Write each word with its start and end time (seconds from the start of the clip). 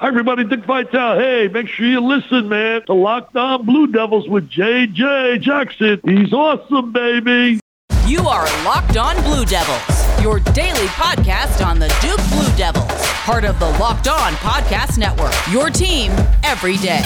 Hi, 0.00 0.08
everybody. 0.08 0.44
Dick 0.44 0.64
Vitale. 0.64 1.18
Hey, 1.18 1.48
make 1.48 1.68
sure 1.68 1.84
you 1.84 2.00
listen, 2.00 2.48
man, 2.48 2.80
to 2.86 2.94
Locked 2.94 3.36
On 3.36 3.66
Blue 3.66 3.86
Devils 3.86 4.26
with 4.30 4.48
JJ 4.48 5.42
Jackson. 5.42 6.00
He's 6.02 6.32
awesome, 6.32 6.90
baby. 6.90 7.60
You 8.06 8.20
are 8.20 8.46
Locked 8.64 8.96
On 8.96 9.22
Blue 9.24 9.44
Devils, 9.44 10.22
your 10.22 10.40
daily 10.54 10.86
podcast 10.86 11.62
on 11.62 11.78
the 11.78 11.88
Duke 12.00 12.16
Blue 12.30 12.56
Devils, 12.56 12.90
part 13.26 13.44
of 13.44 13.60
the 13.60 13.68
Locked 13.78 14.08
On 14.08 14.32
Podcast 14.36 14.96
Network. 14.96 15.34
Your 15.52 15.68
team 15.68 16.12
every 16.44 16.78
day. 16.78 17.02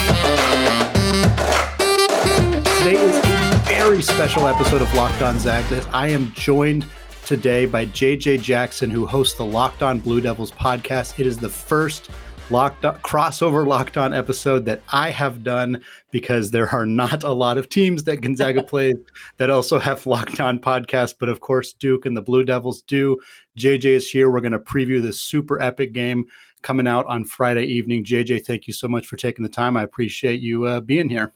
Today 2.78 2.94
is 2.94 3.16
a 3.16 3.62
very 3.66 4.02
special 4.02 4.46
episode 4.46 4.82
of 4.82 4.94
Locked 4.94 5.20
On 5.20 5.36
Zags. 5.40 5.84
I 5.92 6.10
am 6.10 6.30
joined 6.34 6.86
today 7.26 7.66
by 7.66 7.86
JJ 7.86 8.40
Jackson, 8.40 8.88
who 8.88 9.04
hosts 9.04 9.36
the 9.36 9.44
Locked 9.44 9.82
On 9.82 9.98
Blue 9.98 10.20
Devils 10.20 10.52
podcast. 10.52 11.18
It 11.18 11.26
is 11.26 11.38
the 11.38 11.48
first 11.48 12.08
locked 12.50 12.84
on, 12.84 12.98
crossover 13.00 13.66
locked 13.66 13.96
on 13.96 14.12
episode 14.12 14.64
that 14.66 14.82
I 14.92 15.10
have 15.10 15.42
done 15.42 15.82
because 16.10 16.50
there 16.50 16.68
are 16.68 16.86
not 16.86 17.24
a 17.24 17.32
lot 17.32 17.58
of 17.58 17.68
teams 17.68 18.04
that 18.04 18.20
Gonzaga 18.20 18.62
plays 18.64 18.96
that 19.38 19.50
also 19.50 19.78
have 19.78 20.06
locked 20.06 20.40
on 20.40 20.58
podcasts. 20.58 21.14
But 21.18 21.28
of 21.28 21.40
course, 21.40 21.72
Duke 21.72 22.06
and 22.06 22.16
the 22.16 22.22
Blue 22.22 22.44
Devils 22.44 22.82
do. 22.82 23.18
JJ 23.58 23.84
is 23.84 24.10
here. 24.10 24.30
We're 24.30 24.40
going 24.40 24.52
to 24.52 24.58
preview 24.58 25.00
this 25.00 25.20
super 25.20 25.60
epic 25.60 25.92
game 25.92 26.26
coming 26.62 26.86
out 26.86 27.06
on 27.06 27.24
Friday 27.24 27.64
evening. 27.64 28.04
JJ, 28.04 28.46
thank 28.46 28.66
you 28.66 28.72
so 28.72 28.88
much 28.88 29.06
for 29.06 29.16
taking 29.16 29.42
the 29.42 29.48
time. 29.48 29.76
I 29.76 29.82
appreciate 29.82 30.40
you 30.40 30.64
uh, 30.64 30.80
being 30.80 31.08
here. 31.08 31.32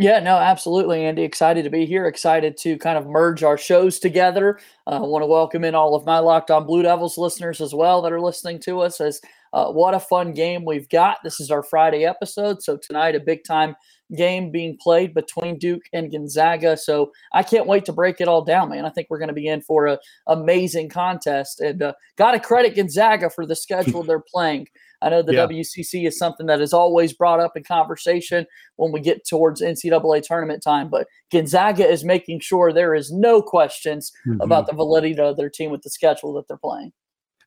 Yeah, 0.00 0.20
no, 0.20 0.36
absolutely, 0.36 1.04
Andy. 1.04 1.24
Excited 1.24 1.64
to 1.64 1.70
be 1.70 1.84
here. 1.84 2.06
Excited 2.06 2.56
to 2.58 2.78
kind 2.78 2.96
of 2.96 3.08
merge 3.08 3.42
our 3.42 3.58
shows 3.58 3.98
together. 3.98 4.60
I 4.86 4.96
uh, 4.96 5.00
want 5.00 5.22
to 5.22 5.26
welcome 5.26 5.64
in 5.64 5.74
all 5.74 5.96
of 5.96 6.06
my 6.06 6.20
Locked 6.20 6.52
On 6.52 6.64
Blue 6.64 6.82
Devils 6.82 7.18
listeners 7.18 7.60
as 7.60 7.74
well 7.74 8.00
that 8.02 8.12
are 8.12 8.20
listening 8.20 8.60
to 8.60 8.80
us 8.80 9.00
as 9.00 9.20
uh, 9.52 9.72
what 9.72 9.94
a 9.94 10.00
fun 10.00 10.34
game 10.34 10.64
we've 10.64 10.88
got. 10.88 11.18
This 11.24 11.40
is 11.40 11.50
our 11.50 11.64
Friday 11.64 12.04
episode. 12.04 12.62
So, 12.62 12.76
tonight, 12.76 13.16
a 13.16 13.20
big 13.20 13.42
time 13.42 13.74
game 14.16 14.52
being 14.52 14.78
played 14.80 15.14
between 15.14 15.58
Duke 15.58 15.88
and 15.92 16.12
Gonzaga. 16.12 16.76
So, 16.76 17.10
I 17.32 17.42
can't 17.42 17.66
wait 17.66 17.84
to 17.86 17.92
break 17.92 18.20
it 18.20 18.28
all 18.28 18.44
down, 18.44 18.68
man. 18.68 18.86
I 18.86 18.90
think 18.90 19.08
we're 19.10 19.18
going 19.18 19.28
to 19.30 19.34
be 19.34 19.48
in 19.48 19.62
for 19.62 19.88
an 19.88 19.98
amazing 20.28 20.90
contest. 20.90 21.60
And 21.60 21.82
uh, 21.82 21.94
got 22.14 22.32
to 22.32 22.40
credit 22.40 22.76
Gonzaga 22.76 23.30
for 23.30 23.44
the 23.44 23.56
schedule 23.56 24.04
they're 24.04 24.20
playing. 24.20 24.68
I 25.00 25.10
know 25.10 25.22
the 25.22 25.34
yeah. 25.34 25.46
WCC 25.46 26.06
is 26.06 26.18
something 26.18 26.46
that 26.46 26.60
is 26.60 26.72
always 26.72 27.12
brought 27.12 27.40
up 27.40 27.56
in 27.56 27.64
conversation 27.64 28.46
when 28.76 28.92
we 28.92 29.00
get 29.00 29.26
towards 29.26 29.62
NCAA 29.62 30.22
tournament 30.22 30.62
time, 30.62 30.88
but 30.88 31.06
Gonzaga 31.30 31.86
is 31.86 32.04
making 32.04 32.40
sure 32.40 32.72
there 32.72 32.94
is 32.94 33.12
no 33.12 33.40
questions 33.40 34.12
mm-hmm. 34.26 34.40
about 34.40 34.66
the 34.66 34.74
validity 34.74 35.18
of 35.18 35.36
their 35.36 35.50
team 35.50 35.70
with 35.70 35.82
the 35.82 35.90
schedule 35.90 36.32
that 36.34 36.48
they're 36.48 36.56
playing. 36.56 36.92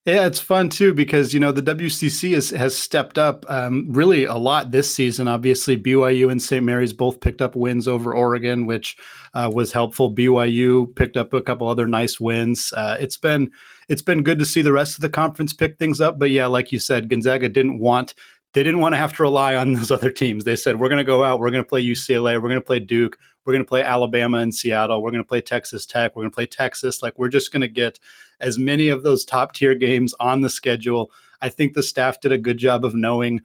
Yeah, 0.05 0.25
it's 0.25 0.39
fun 0.39 0.69
too 0.69 0.95
because 0.95 1.31
you 1.31 1.39
know 1.39 1.51
the 1.51 1.61
WCC 1.61 2.33
has 2.33 2.49
has 2.49 2.75
stepped 2.75 3.19
up 3.19 3.45
um, 3.47 3.85
really 3.91 4.23
a 4.25 4.33
lot 4.33 4.71
this 4.71 4.93
season. 4.93 5.27
Obviously, 5.27 5.77
BYU 5.77 6.31
and 6.31 6.41
St. 6.41 6.65
Mary's 6.65 6.91
both 6.91 7.21
picked 7.21 7.39
up 7.39 7.55
wins 7.55 7.87
over 7.87 8.11
Oregon, 8.15 8.65
which 8.65 8.97
uh, 9.35 9.51
was 9.53 9.71
helpful. 9.71 10.11
BYU 10.11 10.95
picked 10.95 11.17
up 11.17 11.33
a 11.33 11.41
couple 11.41 11.67
other 11.67 11.87
nice 11.87 12.19
wins. 12.19 12.73
Uh, 12.75 12.97
it's 12.99 13.17
been 13.17 13.51
it's 13.91 14.01
been 14.01 14.23
good 14.23 14.39
to 14.39 14.45
see 14.45 14.61
the 14.61 14.71
rest 14.71 14.95
of 14.95 15.01
the 15.01 15.09
conference 15.09 15.51
pick 15.51 15.77
things 15.77 15.99
up. 15.99 16.17
But 16.17 16.31
yeah, 16.31 16.45
like 16.45 16.71
you 16.71 16.79
said, 16.79 17.09
Gonzaga 17.09 17.49
didn't 17.49 17.79
want 17.79 18.15
they 18.53 18.63
didn't 18.63 18.79
want 18.79 18.93
to 18.93 18.97
have 18.97 19.15
to 19.17 19.23
rely 19.23 19.55
on 19.55 19.73
those 19.75 19.91
other 19.91 20.11
teams. 20.11 20.45
They 20.45 20.55
said 20.55 20.79
we're 20.79 20.89
going 20.89 20.97
to 20.97 21.03
go 21.03 21.23
out, 21.25 21.39
we're 21.39 21.51
going 21.51 21.63
to 21.63 21.67
play 21.67 21.83
UCLA, 21.85 22.41
we're 22.41 22.49
going 22.49 22.55
to 22.55 22.61
play 22.61 22.79
Duke, 22.79 23.17
we're 23.43 23.53
going 23.53 23.65
to 23.65 23.69
play 23.69 23.83
Alabama 23.83 24.37
and 24.37 24.55
Seattle. 24.55 25.01
We're 25.01 25.11
going 25.11 25.23
to 25.23 25.27
play 25.27 25.41
Texas 25.41 25.85
Tech. 25.85 26.15
We're 26.15 26.23
going 26.23 26.31
to 26.31 26.35
play 26.35 26.45
Texas. 26.45 27.03
Like 27.03 27.19
we're 27.19 27.27
just 27.27 27.51
going 27.51 27.61
to 27.61 27.67
get 27.67 27.99
as 28.39 28.57
many 28.57 28.87
of 28.87 29.03
those 29.03 29.25
top 29.25 29.53
tier 29.53 29.75
games 29.75 30.13
on 30.19 30.39
the 30.41 30.49
schedule. 30.49 31.11
I 31.41 31.49
think 31.49 31.73
the 31.73 31.83
staff 31.83 32.21
did 32.21 32.31
a 32.31 32.37
good 32.37 32.57
job 32.57 32.85
of 32.85 32.95
knowing 32.95 33.41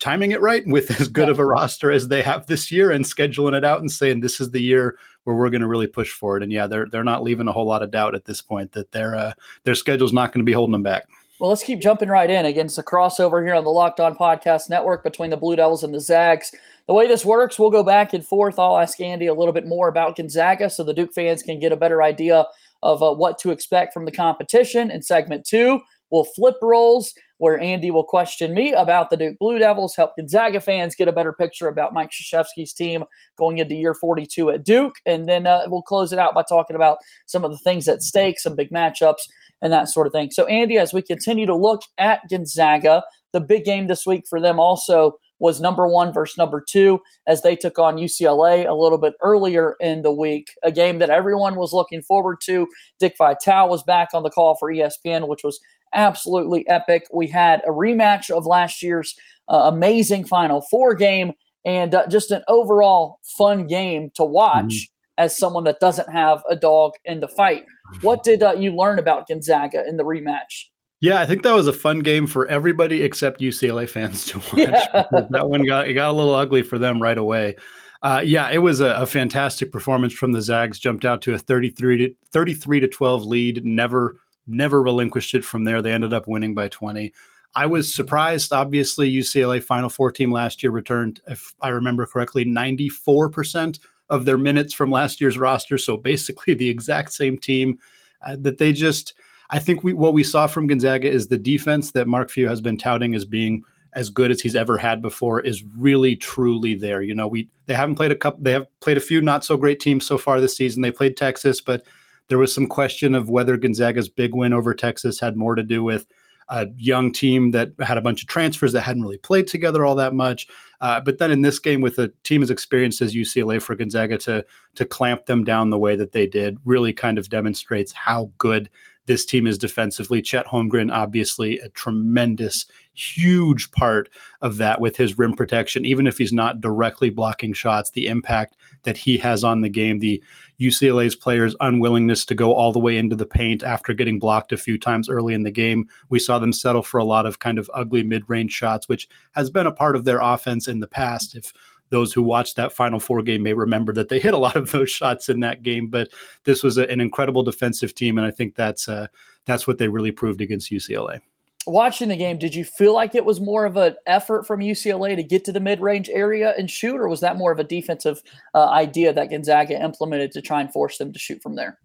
timing 0.00 0.32
it 0.32 0.40
right 0.40 0.66
with 0.66 1.00
as 1.00 1.06
good 1.06 1.28
of 1.28 1.38
a 1.38 1.44
roster 1.44 1.92
as 1.92 2.08
they 2.08 2.22
have 2.22 2.46
this 2.46 2.72
year 2.72 2.90
and 2.90 3.04
scheduling 3.04 3.56
it 3.56 3.64
out 3.64 3.80
and 3.80 3.92
saying 3.92 4.18
this 4.18 4.40
is 4.40 4.50
the 4.50 4.60
year 4.60 4.98
where 5.24 5.36
we're 5.36 5.50
going 5.50 5.60
to 5.60 5.68
really 5.68 5.86
push 5.86 6.10
forward. 6.10 6.42
And 6.42 6.52
yeah, 6.52 6.66
they're 6.66 6.86
they're 6.90 7.04
not 7.04 7.22
leaving 7.22 7.48
a 7.48 7.52
whole 7.52 7.66
lot 7.66 7.82
of 7.82 7.90
doubt 7.90 8.14
at 8.14 8.24
this 8.24 8.42
point 8.42 8.72
that 8.72 8.92
their 8.92 9.14
uh, 9.14 9.32
their 9.64 9.74
schedule's 9.74 10.12
not 10.12 10.32
going 10.32 10.44
to 10.44 10.50
be 10.50 10.54
holding 10.54 10.72
them 10.72 10.82
back. 10.82 11.06
Well, 11.38 11.48
let's 11.48 11.62
keep 11.62 11.80
jumping 11.80 12.10
right 12.10 12.28
in 12.28 12.44
against 12.44 12.76
the 12.76 12.82
crossover 12.82 13.42
here 13.42 13.54
on 13.54 13.64
the 13.64 13.70
Locked 13.70 13.98
On 13.98 14.14
Podcast 14.14 14.68
Network 14.68 15.02
between 15.02 15.30
the 15.30 15.38
Blue 15.38 15.56
Devils 15.56 15.82
and 15.82 15.94
the 15.94 16.00
Zags 16.00 16.52
the 16.90 16.94
way 16.94 17.06
this 17.06 17.24
works, 17.24 17.56
we'll 17.56 17.70
go 17.70 17.84
back 17.84 18.14
and 18.14 18.26
forth. 18.26 18.58
I'll 18.58 18.76
ask 18.76 19.00
Andy 19.00 19.26
a 19.26 19.34
little 19.34 19.52
bit 19.52 19.64
more 19.64 19.86
about 19.86 20.16
Gonzaga 20.16 20.68
so 20.68 20.82
the 20.82 20.92
Duke 20.92 21.12
fans 21.14 21.40
can 21.40 21.60
get 21.60 21.70
a 21.70 21.76
better 21.76 22.02
idea 22.02 22.46
of 22.82 23.00
uh, 23.00 23.14
what 23.14 23.38
to 23.38 23.52
expect 23.52 23.94
from 23.94 24.06
the 24.06 24.10
competition. 24.10 24.90
In 24.90 25.00
segment 25.00 25.46
two, 25.46 25.82
we'll 26.10 26.24
flip 26.24 26.56
roles 26.60 27.14
where 27.40 27.58
Andy 27.58 27.90
will 27.90 28.04
question 28.04 28.52
me 28.52 28.72
about 28.72 29.08
the 29.08 29.16
Duke 29.16 29.38
Blue 29.38 29.58
Devils, 29.58 29.96
help 29.96 30.14
Gonzaga 30.14 30.60
fans 30.60 30.94
get 30.94 31.08
a 31.08 31.12
better 31.12 31.32
picture 31.32 31.68
about 31.68 31.94
Mike 31.94 32.10
Krzyzewski's 32.10 32.74
team 32.74 33.02
going 33.38 33.56
into 33.56 33.74
year 33.74 33.94
42 33.94 34.50
at 34.50 34.62
Duke. 34.62 34.96
And 35.06 35.26
then 35.26 35.46
uh, 35.46 35.62
we'll 35.66 35.80
close 35.80 36.12
it 36.12 36.18
out 36.18 36.34
by 36.34 36.42
talking 36.46 36.76
about 36.76 36.98
some 37.24 37.42
of 37.42 37.50
the 37.50 37.56
things 37.56 37.88
at 37.88 38.02
stake, 38.02 38.38
some 38.38 38.54
big 38.54 38.70
matchups, 38.70 39.22
and 39.62 39.72
that 39.72 39.88
sort 39.88 40.06
of 40.06 40.12
thing. 40.12 40.30
So, 40.30 40.44
Andy, 40.48 40.76
as 40.76 40.92
we 40.92 41.00
continue 41.00 41.46
to 41.46 41.56
look 41.56 41.80
at 41.96 42.20
Gonzaga, 42.28 43.02
the 43.32 43.40
big 43.40 43.64
game 43.64 43.86
this 43.86 44.04
week 44.04 44.24
for 44.28 44.38
them 44.38 44.60
also 44.60 45.18
was 45.40 45.60
number 45.60 45.88
one 45.88 46.12
versus 46.12 46.38
number 46.38 46.60
two 46.66 47.00
as 47.26 47.42
they 47.42 47.56
took 47.56 47.78
on 47.78 47.96
UCLA 47.96 48.68
a 48.68 48.74
little 48.74 48.98
bit 48.98 49.14
earlier 49.20 49.74
in 49.80 50.02
the 50.02 50.12
week. 50.12 50.50
A 50.62 50.70
game 50.70 50.98
that 51.00 51.10
everyone 51.10 51.56
was 51.56 51.72
looking 51.72 52.02
forward 52.02 52.38
to. 52.44 52.68
Dick 53.00 53.14
Vitale 53.18 53.68
was 53.68 53.82
back 53.82 54.10
on 54.14 54.22
the 54.22 54.30
call 54.30 54.54
for 54.54 54.70
ESPN, 54.70 55.26
which 55.26 55.42
was 55.42 55.58
absolutely 55.94 56.68
epic. 56.68 57.06
We 57.12 57.26
had 57.26 57.62
a 57.66 57.70
rematch 57.70 58.30
of 58.30 58.46
last 58.46 58.82
year's 58.82 59.16
uh, 59.48 59.62
amazing 59.64 60.26
Final 60.26 60.60
Four 60.70 60.94
game 60.94 61.32
and 61.64 61.94
uh, 61.94 62.06
just 62.06 62.30
an 62.30 62.42
overall 62.48 63.18
fun 63.36 63.66
game 63.66 64.10
to 64.14 64.24
watch. 64.24 64.64
Mm-hmm. 64.64 64.94
As 65.18 65.36
someone 65.36 65.64
that 65.64 65.80
doesn't 65.80 66.10
have 66.10 66.42
a 66.48 66.56
dog 66.56 66.92
in 67.04 67.20
the 67.20 67.28
fight, 67.28 67.66
what 68.00 68.22
did 68.22 68.42
uh, 68.42 68.52
you 68.52 68.74
learn 68.74 68.98
about 68.98 69.28
Gonzaga 69.28 69.86
in 69.86 69.98
the 69.98 70.02
rematch? 70.02 70.70
Yeah, 71.00 71.20
I 71.20 71.26
think 71.26 71.42
that 71.42 71.54
was 71.54 71.66
a 71.66 71.72
fun 71.72 72.00
game 72.00 72.26
for 72.26 72.46
everybody 72.48 73.02
except 73.02 73.40
UCLA 73.40 73.88
fans 73.88 74.26
to 74.26 74.38
watch. 74.52 74.52
Yeah. 74.54 75.04
that 75.30 75.48
one 75.48 75.64
got 75.64 75.88
it 75.88 75.94
got 75.94 76.10
a 76.10 76.12
little 76.12 76.34
ugly 76.34 76.62
for 76.62 76.78
them 76.78 77.00
right 77.00 77.18
away. 77.18 77.56
Uh, 78.02 78.22
yeah, 78.24 78.48
it 78.50 78.58
was 78.58 78.80
a, 78.80 78.94
a, 78.94 79.06
fantastic 79.06 79.70
performance 79.70 80.14
from 80.14 80.32
the 80.32 80.40
Zags. 80.40 80.78
Jumped 80.78 81.04
out 81.04 81.20
to 81.22 81.34
a 81.34 81.38
33 81.38 81.98
to 81.98 82.14
33 82.32 82.80
to 82.80 82.88
12 82.88 83.24
lead. 83.24 83.64
Never 83.64 84.16
never 84.46 84.82
relinquished 84.82 85.34
it 85.34 85.44
from 85.44 85.64
there. 85.64 85.82
They 85.82 85.92
ended 85.92 86.12
up 86.12 86.26
winning 86.26 86.54
by 86.54 86.68
20. 86.68 87.12
I 87.54 87.66
was 87.66 87.94
surprised. 87.94 88.52
Obviously, 88.52 89.10
UCLA 89.10 89.62
Final 89.62 89.88
Four 89.88 90.12
team 90.12 90.32
last 90.32 90.62
year 90.62 90.72
returned, 90.72 91.20
if 91.26 91.54
I 91.60 91.68
remember 91.68 92.06
correctly, 92.06 92.44
94 92.44 93.30
percent 93.30 93.80
of 94.08 94.24
their 94.24 94.38
minutes 94.38 94.74
from 94.74 94.90
last 94.90 95.20
year's 95.20 95.38
roster. 95.38 95.78
So 95.78 95.96
basically, 95.96 96.54
the 96.54 96.68
exact 96.68 97.12
same 97.12 97.38
team 97.38 97.78
uh, 98.26 98.36
that 98.40 98.58
they 98.58 98.72
just 98.72 99.14
I 99.50 99.58
think 99.58 99.82
we 99.82 99.92
what 99.92 100.14
we 100.14 100.24
saw 100.24 100.46
from 100.46 100.66
Gonzaga 100.66 101.10
is 101.10 101.28
the 101.28 101.38
defense 101.38 101.90
that 101.92 102.08
Mark 102.08 102.30
Few 102.30 102.48
has 102.48 102.60
been 102.60 102.78
touting 102.78 103.14
as 103.14 103.24
being 103.24 103.62
as 103.92 104.08
good 104.08 104.30
as 104.30 104.40
he's 104.40 104.54
ever 104.54 104.78
had 104.78 105.02
before 105.02 105.40
is 105.40 105.64
really 105.76 106.14
truly 106.14 106.74
there. 106.74 107.02
You 107.02 107.14
know, 107.14 107.26
we 107.26 107.48
they 107.66 107.74
haven't 107.74 107.96
played 107.96 108.12
a 108.12 108.16
couple 108.16 108.42
they 108.42 108.52
have 108.52 108.66
played 108.80 108.96
a 108.96 109.00
few 109.00 109.20
not 109.20 109.44
so 109.44 109.56
great 109.56 109.80
teams 109.80 110.06
so 110.06 110.16
far 110.16 110.40
this 110.40 110.56
season. 110.56 110.82
They 110.82 110.92
played 110.92 111.16
Texas, 111.16 111.60
but 111.60 111.84
there 112.28 112.38
was 112.38 112.54
some 112.54 112.68
question 112.68 113.14
of 113.14 113.28
whether 113.28 113.56
Gonzaga's 113.56 114.08
big 114.08 114.34
win 114.34 114.52
over 114.52 114.72
Texas 114.72 115.18
had 115.18 115.36
more 115.36 115.56
to 115.56 115.64
do 115.64 115.82
with 115.82 116.06
a 116.48 116.68
young 116.76 117.12
team 117.12 117.52
that 117.52 117.70
had 117.80 117.96
a 117.96 118.00
bunch 118.00 118.22
of 118.22 118.28
transfers 118.28 118.72
that 118.72 118.80
hadn't 118.82 119.02
really 119.02 119.18
played 119.18 119.46
together 119.46 119.84
all 119.84 119.94
that 119.94 120.14
much. 120.14 120.48
Uh, 120.80 121.00
but 121.00 121.18
then 121.18 121.30
in 121.30 121.42
this 121.42 121.60
game, 121.60 121.80
with 121.80 121.98
a 121.98 122.08
team 122.24 122.42
as 122.42 122.50
experienced 122.50 123.00
as 123.00 123.14
UCLA 123.14 123.60
for 123.62 123.74
Gonzaga 123.74 124.18
to 124.18 124.44
to 124.76 124.84
clamp 124.84 125.26
them 125.26 125.42
down 125.42 125.70
the 125.70 125.78
way 125.78 125.96
that 125.96 126.12
they 126.12 126.26
did, 126.26 126.58
really 126.64 126.92
kind 126.92 127.18
of 127.18 127.28
demonstrates 127.28 127.92
how 127.92 128.30
good 128.38 128.70
this 129.10 129.24
team 129.26 129.48
is 129.48 129.58
defensively. 129.58 130.22
Chet 130.22 130.46
Holmgren, 130.46 130.94
obviously, 130.94 131.58
a 131.58 131.68
tremendous, 131.70 132.66
huge 132.94 133.68
part 133.72 134.08
of 134.40 134.56
that 134.58 134.80
with 134.80 134.96
his 134.96 135.18
rim 135.18 135.32
protection. 135.32 135.84
Even 135.84 136.06
if 136.06 136.16
he's 136.16 136.32
not 136.32 136.60
directly 136.60 137.10
blocking 137.10 137.52
shots, 137.52 137.90
the 137.90 138.06
impact 138.06 138.56
that 138.84 138.96
he 138.96 139.18
has 139.18 139.42
on 139.42 139.62
the 139.62 139.68
game, 139.68 139.98
the 139.98 140.22
UCLA's 140.60 141.16
players' 141.16 141.56
unwillingness 141.58 142.24
to 142.26 142.36
go 142.36 142.54
all 142.54 142.70
the 142.70 142.78
way 142.78 142.98
into 142.98 143.16
the 143.16 143.26
paint 143.26 143.64
after 143.64 143.92
getting 143.92 144.20
blocked 144.20 144.52
a 144.52 144.56
few 144.56 144.78
times 144.78 145.08
early 145.08 145.34
in 145.34 145.42
the 145.42 145.50
game. 145.50 145.88
We 146.08 146.20
saw 146.20 146.38
them 146.38 146.52
settle 146.52 146.84
for 146.84 146.98
a 146.98 147.04
lot 147.04 147.26
of 147.26 147.40
kind 147.40 147.58
of 147.58 147.68
ugly 147.74 148.04
mid 148.04 148.22
range 148.30 148.52
shots, 148.52 148.88
which 148.88 149.08
has 149.32 149.50
been 149.50 149.66
a 149.66 149.72
part 149.72 149.96
of 149.96 150.04
their 150.04 150.20
offense 150.20 150.68
in 150.68 150.78
the 150.78 150.86
past. 150.86 151.34
If 151.34 151.52
those 151.90 152.12
who 152.12 152.22
watched 152.22 152.56
that 152.56 152.72
Final 152.72 152.98
Four 152.98 153.22
game 153.22 153.42
may 153.42 153.52
remember 153.52 153.92
that 153.92 154.08
they 154.08 154.18
hit 154.18 154.34
a 154.34 154.38
lot 154.38 154.56
of 154.56 154.70
those 154.72 154.90
shots 154.90 155.28
in 155.28 155.40
that 155.40 155.62
game. 155.62 155.88
But 155.88 156.08
this 156.44 156.62
was 156.62 156.78
a, 156.78 156.90
an 156.90 157.00
incredible 157.00 157.42
defensive 157.42 157.94
team, 157.94 158.18
and 158.18 158.26
I 158.26 158.30
think 158.30 158.54
that's 158.54 158.88
uh, 158.88 159.08
that's 159.44 159.66
what 159.66 159.78
they 159.78 159.88
really 159.88 160.12
proved 160.12 160.40
against 160.40 160.70
UCLA. 160.70 161.20
Watching 161.66 162.08
the 162.08 162.16
game, 162.16 162.38
did 162.38 162.54
you 162.54 162.64
feel 162.64 162.94
like 162.94 163.14
it 163.14 163.24
was 163.24 163.38
more 163.38 163.66
of 163.66 163.76
an 163.76 163.94
effort 164.06 164.46
from 164.46 164.60
UCLA 164.60 165.14
to 165.14 165.22
get 165.22 165.44
to 165.44 165.52
the 165.52 165.60
mid-range 165.60 166.08
area 166.08 166.54
and 166.56 166.70
shoot, 166.70 166.96
or 166.96 167.06
was 167.06 167.20
that 167.20 167.36
more 167.36 167.52
of 167.52 167.58
a 167.58 167.64
defensive 167.64 168.22
uh, 168.54 168.70
idea 168.70 169.12
that 169.12 169.28
Gonzaga 169.28 169.80
implemented 169.82 170.32
to 170.32 170.40
try 170.40 170.62
and 170.62 170.72
force 170.72 170.96
them 170.96 171.12
to 171.12 171.18
shoot 171.18 171.42
from 171.42 171.56
there? 171.56 171.78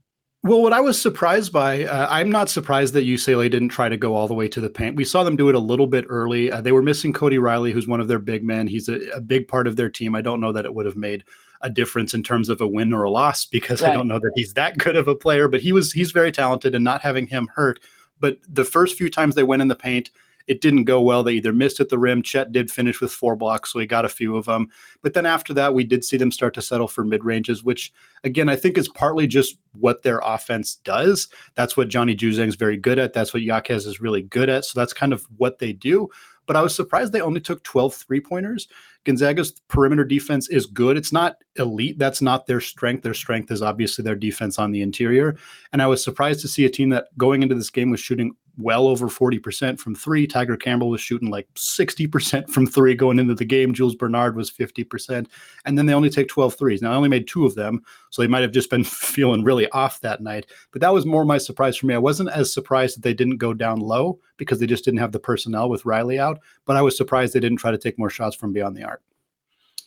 Well, 0.45 0.61
what 0.61 0.73
I 0.73 0.79
was 0.79 1.01
surprised 1.01 1.51
by, 1.51 1.85
uh, 1.85 2.07
I'm 2.07 2.29
not 2.29 2.51
surprised 2.51 2.93
that 2.93 3.03
UCLA 3.03 3.49
didn't 3.49 3.69
try 3.69 3.89
to 3.89 3.97
go 3.97 4.13
all 4.13 4.27
the 4.27 4.35
way 4.35 4.47
to 4.49 4.61
the 4.61 4.69
paint. 4.69 4.95
We 4.95 5.03
saw 5.03 5.23
them 5.23 5.35
do 5.35 5.49
it 5.49 5.55
a 5.55 5.59
little 5.59 5.87
bit 5.87 6.05
early. 6.07 6.51
Uh, 6.51 6.61
they 6.61 6.71
were 6.71 6.83
missing 6.83 7.13
Cody 7.13 7.39
Riley, 7.39 7.71
who's 7.71 7.87
one 7.87 7.99
of 7.99 8.07
their 8.07 8.19
big 8.19 8.43
men. 8.43 8.67
He's 8.67 8.87
a, 8.87 8.99
a, 9.09 9.19
big 9.19 9.47
part 9.47 9.65
of 9.65 9.75
their 9.75 9.89
team. 9.89 10.13
I 10.13 10.21
don't 10.21 10.39
know 10.39 10.51
that 10.51 10.63
it 10.63 10.75
would 10.75 10.85
have 10.85 10.95
made 10.95 11.23
a 11.61 11.69
difference 11.71 12.13
in 12.13 12.21
terms 12.21 12.49
of 12.49 12.61
a 12.61 12.67
win 12.67 12.93
or 12.93 13.01
a 13.01 13.09
loss 13.09 13.43
because 13.43 13.81
right. 13.81 13.89
I 13.89 13.95
don't 13.95 14.07
know 14.07 14.19
that 14.19 14.33
he's 14.35 14.53
that 14.53 14.77
good 14.77 14.95
of 14.95 15.07
a 15.07 15.15
player. 15.15 15.47
But 15.47 15.61
he 15.61 15.73
was 15.73 15.91
he's 15.91 16.11
very 16.11 16.31
talented, 16.31 16.75
and 16.75 16.83
not 16.83 17.01
having 17.01 17.25
him 17.25 17.49
hurt. 17.55 17.79
But 18.19 18.37
the 18.47 18.65
first 18.65 18.99
few 18.99 19.09
times 19.09 19.33
they 19.33 19.41
went 19.41 19.63
in 19.63 19.67
the 19.67 19.75
paint, 19.75 20.11
it 20.47 20.61
didn't 20.61 20.85
go 20.85 21.01
well. 21.01 21.23
They 21.23 21.33
either 21.33 21.53
missed 21.53 21.79
at 21.79 21.89
the 21.89 21.97
rim. 21.97 22.21
Chet 22.21 22.51
did 22.51 22.69
finish 22.69 23.01
with 23.01 23.11
four 23.11 23.35
blocks, 23.35 23.73
so 23.73 23.79
he 23.79 23.85
got 23.85 24.05
a 24.05 24.09
few 24.09 24.35
of 24.37 24.45
them. 24.45 24.69
But 25.01 25.13
then 25.13 25.25
after 25.25 25.53
that, 25.53 25.73
we 25.73 25.83
did 25.83 26.03
see 26.03 26.17
them 26.17 26.31
start 26.31 26.53
to 26.55 26.61
settle 26.61 26.87
for 26.87 27.03
mid 27.03 27.23
ranges, 27.23 27.63
which 27.63 27.91
again 28.23 28.49
I 28.49 28.55
think 28.55 28.77
is 28.77 28.87
partly 28.89 29.27
just 29.27 29.57
what 29.73 30.03
their 30.03 30.19
offense 30.23 30.75
does. 30.83 31.27
That's 31.55 31.75
what 31.75 31.89
Johnny 31.89 32.15
Juzang's 32.15 32.55
very 32.55 32.77
good 32.77 32.99
at. 32.99 33.13
That's 33.13 33.33
what 33.33 33.43
Jaquez 33.43 33.85
is 33.85 34.01
really 34.01 34.21
good 34.21 34.49
at. 34.49 34.65
So 34.65 34.79
that's 34.79 34.93
kind 34.93 35.13
of 35.13 35.25
what 35.37 35.59
they 35.59 35.73
do. 35.73 36.09
But 36.45 36.55
I 36.55 36.61
was 36.61 36.75
surprised 36.75 37.11
they 37.11 37.21
only 37.21 37.41
took 37.41 37.63
12 37.63 37.95
three 37.95 38.21
pointers. 38.21 38.67
Gonzaga's 39.03 39.51
perimeter 39.67 40.03
defense 40.03 40.49
is 40.49 40.65
good. 40.65 40.97
It's 40.97 41.13
not 41.13 41.37
elite. 41.57 41.97
That's 41.99 42.21
not 42.21 42.45
their 42.47 42.61
strength. 42.61 43.03
Their 43.03 43.13
strength 43.13 43.51
is 43.51 43.61
obviously 43.61 44.03
their 44.03 44.15
defense 44.15 44.57
on 44.59 44.71
the 44.71 44.81
interior. 44.81 45.37
And 45.73 45.81
I 45.81 45.87
was 45.87 46.03
surprised 46.03 46.41
to 46.41 46.47
see 46.47 46.65
a 46.65 46.69
team 46.69 46.89
that 46.89 47.15
going 47.17 47.43
into 47.43 47.55
this 47.55 47.69
game 47.69 47.89
was 47.91 47.99
shooting 47.99 48.35
well 48.57 48.87
over 48.87 49.07
40% 49.07 49.79
from 49.79 49.95
three. 49.95 50.27
Tiger 50.27 50.55
Campbell 50.55 50.89
was 50.89 51.01
shooting 51.01 51.29
like 51.29 51.47
60% 51.55 52.49
from 52.49 52.67
three 52.67 52.95
going 52.95 53.19
into 53.19 53.35
the 53.35 53.45
game. 53.45 53.73
Jules 53.73 53.95
Bernard 53.95 54.35
was 54.35 54.51
50%. 54.51 55.27
And 55.65 55.77
then 55.77 55.85
they 55.85 55.93
only 55.93 56.09
take 56.09 56.27
12 56.27 56.55
threes. 56.55 56.81
Now, 56.81 56.91
I 56.91 56.95
only 56.95 57.09
made 57.09 57.27
two 57.27 57.45
of 57.45 57.55
them. 57.55 57.83
So 58.09 58.21
they 58.21 58.27
might 58.27 58.41
have 58.41 58.51
just 58.51 58.69
been 58.69 58.83
feeling 58.83 59.43
really 59.43 59.69
off 59.71 60.01
that 60.01 60.21
night. 60.21 60.47
But 60.71 60.81
that 60.81 60.93
was 60.93 61.05
more 61.05 61.25
my 61.25 61.37
surprise 61.37 61.77
for 61.77 61.85
me. 61.85 61.95
I 61.95 61.99
wasn't 61.99 62.29
as 62.29 62.53
surprised 62.53 62.97
that 62.97 63.03
they 63.03 63.13
didn't 63.13 63.37
go 63.37 63.53
down 63.53 63.79
low 63.79 64.19
because 64.37 64.59
they 64.59 64.67
just 64.67 64.85
didn't 64.85 64.99
have 64.99 65.11
the 65.11 65.19
personnel 65.19 65.69
with 65.69 65.85
Riley 65.85 66.19
out. 66.19 66.39
But 66.65 66.77
I 66.77 66.81
was 66.81 66.97
surprised 66.97 67.33
they 67.33 67.39
didn't 67.39 67.59
try 67.59 67.71
to 67.71 67.77
take 67.77 67.99
more 67.99 68.09
shots 68.09 68.35
from 68.35 68.53
beyond 68.53 68.77
the 68.77 68.83
arc. 68.83 69.01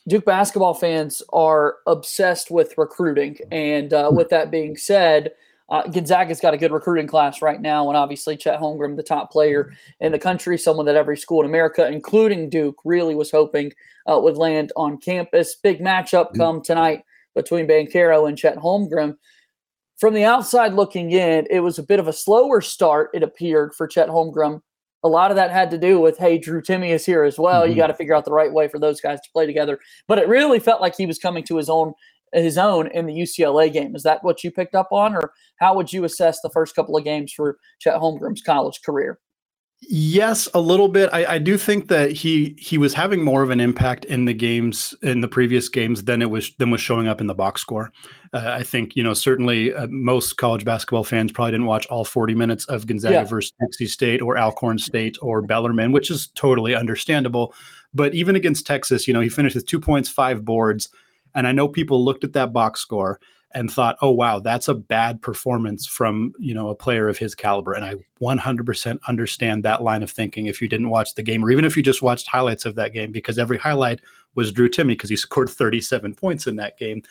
Duke 0.07 0.25
basketball 0.25 0.73
fans 0.73 1.21
are 1.33 1.77
obsessed 1.85 2.49
with 2.49 2.77
recruiting. 2.77 3.37
And 3.51 3.93
uh, 3.93 4.09
with 4.11 4.29
that 4.29 4.49
being 4.49 4.77
said, 4.77 5.31
uh, 5.69 5.83
Gonzaga's 5.83 6.39
got 6.39 6.53
a 6.53 6.57
good 6.57 6.71
recruiting 6.71 7.07
class 7.07 7.41
right 7.41 7.61
now, 7.61 7.87
and 7.87 7.97
obviously 7.97 8.35
Chet 8.35 8.59
Holmgren, 8.59 8.95
the 8.95 9.03
top 9.03 9.31
player 9.31 9.71
in 9.99 10.11
the 10.11 10.19
country, 10.19 10.57
someone 10.57 10.85
that 10.87 10.95
every 10.95 11.17
school 11.17 11.41
in 11.41 11.45
America, 11.45 11.87
including 11.87 12.49
Duke, 12.49 12.77
really 12.83 13.15
was 13.15 13.31
hoping 13.31 13.71
uh, 14.07 14.19
would 14.19 14.37
land 14.37 14.71
on 14.75 14.97
campus. 14.97 15.55
Big 15.55 15.79
matchup 15.79 16.29
mm-hmm. 16.29 16.39
come 16.39 16.61
tonight 16.61 17.03
between 17.35 17.67
Banchero 17.67 18.27
and 18.27 18.37
Chet 18.37 18.57
Holmgren. 18.57 19.15
From 19.99 20.13
the 20.13 20.23
outside 20.23 20.73
looking 20.73 21.11
in, 21.11 21.45
it 21.49 21.59
was 21.59 21.77
a 21.77 21.83
bit 21.83 21.99
of 21.99 22.07
a 22.07 22.13
slower 22.13 22.61
start, 22.61 23.09
it 23.13 23.21
appeared, 23.21 23.75
for 23.75 23.85
Chet 23.85 24.09
Holmgren. 24.09 24.61
A 25.03 25.07
lot 25.07 25.31
of 25.31 25.35
that 25.35 25.51
had 25.51 25.71
to 25.71 25.77
do 25.77 25.99
with, 25.99 26.17
hey, 26.17 26.37
Drew 26.37 26.61
Timme 26.61 26.89
is 26.89 27.05
here 27.05 27.23
as 27.23 27.37
well. 27.37 27.61
Mm-hmm. 27.61 27.71
You 27.71 27.77
got 27.77 27.87
to 27.87 27.93
figure 27.93 28.15
out 28.15 28.25
the 28.25 28.31
right 28.31 28.51
way 28.51 28.67
for 28.67 28.79
those 28.79 28.99
guys 28.99 29.21
to 29.21 29.31
play 29.31 29.45
together. 29.45 29.79
But 30.07 30.17
it 30.17 30.27
really 30.27 30.59
felt 30.59 30.81
like 30.81 30.95
he 30.95 31.05
was 31.05 31.19
coming 31.19 31.43
to 31.45 31.57
his 31.57 31.69
own 31.69 31.93
his 32.33 32.57
own 32.57 32.87
in 32.87 33.05
the 33.05 33.13
UCLA 33.13 33.71
game. 33.71 33.95
Is 33.95 34.03
that 34.03 34.23
what 34.23 34.43
you 34.43 34.51
picked 34.51 34.75
up 34.75 34.89
on, 34.91 35.15
or 35.15 35.31
how 35.57 35.75
would 35.75 35.91
you 35.91 36.03
assess 36.03 36.41
the 36.41 36.49
first 36.49 36.75
couple 36.75 36.97
of 36.97 37.03
games 37.03 37.33
for 37.33 37.57
Chet 37.79 37.99
Holmgren's 37.99 38.41
college 38.41 38.81
career? 38.85 39.19
Yes, 39.81 40.49
a 40.53 40.59
little 40.59 40.89
bit. 40.89 41.09
I, 41.13 41.35
I, 41.35 41.37
do 41.37 41.57
think 41.57 41.87
that 41.87 42.11
he 42.11 42.53
he 42.59 42.77
was 42.77 42.93
having 42.93 43.23
more 43.23 43.43
of 43.43 43.49
an 43.49 43.61
impact 43.61 44.03
in 44.05 44.25
the 44.25 44.33
games 44.33 44.93
in 45.01 45.21
the 45.21 45.27
previous 45.27 45.69
games 45.69 46.03
than 46.03 46.21
it 46.21 46.29
was 46.29 46.51
than 46.57 46.69
was 46.69 46.81
showing 46.81 47.07
up 47.07 47.21
in 47.21 47.27
the 47.27 47.33
box 47.33 47.61
score. 47.61 47.93
Uh, 48.33 48.43
I 48.45 48.63
think 48.63 48.97
you 48.97 49.03
know 49.03 49.13
certainly 49.13 49.73
uh, 49.73 49.87
most 49.87 50.33
college 50.33 50.65
basketball 50.65 51.05
fans 51.05 51.31
probably 51.31 51.51
didn't 51.51 51.65
watch 51.65 51.87
all 51.87 52.03
40 52.03 52.35
minutes 52.35 52.65
of 52.65 52.87
Gonzaga 52.87 53.13
yeah. 53.15 53.23
versus 53.23 53.53
Texas 53.61 53.93
State 53.93 54.21
or 54.21 54.37
Alcorn 54.37 54.79
State 54.79 55.17
or 55.21 55.41
Bellarmine, 55.41 55.93
which 55.93 56.11
is 56.11 56.27
totally 56.35 56.75
understandable. 56.75 57.53
But 57.93 58.13
even 58.13 58.35
against 58.35 58.67
Texas, 58.67 59.07
you 59.07 59.13
know, 59.13 59.21
he 59.21 59.29
finished 59.29 59.55
with 59.55 59.65
two 59.65 59.79
points, 59.79 60.09
five 60.09 60.43
boards. 60.43 60.89
And 61.35 61.47
I 61.47 61.51
know 61.51 61.67
people 61.67 62.03
looked 62.03 62.23
at 62.23 62.33
that 62.33 62.53
box 62.53 62.79
score 62.79 63.19
and 63.51 63.71
thought, 63.71 63.97
"Oh 64.01 64.11
wow, 64.11 64.39
that's 64.39 64.67
a 64.67 64.75
bad 64.75 65.21
performance 65.21 65.87
from 65.87 66.33
you 66.39 66.53
know 66.53 66.69
a 66.69 66.75
player 66.75 67.07
of 67.07 67.17
his 67.17 67.35
caliber." 67.35 67.73
And 67.73 67.85
I 67.85 67.95
100% 68.21 68.99
understand 69.07 69.63
that 69.63 69.83
line 69.83 70.03
of 70.03 70.11
thinking 70.11 70.45
if 70.45 70.61
you 70.61 70.67
didn't 70.67 70.89
watch 70.89 71.15
the 71.15 71.23
game, 71.23 71.43
or 71.43 71.51
even 71.51 71.65
if 71.65 71.75
you 71.75 71.83
just 71.83 72.01
watched 72.01 72.27
highlights 72.27 72.65
of 72.65 72.75
that 72.75 72.93
game, 72.93 73.11
because 73.11 73.39
every 73.39 73.57
highlight 73.57 74.01
was 74.35 74.51
Drew 74.51 74.69
Timme 74.69 74.89
because 74.89 75.09
he 75.09 75.15
scored 75.15 75.49
37 75.49 76.13
points 76.15 76.47
in 76.47 76.55
that 76.57 76.77
game. 76.77 77.01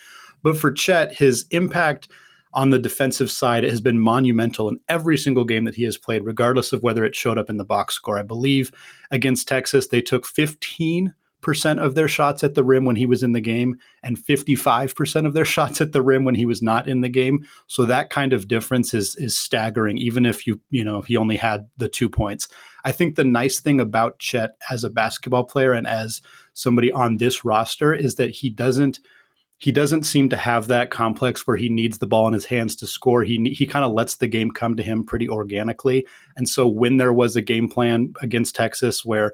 But 0.43 0.57
for 0.57 0.71
Chet, 0.71 1.13
his 1.13 1.47
impact 1.51 2.09
on 2.55 2.71
the 2.71 2.79
defensive 2.79 3.31
side 3.31 3.65
has 3.65 3.81
been 3.81 3.99
monumental 3.99 4.69
in 4.69 4.81
every 4.89 5.19
single 5.19 5.45
game 5.45 5.65
that 5.65 5.75
he 5.75 5.83
has 5.85 5.99
played, 5.99 6.25
regardless 6.25 6.73
of 6.73 6.83
whether 6.83 7.05
it 7.05 7.15
showed 7.15 7.39
up 7.39 7.51
in 7.51 7.57
the 7.57 7.65
box 7.65 7.95
score. 7.95 8.19
I 8.19 8.23
believe 8.23 8.71
against 9.11 9.49
Texas, 9.49 9.89
they 9.89 10.01
took 10.01 10.27
15 10.27 11.13
percent 11.41 11.79
of 11.81 11.95
their 11.95 12.09
shots 12.09 12.43
at 12.43 12.55
the 12.55 12.65
rim 12.65 12.85
when 12.85 12.97
he 12.97 13.07
was 13.07 13.23
in 13.23 13.33
the 13.33 13.41
game 13.41 13.79
and 14.03 14.19
55% 14.19 15.27
of 15.27 15.35
their 15.35 15.45
shots 15.45 15.81
at 15.81 15.93
the 15.93 16.03
rim 16.03 16.25
when 16.25 16.35
he 16.35 16.47
was 16.47 16.63
not 16.63 16.89
in 16.89 17.01
the 17.01 17.09
game 17.09 17.47
so 17.67 17.85
that 17.85 18.11
kind 18.11 18.33
of 18.33 18.49
difference 18.49 18.95
is 18.95 19.15
is 19.17 19.37
staggering 19.37 19.99
even 19.99 20.27
if 20.27 20.47
you 20.47 20.61
you 20.71 20.85
know 20.85 21.01
he 21.03 21.17
only 21.17 21.37
had 21.37 21.69
the 21.77 21.89
two 21.89 22.09
points 22.09 22.49
i 22.85 22.93
think 22.93 23.15
the 23.15 23.25
nice 23.25 23.61
thing 23.61 23.81
about 23.81 24.19
chet 24.19 24.57
as 24.71 24.85
a 24.85 24.91
basketball 24.91 25.45
player 25.45 25.73
and 25.73 25.87
as 25.87 26.21
somebody 26.55 26.91
on 26.93 27.17
this 27.17 27.45
roster 27.45 27.95
is 27.95 28.17
that 28.17 28.31
he 28.31 28.51
doesn't 28.51 29.01
he 29.61 29.73
doesn't 29.73 30.05
seem 30.05 30.29
to 30.29 30.37
have 30.37 30.69
that 30.69 30.91
complex 30.91 31.47
where 31.47 31.57
he 31.57 31.69
needs 31.69 31.99
the 31.99 32.07
ball 32.07 32.29
in 32.29 32.33
his 32.33 32.45
hands 32.45 32.77
to 32.77 32.87
score. 32.87 33.25
He 33.25 33.51
he 33.51 33.67
kind 33.67 33.85
of 33.85 33.91
lets 33.91 34.15
the 34.15 34.29
game 34.29 34.53
come 34.53 34.77
to 34.77 34.85
him 34.85 35.05
pretty 35.05 35.29
organically. 35.29 36.07
And 36.37 36.49
so 36.49 36.69
when 36.69 36.97
there 36.97 37.13
was 37.13 37.35
a 37.35 37.43
game 37.43 37.69
plan 37.69 38.15
against 38.23 38.55
Texas 38.55 39.05
where 39.05 39.33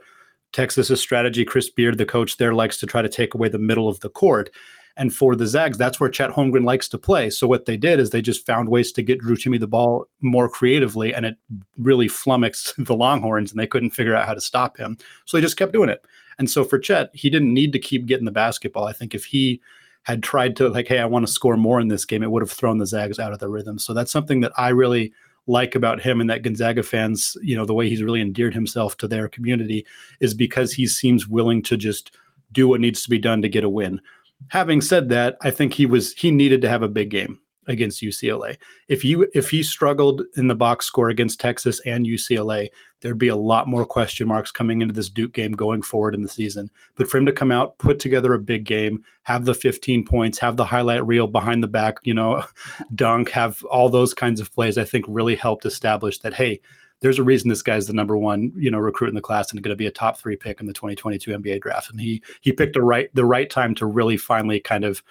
Texas's 0.55 1.01
strategy, 1.01 1.45
Chris 1.45 1.69
Beard, 1.69 1.99
the 1.99 2.06
coach 2.06 2.39
there, 2.39 2.55
likes 2.55 2.79
to 2.79 2.87
try 2.87 3.03
to 3.03 3.09
take 3.09 3.35
away 3.35 3.49
the 3.49 3.59
middle 3.59 3.89
of 3.89 4.01
the 4.01 4.09
court. 4.09 4.51
And 4.97 5.12
for 5.12 5.35
the 5.35 5.47
Zags, 5.47 5.77
that's 5.77 5.99
where 5.99 6.09
Chet 6.09 6.31
Holmgren 6.31 6.65
likes 6.65 6.89
to 6.91 6.99
play. 6.99 7.29
So 7.29 7.49
what 7.49 7.65
they 7.65 7.77
did 7.77 7.99
is 7.99 8.11
they 8.11 8.23
just 8.23 8.47
found 8.47 8.69
ways 8.69 8.93
to 8.93 9.03
get 9.03 9.19
Drew 9.19 9.35
Timme 9.35 9.59
the 9.59 9.67
ball 9.67 10.06
more 10.21 10.49
creatively, 10.49 11.12
and 11.12 11.27
it 11.27 11.37
really 11.77 12.06
flummoxed 12.06 12.75
the 12.79 12.95
Longhorns, 12.95 13.51
and 13.51 13.59
they 13.59 13.67
couldn't 13.67 13.91
figure 13.91 14.15
out 14.15 14.27
how 14.27 14.35
to 14.35 14.41
stop 14.41 14.77
him. 14.77 14.97
So 15.25 15.37
they 15.37 15.43
just 15.43 15.56
kept 15.56 15.73
doing 15.73 15.89
it. 15.89 16.05
And 16.39 16.49
so 16.49 16.65
for 16.65 16.79
Chet, 16.79 17.11
he 17.12 17.29
didn't 17.29 17.53
need 17.53 17.73
to 17.73 17.79
keep 17.79 18.06
getting 18.06 18.25
the 18.25 18.31
basketball. 18.31 18.87
I 18.87 18.93
think 18.93 19.15
if 19.15 19.25
he 19.25 19.61
had 20.05 20.23
tried 20.23 20.55
to 20.56 20.69
like, 20.69 20.87
hey, 20.87 21.01
I 21.01 21.06
want 21.06 21.27
to 21.27 21.33
score 21.33 21.56
more 21.56 21.81
in 21.81 21.89
this 21.89 22.05
game, 22.05 22.23
it 22.23 22.31
would 22.31 22.43
have 22.43 22.53
thrown 22.53 22.79
the 22.79 22.87
Zags 22.87 23.19
out 23.19 23.33
of 23.33 23.39
the 23.39 23.49
rhythm. 23.49 23.79
So 23.79 23.95
that's 23.95 24.12
something 24.12 24.41
that 24.41 24.53
I 24.56 24.69
really 24.69 25.12
like 25.46 25.75
about 25.75 26.00
him 26.00 26.20
and 26.20 26.31
that 26.31 26.43
Gonzaga 26.43 26.82
fans, 26.82 27.37
you 27.43 27.56
know, 27.56 27.67
the 27.67 27.75
way 27.75 27.88
he's 27.88 28.02
really 28.02 28.20
endeared 28.20 28.55
himself 28.55 28.96
to 28.99 29.08
their 29.08 29.29
community 29.29 29.85
is 30.20 30.32
because 30.35 30.73
he 30.73 30.87
seems 30.87 31.29
willing 31.29 31.62
to 31.62 31.76
just 31.76 32.17
do 32.52 32.69
what 32.69 32.81
needs 32.81 33.03
to 33.03 33.10
be 33.10 33.19
done 33.19 33.43
to 33.43 33.48
get 33.48 33.65
a 33.65 33.69
win. 33.69 34.01
Having 34.48 34.81
said 34.81 35.08
that, 35.10 35.36
I 35.43 35.51
think 35.51 35.74
he 35.74 35.86
was 35.86 36.13
he 36.15 36.31
needed 36.31 36.63
to 36.63 36.69
have 36.69 36.82
a 36.82 36.89
big 36.89 37.10
game 37.10 37.39
against 37.67 38.03
UCLA. 38.03 38.56
If 38.89 39.05
you 39.05 39.29
if 39.35 39.51
he 39.51 39.63
struggled 39.63 40.23
in 40.37 40.49
the 40.49 40.55
box 40.55 40.87
score 40.87 41.09
against 41.09 41.41
Texas 41.41 41.81
and 41.87 42.06
UCLA, 42.06 42.69
there'd 43.01 43.19
be 43.19 43.29
a 43.29 43.37
lot 43.37 43.69
more 43.69 43.85
question 43.85 44.29
marks 44.29 44.51
coming 44.51 44.83
into 44.83 44.94
this 44.94 45.09
Duke 45.09 45.33
game 45.33 45.53
going 45.53 45.83
forward 45.83 46.15
in 46.15 46.23
the 46.23 46.29
season. 46.29 46.71
But 46.94 47.09
for 47.09 47.19
him 47.19 47.27
to 47.27 47.33
come 47.33 47.53
out, 47.53 47.79
put 47.79 47.99
together 47.99 48.35
a 48.35 48.39
big 48.39 48.65
game, 48.65 49.05
have 49.23 49.44
the 49.44 49.55
15 49.55 50.05
points, 50.05 50.39
have 50.39 50.56
the 50.56 50.65
highlight 50.65 51.06
reel 51.06 51.27
behind 51.27 51.63
the 51.63 51.69
back, 51.69 51.99
you 52.03 52.15
know, 52.15 52.44
dunk, 52.94 53.31
have 53.31 53.63
all 53.65 53.89
those 53.89 54.15
kinds 54.15 54.41
of 54.41 54.53
plays, 54.53 54.79
I 54.79 54.85
think 54.85 55.05
really 55.09 55.37
helped 55.37 55.67
establish 55.67 56.19
that 56.21 56.35
hey, 56.35 56.61
there's 57.01 57.19
a 57.19 57.23
reason 57.23 57.51
this 57.51 57.61
guy's 57.61 57.87
the 57.87 57.93
number 57.93 58.17
one, 58.17 58.51
you 58.56 58.71
know, 58.71 58.79
recruit 58.79 59.09
in 59.09 59.15
the 59.15 59.21
class 59.21 59.53
and 59.53 59.63
going 59.63 59.71
to 59.71 59.77
be 59.77 59.87
a 59.87 59.91
top 59.91 60.19
three 60.19 60.37
pick 60.37 60.61
in 60.61 60.67
the 60.67 60.73
2022 60.73 61.33
NBA 61.33 61.61
draft. 61.61 61.91
And 61.91 62.01
he 62.01 62.23
he 62.41 62.53
picked 62.53 62.73
the 62.73 62.83
right 62.83 63.11
the 63.15 63.27
right 63.27 63.51
time 63.51 63.75
to 63.75 63.85
really 63.85 64.17
finally 64.17 64.59
kind 64.59 64.85
of 64.85 65.03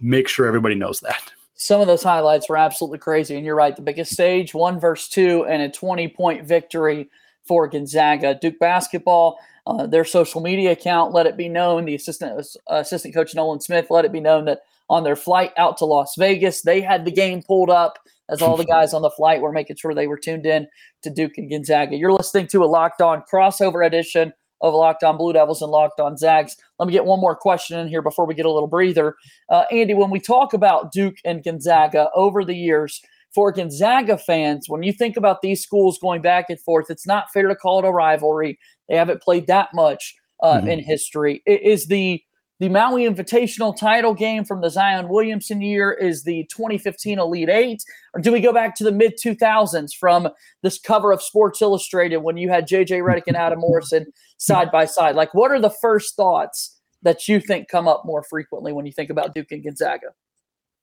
make 0.00 0.28
sure 0.28 0.46
everybody 0.46 0.74
knows 0.74 1.00
that 1.00 1.32
some 1.58 1.80
of 1.80 1.88
those 1.88 2.04
highlights 2.04 2.48
were 2.48 2.56
absolutely 2.56 2.98
crazy. 2.98 3.36
And 3.36 3.44
you're 3.44 3.56
right, 3.56 3.74
the 3.74 3.82
biggest 3.82 4.12
stage, 4.12 4.54
one 4.54 4.78
versus 4.78 5.08
two, 5.08 5.44
and 5.46 5.60
a 5.60 5.68
20 5.68 6.08
point 6.08 6.46
victory 6.46 7.10
for 7.44 7.66
Gonzaga. 7.66 8.38
Duke 8.40 8.60
basketball, 8.60 9.38
uh, 9.66 9.86
their 9.86 10.04
social 10.04 10.40
media 10.40 10.72
account 10.72 11.12
let 11.12 11.26
it 11.26 11.36
be 11.36 11.48
known. 11.48 11.84
The 11.84 11.96
assistant 11.96 12.46
uh, 12.70 12.76
assistant 12.76 13.12
coach 13.12 13.34
Nolan 13.34 13.60
Smith 13.60 13.88
let 13.90 14.04
it 14.04 14.12
be 14.12 14.20
known 14.20 14.44
that 14.44 14.60
on 14.88 15.02
their 15.02 15.16
flight 15.16 15.52
out 15.56 15.76
to 15.78 15.84
Las 15.84 16.14
Vegas, 16.16 16.62
they 16.62 16.80
had 16.80 17.04
the 17.04 17.10
game 17.10 17.42
pulled 17.42 17.70
up 17.70 17.98
as 18.28 18.40
all 18.40 18.56
the 18.56 18.64
guys 18.76 18.94
on 18.94 19.02
the 19.02 19.10
flight 19.10 19.40
were 19.40 19.52
making 19.52 19.76
sure 19.76 19.94
they 19.94 20.06
were 20.06 20.16
tuned 20.16 20.46
in 20.46 20.68
to 21.02 21.10
Duke 21.10 21.38
and 21.38 21.50
Gonzaga. 21.50 21.96
You're 21.96 22.12
listening 22.12 22.46
to 22.48 22.62
a 22.62 22.66
locked 22.66 23.02
on 23.02 23.24
crossover 23.30 23.84
edition 23.84 24.32
of 24.60 24.74
Locked 24.74 25.04
On 25.04 25.16
Blue 25.16 25.32
Devils 25.32 25.62
and 25.62 25.70
Locked 25.70 26.00
On 26.00 26.16
Zags. 26.16 26.56
Let 26.78 26.86
me 26.86 26.92
get 26.92 27.04
one 27.04 27.20
more 27.20 27.36
question 27.36 27.78
in 27.78 27.88
here 27.88 28.02
before 28.02 28.26
we 28.26 28.34
get 28.34 28.46
a 28.46 28.52
little 28.52 28.68
breather. 28.68 29.16
Uh, 29.48 29.64
Andy, 29.70 29.94
when 29.94 30.10
we 30.10 30.20
talk 30.20 30.52
about 30.52 30.92
Duke 30.92 31.16
and 31.24 31.44
Gonzaga 31.44 32.10
over 32.14 32.44
the 32.44 32.56
years, 32.56 33.00
for 33.34 33.52
Gonzaga 33.52 34.16
fans, 34.16 34.68
when 34.68 34.82
you 34.82 34.92
think 34.92 35.16
about 35.16 35.42
these 35.42 35.62
schools 35.62 35.98
going 35.98 36.22
back 36.22 36.46
and 36.48 36.58
forth, 36.60 36.90
it's 36.90 37.06
not 37.06 37.30
fair 37.30 37.46
to 37.46 37.54
call 37.54 37.78
it 37.78 37.84
a 37.86 37.90
rivalry. 37.90 38.58
They 38.88 38.96
haven't 38.96 39.22
played 39.22 39.46
that 39.48 39.68
much 39.74 40.14
uh, 40.42 40.54
mm-hmm. 40.54 40.68
in 40.68 40.78
history. 40.80 41.42
Is 41.46 41.86
the 41.86 42.22
The 42.60 42.68
Maui 42.68 43.04
Invitational 43.08 43.76
title 43.76 44.14
game 44.14 44.44
from 44.44 44.62
the 44.62 44.68
Zion 44.68 45.08
Williamson 45.08 45.62
year 45.62 45.92
is 45.92 46.24
the 46.24 46.44
2015 46.50 47.20
Elite 47.20 47.48
Eight? 47.48 47.84
Or 48.14 48.20
do 48.20 48.32
we 48.32 48.40
go 48.40 48.52
back 48.52 48.74
to 48.76 48.84
the 48.84 48.90
mid 48.90 49.14
2000s 49.24 49.90
from 49.94 50.28
this 50.64 50.76
cover 50.80 51.12
of 51.12 51.22
Sports 51.22 51.62
Illustrated 51.62 52.18
when 52.18 52.36
you 52.36 52.48
had 52.48 52.66
JJ 52.66 53.00
Redick 53.00 53.28
and 53.28 53.36
Adam 53.36 53.60
Morrison 53.60 54.06
side 54.38 54.72
by 54.72 54.86
side? 54.86 55.14
Like, 55.14 55.32
what 55.34 55.52
are 55.52 55.60
the 55.60 55.70
first 55.70 56.16
thoughts 56.16 56.76
that 57.02 57.28
you 57.28 57.38
think 57.38 57.68
come 57.68 57.86
up 57.86 58.02
more 58.04 58.24
frequently 58.24 58.72
when 58.72 58.86
you 58.86 58.92
think 58.92 59.10
about 59.10 59.36
Duke 59.36 59.52
and 59.52 59.62
Gonzaga? 59.62 60.08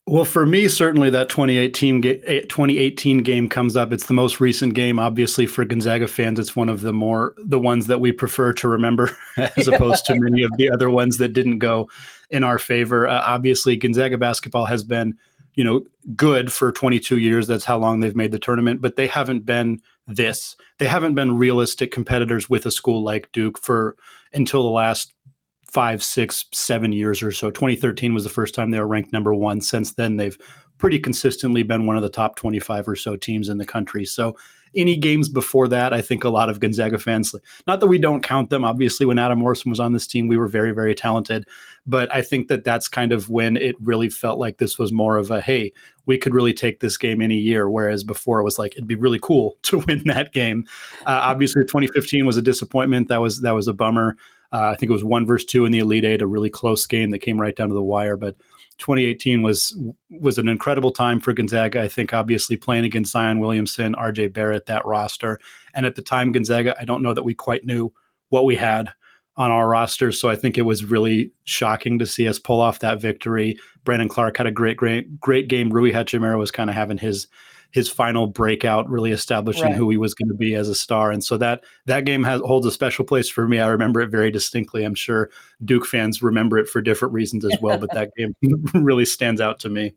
Well, 0.08 0.26
for 0.26 0.46
me, 0.46 0.68
certainly 0.68 1.10
that 1.10 1.30
2018, 1.30 2.04
2018 2.04 3.24
game 3.24 3.50
comes 3.50 3.76
up. 3.76 3.92
It's 3.92 4.06
the 4.06 4.14
most 4.14 4.40
recent 4.40 4.76
game. 4.76 5.00
Obviously, 5.00 5.48
for 5.48 5.66
Gonzaga 5.66 6.08
fans, 6.08 6.38
it's 6.38 6.56
one 6.56 6.70
of 6.70 6.82
the 6.82 6.94
more 6.94 7.34
the 7.40 7.60
ones 7.60 7.88
that 7.88 8.00
we 8.00 8.12
prefer 8.12 8.54
to 8.54 8.68
remember, 8.68 9.18
as 9.38 9.68
opposed 9.68 10.06
to 10.06 10.20
many 10.20 10.44
of 10.44 10.56
the 10.58 10.70
other 10.70 10.92
ones 10.92 11.18
that 11.18 11.34
didn't 11.34 11.58
go 11.58 11.90
in 12.30 12.44
our 12.44 12.60
favor. 12.60 13.08
Uh, 13.08 13.24
obviously, 13.26 13.76
Gonzaga 13.76 14.16
basketball 14.16 14.66
has 14.66 14.84
been, 14.84 15.18
you 15.56 15.64
know, 15.64 15.84
good 16.16 16.54
for 16.54 16.72
22 16.72 17.18
years. 17.18 17.48
That's 17.48 17.66
how 17.66 17.80
long 17.80 18.00
they've 18.00 18.16
made 18.16 18.32
the 18.32 18.38
tournament, 18.38 18.82
but 18.82 18.98
they 18.98 19.08
haven't 19.08 19.44
been 19.44 19.82
this. 20.08 20.56
They 20.78 20.86
haven't 20.86 21.16
been 21.16 21.36
realistic 21.36 21.92
competitors 21.92 22.48
with 22.48 22.68
a 22.68 22.72
school 22.72 23.02
like 23.02 23.32
Duke 23.32 23.58
for 23.60 23.96
until 24.34 24.62
the 24.62 24.70
last 24.70 25.15
five, 25.76 26.02
six, 26.02 26.46
seven 26.54 26.94
years 26.94 27.22
or 27.22 27.34
so. 27.34 27.52
2013 27.52 28.14
was 28.14 28.24
the 28.24 28.30
first 28.30 28.56
time 28.56 28.72
they 28.72 28.80
were 28.80 28.88
ranked 28.88 29.12
number 29.12 29.34
one. 29.34 29.60
Since 29.60 29.96
then, 29.96 30.16
they've 30.16 30.38
pretty 30.78 30.98
consistently 30.98 31.64
been 31.64 31.86
one 31.86 31.98
of 31.98 32.02
the 32.02 32.08
top 32.08 32.38
25 32.38 32.88
or 32.88 32.96
so 32.96 33.18
teams 33.18 33.50
in 33.50 33.58
the 33.58 33.66
country. 33.66 34.06
So, 34.06 34.38
any 34.74 34.96
games 34.96 35.28
before 35.28 35.68
that, 35.70 35.94
I 35.94 36.02
think 36.02 36.24
a 36.24 36.30
lot 36.30 36.50
of 36.50 36.62
Gonzaga 36.62 36.98
fans, 36.98 37.36
not 37.68 37.82
that 37.82 37.88
we 37.88 37.98
don't 37.98 38.24
count 38.24 38.50
them, 38.50 38.64
obviously, 38.64 39.06
when 39.06 39.20
Adam 39.20 39.40
Morrison 39.40 39.70
was 39.70 39.80
on 39.82 39.92
this 39.92 40.08
team, 40.08 40.28
we 40.30 40.38
were 40.38 40.48
very, 40.48 40.72
very 40.72 40.96
talented. 40.96 41.46
But 41.86 42.14
I 42.14 42.22
think 42.22 42.48
that 42.48 42.64
that's 42.64 42.88
kind 42.88 43.12
of 43.12 43.30
when 43.30 43.58
it 43.58 43.76
really 43.82 44.10
felt 44.10 44.40
like 44.40 44.58
this 44.58 44.80
was 44.80 44.92
more 44.94 45.18
of 45.18 45.30
a, 45.30 45.42
hey, 45.42 45.74
we 46.06 46.18
could 46.18 46.34
really 46.34 46.54
take 46.54 46.80
this 46.80 46.98
game 46.98 47.22
any 47.22 47.38
year. 47.38 47.70
Whereas 47.70 48.04
before 48.04 48.40
it 48.40 48.44
was 48.44 48.60
like, 48.60 48.74
it'd 48.74 48.88
be 48.88 48.96
really 48.96 49.20
cool 49.22 49.58
to 49.64 49.80
win 49.80 50.04
that 50.06 50.32
game. 50.32 50.66
Uh, 51.06 51.20
obviously, 51.24 51.64
2015 51.64 52.26
was 52.26 52.38
a 52.38 52.42
disappointment. 52.42 53.10
That 53.10 53.22
was, 53.22 53.42
that 53.42 53.52
was 53.52 53.68
a 53.68 53.74
bummer. 53.74 54.18
Uh, 54.56 54.70
I 54.70 54.76
think 54.76 54.90
it 54.90 54.94
was 54.94 55.04
one 55.04 55.26
versus 55.26 55.46
two 55.46 55.66
in 55.66 55.74
the 55.74 55.80
Elite 55.80 56.06
Eight, 56.06 56.22
a 56.22 56.28
really 56.28 56.50
close 56.50 56.86
game 56.88 57.12
that 57.12 57.20
came 57.20 57.42
right 57.42 57.54
down 57.54 57.68
to 57.68 57.74
the 57.74 57.84
wire. 57.84 58.16
But 58.16 58.38
2018 58.78 59.42
was 59.42 59.78
was 60.10 60.38
an 60.38 60.48
incredible 60.48 60.92
time 60.92 61.20
for 61.20 61.34
Gonzaga. 61.34 61.82
I 61.82 61.90
think 61.90 62.14
obviously 62.14 62.56
playing 62.56 62.86
against 62.86 63.12
Zion 63.12 63.40
Williamson, 63.40 63.96
RJ 63.96 64.32
Barrett, 64.32 64.66
that 64.68 64.86
roster, 64.86 65.40
and 65.74 65.86
at 65.86 65.96
the 65.96 66.02
time 66.02 66.32
Gonzaga, 66.32 66.74
I 66.80 66.86
don't 66.86 67.02
know 67.02 67.14
that 67.14 67.24
we 67.24 67.34
quite 67.34 67.66
knew 67.66 67.92
what 68.30 68.46
we 68.46 68.56
had 68.56 68.90
on 69.36 69.52
our 69.52 69.68
roster. 69.68 70.14
So 70.14 70.30
I 70.30 70.38
think 70.38 70.58
it 70.58 70.62
was 70.62 70.86
really 70.86 71.32
shocking 71.44 72.00
to 72.00 72.06
see 72.06 72.26
us 72.26 72.40
pull 72.40 72.62
off 72.62 72.80
that 72.80 73.02
victory. 73.02 73.60
Brandon 73.84 74.08
Clarke 74.08 74.38
had 74.38 74.48
a 74.48 74.52
great, 74.52 74.78
great, 74.78 75.20
great 75.20 75.50
game. 75.50 75.70
Rui 75.70 75.92
Hachimura 75.92 76.40
was 76.40 76.52
kind 76.52 76.70
of 76.70 76.78
having 76.78 76.98
his 76.98 77.28
his 77.76 77.90
final 77.90 78.26
breakout, 78.26 78.90
really 78.90 79.12
establishing 79.12 79.66
right. 79.66 79.76
who 79.76 79.90
he 79.90 79.98
was 79.98 80.14
going 80.14 80.30
to 80.30 80.34
be 80.34 80.56
as 80.56 80.70
a 80.70 80.74
star. 80.74 81.12
And 81.12 81.22
so 81.22 81.36
that 81.36 81.66
that 81.88 82.06
game 82.06 82.24
has 82.24 82.40
holds 82.40 82.66
a 82.66 82.72
special 82.72 83.04
place 83.04 83.28
for 83.28 83.50
me. 83.50 83.60
I 83.60 83.68
remember 83.68 84.00
it 84.00 84.08
very 84.08 84.32
distinctly. 84.32 84.86
I'm 84.86 84.96
sure 84.96 85.30
Duke 85.66 85.86
fans 85.86 86.24
remember 86.24 86.58
it 86.58 86.70
for 86.70 86.82
different 86.82 87.14
reasons 87.14 87.44
as 87.44 87.58
well, 87.62 87.78
but 87.78 87.92
that 87.92 88.12
game 88.16 88.34
really 88.74 89.04
stands 89.04 89.42
out 89.42 89.60
to 89.60 89.70
me. 89.70 89.94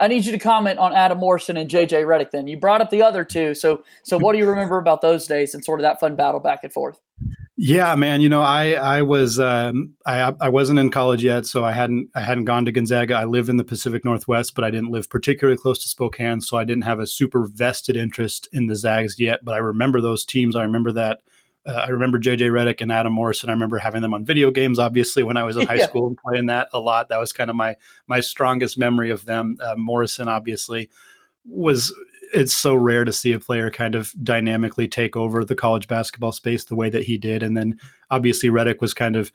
I 0.00 0.08
need 0.08 0.24
you 0.24 0.32
to 0.32 0.38
comment 0.40 0.80
on 0.80 0.92
Adam 0.92 1.18
Morrison 1.18 1.56
and 1.56 1.70
JJ 1.70 2.06
Redick. 2.06 2.32
Then 2.32 2.48
you 2.48 2.58
brought 2.58 2.80
up 2.80 2.90
the 2.90 3.02
other 3.02 3.24
two, 3.24 3.54
so 3.54 3.84
so 4.02 4.18
what 4.18 4.32
do 4.32 4.38
you 4.38 4.48
remember 4.48 4.76
about 4.76 5.00
those 5.00 5.28
days 5.28 5.54
and 5.54 5.64
sort 5.64 5.78
of 5.78 5.82
that 5.82 6.00
fun 6.00 6.16
battle 6.16 6.40
back 6.40 6.64
and 6.64 6.72
forth? 6.72 6.98
Yeah, 7.62 7.94
man. 7.94 8.22
You 8.22 8.30
know, 8.30 8.40
I 8.40 8.72
I 8.72 9.02
was 9.02 9.38
um, 9.38 9.92
I 10.06 10.32
I 10.40 10.48
wasn't 10.48 10.78
in 10.78 10.90
college 10.90 11.22
yet, 11.22 11.44
so 11.44 11.62
I 11.62 11.72
hadn't 11.72 12.08
I 12.14 12.20
hadn't 12.22 12.46
gone 12.46 12.64
to 12.64 12.72
Gonzaga. 12.72 13.16
I 13.16 13.24
live 13.24 13.50
in 13.50 13.58
the 13.58 13.64
Pacific 13.64 14.02
Northwest, 14.02 14.54
but 14.54 14.64
I 14.64 14.70
didn't 14.70 14.90
live 14.90 15.10
particularly 15.10 15.58
close 15.58 15.78
to 15.82 15.88
Spokane, 15.88 16.40
so 16.40 16.56
I 16.56 16.64
didn't 16.64 16.84
have 16.84 17.00
a 17.00 17.06
super 17.06 17.46
vested 17.48 17.98
interest 17.98 18.48
in 18.52 18.66
the 18.66 18.74
Zags 18.74 19.20
yet. 19.20 19.44
But 19.44 19.56
I 19.56 19.58
remember 19.58 20.00
those 20.00 20.24
teams. 20.24 20.56
I 20.56 20.62
remember 20.62 20.90
that. 20.92 21.20
Uh, 21.66 21.72
I 21.72 21.88
remember 21.88 22.18
JJ 22.18 22.50
Redick 22.50 22.80
and 22.80 22.90
Adam 22.90 23.12
Morrison. 23.12 23.50
I 23.50 23.52
remember 23.52 23.76
having 23.76 24.00
them 24.00 24.14
on 24.14 24.24
video 24.24 24.50
games. 24.50 24.78
Obviously, 24.78 25.22
when 25.22 25.36
I 25.36 25.42
was 25.42 25.58
in 25.58 25.66
high 25.66 25.74
yeah. 25.74 25.86
school 25.86 26.06
and 26.06 26.16
playing 26.16 26.46
that 26.46 26.68
a 26.72 26.80
lot, 26.80 27.10
that 27.10 27.20
was 27.20 27.30
kind 27.30 27.50
of 27.50 27.56
my 27.56 27.76
my 28.06 28.20
strongest 28.20 28.78
memory 28.78 29.10
of 29.10 29.26
them. 29.26 29.58
Uh, 29.62 29.74
Morrison, 29.76 30.28
obviously, 30.28 30.88
was 31.44 31.94
it's 32.32 32.54
so 32.54 32.74
rare 32.74 33.04
to 33.04 33.12
see 33.12 33.32
a 33.32 33.40
player 33.40 33.70
kind 33.70 33.94
of 33.94 34.12
dynamically 34.22 34.88
take 34.88 35.16
over 35.16 35.44
the 35.44 35.54
college 35.54 35.88
basketball 35.88 36.32
space 36.32 36.64
the 36.64 36.76
way 36.76 36.90
that 36.90 37.04
he 37.04 37.18
did. 37.18 37.42
And 37.42 37.56
then 37.56 37.78
obviously 38.10 38.48
Redick 38.48 38.80
was 38.80 38.94
kind 38.94 39.16
of 39.16 39.32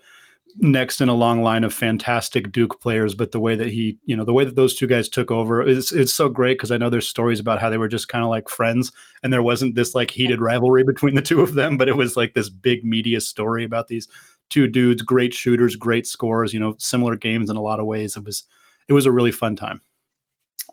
next 0.58 1.02
in 1.02 1.10
a 1.10 1.14
long 1.14 1.42
line 1.44 1.64
of 1.64 1.74
fantastic 1.74 2.52
Duke 2.52 2.80
players, 2.80 3.14
but 3.14 3.32
the 3.32 3.40
way 3.40 3.56
that 3.56 3.68
he, 3.68 3.98
you 4.06 4.16
know, 4.16 4.24
the 4.24 4.34
way 4.34 4.46
that 4.46 4.56
those 4.56 4.76
two 4.76 4.88
guys 4.88 5.10
took 5.10 5.30
over 5.30 5.62
is 5.62 5.92
it's 5.92 6.14
so 6.14 6.30
great 6.30 6.58
because 6.58 6.72
I 6.72 6.78
know 6.78 6.90
there's 6.90 7.08
stories 7.08 7.40
about 7.40 7.60
how 7.60 7.70
they 7.70 7.78
were 7.78 7.90
just 7.90 8.08
kind 8.08 8.24
of 8.24 8.30
like 8.30 8.48
friends 8.48 8.92
and 9.22 9.34
there 9.34 9.44
wasn't 9.44 9.76
this 9.76 9.94
like 9.94 10.12
heated 10.12 10.40
rivalry 10.40 10.84
between 10.84 11.16
the 11.16 11.22
two 11.22 11.42
of 11.42 11.56
them, 11.56 11.78
but 11.78 11.90
it 11.90 11.98
was 11.98 12.16
like 12.16 12.34
this 12.34 12.50
big 12.50 12.86
media 12.86 13.20
story 13.20 13.66
about 13.66 13.90
these 13.90 14.08
two 14.50 14.68
dudes, 14.68 15.02
great 15.02 15.34
shooters, 15.34 15.76
great 15.76 16.08
scorers, 16.08 16.54
you 16.54 16.60
know, 16.60 16.76
similar 16.78 17.16
games 17.16 17.50
in 17.50 17.58
a 17.58 17.62
lot 17.62 17.80
of 17.80 17.86
ways. 17.86 18.16
It 18.16 18.24
was 18.24 18.44
it 18.88 18.94
was 18.94 19.06
a 19.06 19.12
really 19.12 19.32
fun 19.32 19.56
time. 19.56 19.82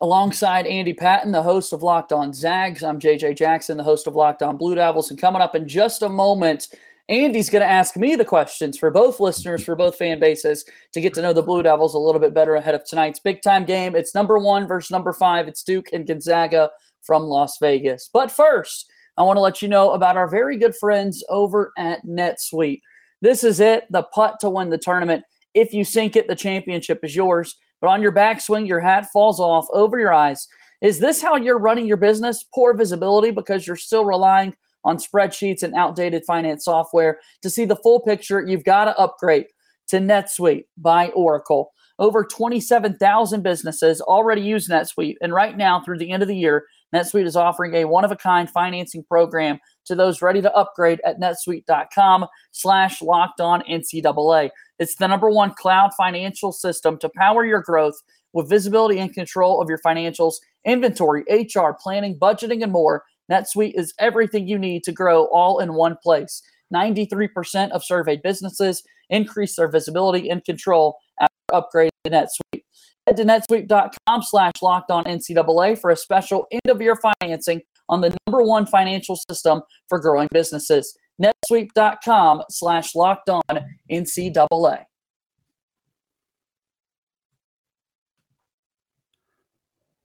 Alongside 0.03 0.67
Andy 0.67 0.93
Patton, 0.93 1.31
the 1.31 1.45
host 1.45 1.73
of 1.73 1.85
Locked 1.85 2.13
On 2.13 2.33
Zags, 2.33 2.83
I'm 2.83 2.99
JJ 2.99 3.37
Jackson, 3.37 3.77
the 3.77 3.85
host 3.85 4.09
of 4.09 4.17
Locked 4.17 4.43
On 4.43 4.57
Blue 4.57 4.75
Devils. 4.75 5.11
And 5.11 5.21
coming 5.21 5.41
up 5.41 5.55
in 5.55 5.69
just 5.69 6.03
a 6.03 6.09
moment, 6.09 6.67
Andy's 7.09 7.49
going 7.49 7.63
to 7.63 7.71
ask 7.71 7.97
me 7.97 8.17
the 8.17 8.25
questions 8.25 8.77
for 8.77 8.91
both 8.91 9.21
listeners, 9.21 9.63
for 9.63 9.77
both 9.77 9.95
fan 9.95 10.19
bases, 10.19 10.65
to 10.91 11.01
get 11.01 11.15
to 11.15 11.23
know 11.23 11.33
the 11.33 11.41
Blue 11.41 11.63
Devils 11.63 11.95
a 11.95 12.01
little 12.01 12.21
bit 12.21 12.35
better 12.35 12.57
ahead 12.57 12.75
of 12.75 12.85
tonight's 12.85 13.21
big 13.21 13.43
time 13.43 13.65
game. 13.65 13.95
It's 13.95 14.13
number 14.13 14.41
one 14.41 14.67
versus 14.67 14.91
number 14.91 15.13
five. 15.13 15.47
It's 15.47 15.63
Duke 15.63 15.93
and 15.93 16.05
Gonzaga 16.05 16.71
from 17.01 17.23
Las 17.23 17.59
Vegas. 17.61 18.11
But 18.13 18.33
first, 18.33 18.91
I 19.17 19.23
want 19.23 19.37
to 19.37 19.41
let 19.41 19.63
you 19.63 19.69
know 19.69 19.93
about 19.93 20.17
our 20.17 20.27
very 20.27 20.57
good 20.57 20.75
friends 20.75 21.23
over 21.29 21.73
at 21.79 22.05
NetSuite. 22.05 22.81
This 23.21 23.45
is 23.45 23.61
it, 23.61 23.85
the 23.89 24.03
putt 24.03 24.41
to 24.41 24.51
win 24.51 24.69
the 24.69 24.79
tournament. 24.79 25.23
If 25.55 25.73
you 25.73 25.85
sink 25.85 26.17
it, 26.17 26.27
the 26.27 26.35
championship 26.35 27.05
is 27.05 27.15
yours 27.15 27.57
but 27.83 27.89
on 27.89 28.01
your 28.01 28.13
backswing, 28.13 28.67
your 28.67 28.81
hat 28.81 29.09
falls 29.13 29.41
off 29.41 29.67
over 29.73 29.99
your 29.99 30.15
eyes. 30.15 30.47
Is 30.81 31.01
this 31.01 31.21
how 31.21 31.37
you're 31.37 31.59
running 31.59 31.87
your 31.87 31.97
business? 31.97 32.45
Poor 32.55 32.75
visibility 32.75 33.33
because 33.33 33.67
you're 33.67 33.77
still 33.77 34.05
relying 34.05 34.55
on 34.85 34.97
spreadsheets 34.97 35.65
and 35.65 35.75
outdated 35.75 36.25
finance 36.25 36.65
software. 36.65 37.19
To 37.43 37.51
see 37.51 37.65
the 37.65 37.77
full 37.77 38.01
picture, 38.01 38.45
you've 38.47 38.65
got 38.65 38.87
to 38.87 38.99
upgrade 38.99 39.47
to 39.89 39.99
NetSuite 39.99 40.65
by 40.77 41.09
Oracle. 41.09 41.73
Over 41.99 42.25
27,000 42.25 43.43
businesses 43.43 44.01
already 44.01 44.43
use 44.43 44.69
NetSuite, 44.69 45.17
and 45.21 45.33
right 45.33 45.57
now, 45.57 45.83
through 45.83 45.99
the 45.99 46.11
end 46.11 46.23
of 46.23 46.29
the 46.29 46.37
year, 46.37 46.67
NetSuite 46.95 47.27
is 47.27 47.37
offering 47.37 47.75
a 47.75 47.85
one-of-a-kind 47.85 48.51
financing 48.51 49.03
program 49.05 49.59
to 49.87 49.95
those 49.95 50.23
ready 50.23 50.43
to 50.43 50.55
upgrade 50.55 51.01
at 51.05 51.21
netsuite.com 51.21 52.27
slash 52.53 53.01
locked 53.01 53.41
on 53.41 53.63
NCAA. 53.63 54.51
It's 54.79 54.97
the 54.97 55.09
number 55.09 55.31
one 55.31 55.55
cloud 55.55 55.93
financial 55.95 56.53
system 56.53 56.99
to 56.99 57.11
power 57.17 57.45
your 57.45 57.63
growth 57.63 58.01
with 58.33 58.49
visibility 58.49 58.99
and 58.99 59.13
control 59.13 59.61
of 59.61 59.69
your 59.69 59.79
financials, 59.79 60.35
inventory, 60.65 61.25
HR, 61.31 61.71
planning, 61.81 62.19
budgeting, 62.19 62.63
and 62.63 62.73
more. 62.73 63.05
NetSuite 63.31 63.79
is 63.79 63.95
everything 63.99 64.49
you 64.49 64.59
need 64.59 64.83
to 64.85 64.93
grow 64.93 65.27
all 65.27 65.59
in 65.59 65.75
one 65.75 65.97
place. 66.03 66.43
93% 66.75 67.71
of 67.71 67.85
surveyed 67.85 68.23
businesses 68.23 68.83
increase 69.11 69.57
their 69.57 69.69
visibility 69.69 70.31
and 70.31 70.45
control 70.45 70.99
after 71.21 71.35
upgrading 71.53 71.91
to 72.05 72.11
NetSuite. 72.11 72.63
Head 73.07 73.17
to 73.17 73.25
netsuite.com 73.25 74.23
slash 74.23 74.53
locked 74.63 74.91
on 74.91 75.05
NCAA 75.05 75.79
for 75.79 75.91
a 75.91 75.97
special 75.97 76.47
end 76.53 76.63
of 76.69 76.81
year 76.81 76.97
financing 77.21 77.61
on 77.89 78.01
the 78.01 78.17
number 78.27 78.45
one 78.45 78.65
financial 78.65 79.17
system 79.29 79.63
for 79.89 79.99
growing 79.99 80.29
businesses. 80.31 80.97
netsuite.com 81.21 82.43
slash 82.49 82.95
locked 82.95 83.29
on 83.29 83.43
NCAA. 83.91 84.85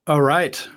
All 0.08 0.22
right. 0.22 0.68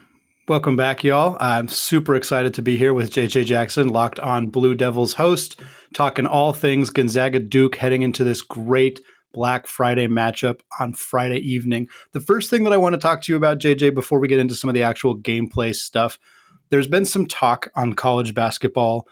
Welcome 0.48 0.74
back, 0.74 1.04
y'all. 1.04 1.36
I'm 1.38 1.68
super 1.68 2.16
excited 2.16 2.52
to 2.54 2.62
be 2.62 2.76
here 2.76 2.92
with 2.92 3.12
JJ 3.12 3.44
Jackson, 3.44 3.88
locked 3.88 4.18
on 4.18 4.48
Blue 4.48 4.74
Devils 4.74 5.14
host, 5.14 5.60
talking 5.94 6.26
all 6.26 6.52
things 6.52 6.90
Gonzaga 6.90 7.38
Duke 7.38 7.76
heading 7.76 8.02
into 8.02 8.24
this 8.24 8.42
great 8.42 9.00
Black 9.32 9.66
Friday 9.66 10.06
matchup 10.06 10.60
on 10.78 10.92
Friday 10.92 11.38
evening. 11.38 11.88
The 12.12 12.20
first 12.20 12.50
thing 12.50 12.64
that 12.64 12.72
I 12.72 12.76
want 12.76 12.94
to 12.94 13.00
talk 13.00 13.22
to 13.22 13.32
you 13.32 13.37
about, 13.37 13.58
JJ, 13.58 13.94
before 13.94 14.18
we 14.18 14.28
get 14.28 14.38
into 14.38 14.54
some 14.54 14.68
of 14.68 14.75
the 14.75 14.82
actual 14.82 15.16
gameplay 15.16 15.75
stuff, 15.75 16.18
there's 16.70 16.88
been 16.88 17.04
some 17.04 17.26
talk 17.26 17.70
on 17.75 17.94
college 17.94 18.34
basketball, 18.34 19.06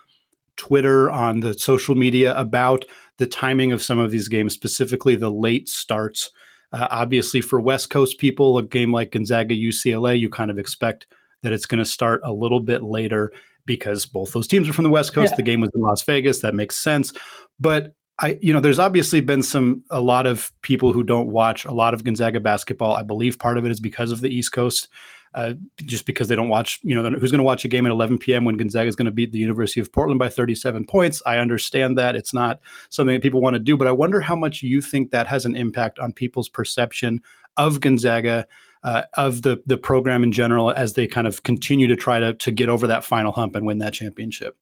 Twitter, 0.57 1.11
on 1.11 1.41
the 1.41 1.55
social 1.55 1.95
media 1.95 2.37
about 2.37 2.85
the 3.19 3.27
timing 3.27 3.73
of 3.73 3.83
some 3.83 3.99
of 3.99 4.11
these 4.11 4.29
games, 4.29 4.55
specifically 4.55 5.17
the 5.17 5.31
late 5.31 5.69
starts. 5.69 6.31
Uh, 6.73 6.87
obviously, 6.91 7.41
for 7.41 7.61
West 7.61 7.91
Coast 7.91 8.19
people, 8.19 8.59
a 8.59 8.63
game 8.63 8.93
like 8.93 9.13
Gonzaga 9.13 9.55
UCLA, 9.55 10.19
you 10.19 10.29
kind 10.29 10.51
of 10.51 10.59
expect 10.59 11.07
that 11.43 11.53
it's 11.53 11.67
going 11.67 11.79
to 11.79 11.85
start 11.85 12.21
a 12.25 12.33
little 12.33 12.61
bit 12.61 12.83
later 12.83 13.33
because 13.65 14.07
both 14.07 14.33
those 14.33 14.49
teams 14.49 14.69
are 14.69 14.73
from 14.73 14.85
the 14.85 14.91
West 14.91 15.13
Coast. 15.13 15.33
Yeah. 15.33 15.37
The 15.37 15.43
game 15.43 15.61
was 15.61 15.71
in 15.75 15.81
Las 15.81 16.03
Vegas. 16.03 16.41
That 16.41 16.55
makes 16.55 16.77
sense. 16.77 17.13
But 17.61 17.95
I, 18.21 18.39
you 18.43 18.53
know, 18.53 18.61
there's 18.61 18.81
obviously 18.81 19.21
been 19.21 19.43
some 19.43 19.85
a 19.91 20.01
lot 20.01 20.27
of 20.27 20.53
people 20.63 20.93
who 20.93 21.05
don't 21.05 21.29
watch 21.29 21.65
a 21.65 21.73
lot 21.73 21.95
of 21.95 22.03
Gonzaga 22.03 22.41
basketball. 22.41 22.97
I 22.97 23.03
believe 23.03 23.39
part 23.39 23.59
of 23.59 23.65
it 23.65 23.71
is 23.71 23.79
because 23.79 24.11
of 24.11 24.21
the 24.21 24.29
East 24.29 24.53
Coast, 24.53 24.89
uh, 25.35 25.55
just 25.77 26.05
because 26.05 26.27
they 26.27 26.35
don't 26.35 26.49
watch. 26.49 26.81
You 26.83 27.01
know, 27.01 27.11
who's 27.11 27.31
going 27.31 27.39
to 27.39 27.45
watch 27.45 27.65
a 27.65 27.69
game 27.69 27.87
at 27.87 27.93
11 27.93 28.19
p.m. 28.19 28.45
when 28.45 28.57
Gonzaga 28.57 28.89
is 28.89 28.97
going 28.97 29.07
to 29.07 29.13
beat 29.13 29.31
the 29.31 29.39
University 29.39 29.79
of 29.79 29.93
Portland 29.93 30.19
by 30.19 30.29
37 30.29 30.85
points? 30.87 31.23
I 31.27 31.39
understand 31.39 31.97
that 31.99 32.17
it's 32.17 32.35
not 32.35 32.61
something 32.89 33.15
that 33.15 33.23
people 33.23 33.41
want 33.41 33.55
to 33.55 33.61
do, 33.61 33.77
but 33.77 33.87
I 33.87 33.93
wonder 33.93 34.21
how 34.21 34.35
much 34.35 34.63
you 34.63 34.81
think 34.81 35.13
that 35.13 35.29
has 35.29 35.47
an 35.47 35.55
impact 35.55 36.01
on 36.01 36.13
people's 36.13 36.49
perception 36.49 37.23
of 37.57 37.81
Gonzaga. 37.81 38.47
Uh, 38.85 39.03
of 39.15 39.43
the 39.43 39.61
the 39.67 39.77
program 39.77 40.23
in 40.23 40.31
general, 40.31 40.71
as 40.71 40.93
they 40.93 41.05
kind 41.05 41.27
of 41.27 41.43
continue 41.43 41.89
to 41.89 41.97
try 41.97 42.21
to 42.21 42.33
to 42.35 42.53
get 42.53 42.69
over 42.69 42.87
that 42.87 43.03
final 43.03 43.33
hump 43.33 43.57
and 43.57 43.67
win 43.67 43.79
that 43.79 43.93
championship. 43.93 44.57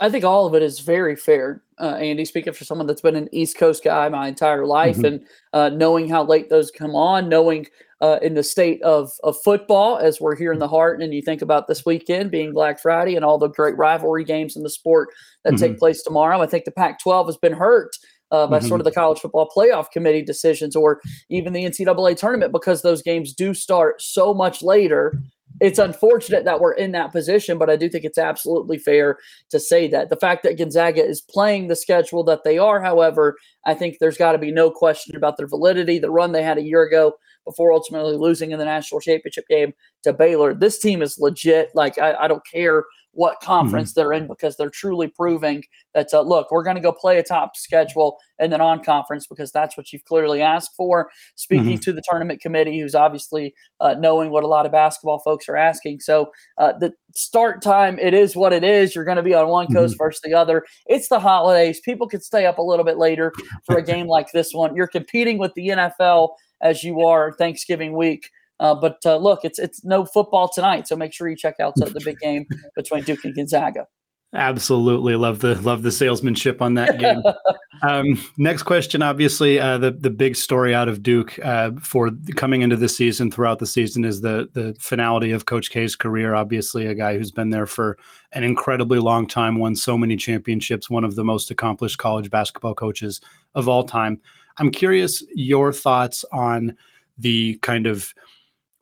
I 0.00 0.08
think 0.08 0.24
all 0.24 0.46
of 0.46 0.54
it 0.54 0.62
is 0.62 0.80
very 0.80 1.14
fair, 1.14 1.62
uh, 1.78 1.96
Andy. 1.96 2.24
Speaking 2.24 2.54
for 2.54 2.64
someone 2.64 2.86
that's 2.86 3.02
been 3.02 3.16
an 3.16 3.28
East 3.32 3.58
Coast 3.58 3.84
guy 3.84 4.08
my 4.08 4.28
entire 4.28 4.64
life, 4.64 4.96
mm-hmm. 4.96 5.04
and 5.04 5.26
uh, 5.52 5.68
knowing 5.68 6.08
how 6.08 6.24
late 6.24 6.48
those 6.48 6.70
come 6.70 6.96
on, 6.96 7.28
knowing 7.28 7.66
uh, 8.00 8.18
in 8.22 8.32
the 8.32 8.42
state 8.42 8.80
of 8.82 9.12
of 9.22 9.36
football 9.42 9.98
as 9.98 10.18
we're 10.18 10.36
here 10.36 10.52
in 10.52 10.58
the 10.58 10.68
heart, 10.68 11.02
and 11.02 11.12
you 11.12 11.20
think 11.20 11.42
about 11.42 11.68
this 11.68 11.84
weekend 11.84 12.30
being 12.30 12.54
Black 12.54 12.80
Friday 12.80 13.14
and 13.14 13.24
all 13.26 13.36
the 13.36 13.48
great 13.48 13.76
rivalry 13.76 14.24
games 14.24 14.56
in 14.56 14.62
the 14.62 14.70
sport 14.70 15.10
that 15.44 15.52
mm-hmm. 15.52 15.64
take 15.64 15.78
place 15.78 16.02
tomorrow. 16.02 16.40
I 16.40 16.46
think 16.46 16.64
the 16.64 16.72
Pac-12 16.72 17.26
has 17.26 17.36
been 17.36 17.52
hurt. 17.52 17.94
Uh, 18.32 18.46
by 18.46 18.60
mm-hmm. 18.60 18.68
sort 18.68 18.80
of 18.80 18.84
the 18.84 18.92
college 18.92 19.18
football 19.18 19.50
playoff 19.56 19.90
committee 19.90 20.22
decisions 20.22 20.76
or 20.76 21.00
even 21.30 21.52
the 21.52 21.64
NCAA 21.64 22.16
tournament 22.16 22.52
because 22.52 22.80
those 22.80 23.02
games 23.02 23.34
do 23.34 23.52
start 23.52 24.00
so 24.00 24.32
much 24.32 24.62
later 24.62 25.20
it's 25.60 25.78
unfortunate 25.78 26.44
that 26.44 26.60
we're 26.60 26.72
in 26.72 26.92
that 26.92 27.12
position, 27.12 27.58
but 27.58 27.68
I 27.68 27.76
do 27.76 27.88
think 27.88 28.04
it's 28.04 28.18
absolutely 28.18 28.78
fair 28.78 29.18
to 29.50 29.60
say 29.60 29.88
that. 29.88 30.08
The 30.08 30.16
fact 30.16 30.42
that 30.44 30.56
Gonzaga 30.56 31.04
is 31.04 31.20
playing 31.20 31.68
the 31.68 31.76
schedule 31.76 32.24
that 32.24 32.44
they 32.44 32.58
are, 32.58 32.80
however, 32.80 33.36
I 33.66 33.74
think 33.74 33.98
there's 33.98 34.16
got 34.16 34.32
to 34.32 34.38
be 34.38 34.52
no 34.52 34.70
question 34.70 35.16
about 35.16 35.36
their 35.36 35.46
validity. 35.48 35.98
The 35.98 36.10
run 36.10 36.32
they 36.32 36.42
had 36.42 36.58
a 36.58 36.62
year 36.62 36.82
ago 36.82 37.14
before 37.44 37.72
ultimately 37.72 38.16
losing 38.16 38.52
in 38.52 38.58
the 38.58 38.64
national 38.64 39.00
championship 39.00 39.46
game 39.48 39.72
to 40.04 40.12
Baylor. 40.12 40.54
This 40.54 40.78
team 40.78 41.02
is 41.02 41.18
legit. 41.18 41.70
Like, 41.74 41.98
I, 41.98 42.14
I 42.14 42.28
don't 42.28 42.46
care 42.46 42.84
what 43.12 43.34
mm-hmm. 43.34 43.46
conference 43.46 43.90
mm-hmm. 43.90 44.00
they're 44.00 44.12
in 44.12 44.26
because 44.26 44.56
they're 44.56 44.70
truly 44.70 45.08
proving 45.08 45.62
that 45.94 46.12
uh, 46.12 46.20
look 46.20 46.50
we're 46.50 46.62
going 46.62 46.76
to 46.76 46.82
go 46.82 46.92
play 46.92 47.18
a 47.18 47.22
top 47.22 47.56
schedule 47.56 48.18
and 48.38 48.52
then 48.52 48.60
on 48.60 48.82
conference 48.82 49.26
because 49.26 49.50
that's 49.50 49.76
what 49.76 49.92
you've 49.92 50.04
clearly 50.04 50.40
asked 50.40 50.70
for 50.76 51.10
speaking 51.34 51.74
mm-hmm. 51.74 51.80
to 51.80 51.92
the 51.92 52.02
tournament 52.08 52.40
committee 52.40 52.80
who's 52.80 52.94
obviously 52.94 53.54
uh, 53.80 53.94
knowing 53.98 54.30
what 54.30 54.44
a 54.44 54.48
lot 54.48 54.66
of 54.66 54.72
basketball 54.72 55.18
folks 55.20 55.48
are 55.48 55.56
asking 55.56 56.00
so 56.00 56.30
uh, 56.58 56.72
the 56.78 56.92
start 57.14 57.62
time 57.62 57.98
it 57.98 58.14
is 58.14 58.36
what 58.36 58.52
it 58.52 58.64
is 58.64 58.94
you're 58.94 59.04
going 59.04 59.16
to 59.16 59.22
be 59.22 59.34
on 59.34 59.48
one 59.48 59.66
coast 59.72 59.94
mm-hmm. 59.94 60.04
versus 60.04 60.20
the 60.22 60.34
other 60.34 60.64
it's 60.86 61.08
the 61.08 61.20
holidays 61.20 61.80
people 61.80 62.08
could 62.08 62.22
stay 62.22 62.46
up 62.46 62.58
a 62.58 62.62
little 62.62 62.84
bit 62.84 62.98
later 62.98 63.32
for 63.64 63.76
a 63.76 63.82
game 63.82 64.06
like 64.06 64.30
this 64.32 64.52
one 64.52 64.74
you're 64.76 64.86
competing 64.86 65.38
with 65.38 65.52
the 65.54 65.68
nfl 65.68 66.30
as 66.62 66.84
you 66.84 67.00
are 67.00 67.32
thanksgiving 67.32 67.96
week 67.96 68.30
uh, 68.60 68.74
but 68.74 68.98
uh, 69.06 69.16
look, 69.16 69.40
it's 69.42 69.58
it's 69.58 69.84
no 69.84 70.04
football 70.04 70.48
tonight, 70.48 70.86
so 70.86 70.94
make 70.94 71.12
sure 71.12 71.28
you 71.28 71.36
check 71.36 71.56
out 71.60 71.74
the 71.74 72.00
big 72.04 72.18
game 72.18 72.46
between 72.76 73.02
Duke 73.02 73.24
and 73.24 73.34
Gonzaga. 73.34 73.86
Absolutely 74.32 75.16
love 75.16 75.40
the 75.40 75.56
love 75.62 75.82
the 75.82 75.90
salesmanship 75.90 76.62
on 76.62 76.74
that 76.74 77.00
game. 77.00 77.20
um, 77.82 78.22
next 78.36 78.62
question, 78.62 79.02
obviously, 79.02 79.58
uh, 79.58 79.78
the 79.78 79.90
the 79.90 80.10
big 80.10 80.36
story 80.36 80.74
out 80.74 80.88
of 80.88 81.02
Duke 81.02 81.36
uh, 81.42 81.72
for 81.80 82.10
coming 82.36 82.60
into 82.60 82.76
the 82.76 82.88
season, 82.88 83.30
throughout 83.30 83.58
the 83.58 83.66
season, 83.66 84.04
is 84.04 84.20
the 84.20 84.48
the 84.52 84.76
finality 84.78 85.32
of 85.32 85.46
Coach 85.46 85.70
K's 85.70 85.96
career. 85.96 86.34
Obviously, 86.34 86.86
a 86.86 86.94
guy 86.94 87.16
who's 87.16 87.32
been 87.32 87.50
there 87.50 87.66
for 87.66 87.96
an 88.32 88.44
incredibly 88.44 88.98
long 88.98 89.26
time, 89.26 89.58
won 89.58 89.74
so 89.74 89.96
many 89.96 90.16
championships, 90.16 90.90
one 90.90 91.02
of 91.02 91.16
the 91.16 91.24
most 91.24 91.50
accomplished 91.50 91.98
college 91.98 92.30
basketball 92.30 92.74
coaches 92.74 93.22
of 93.54 93.68
all 93.68 93.82
time. 93.82 94.20
I'm 94.58 94.70
curious 94.70 95.24
your 95.34 95.72
thoughts 95.72 96.24
on 96.30 96.76
the 97.18 97.58
kind 97.62 97.86
of 97.86 98.14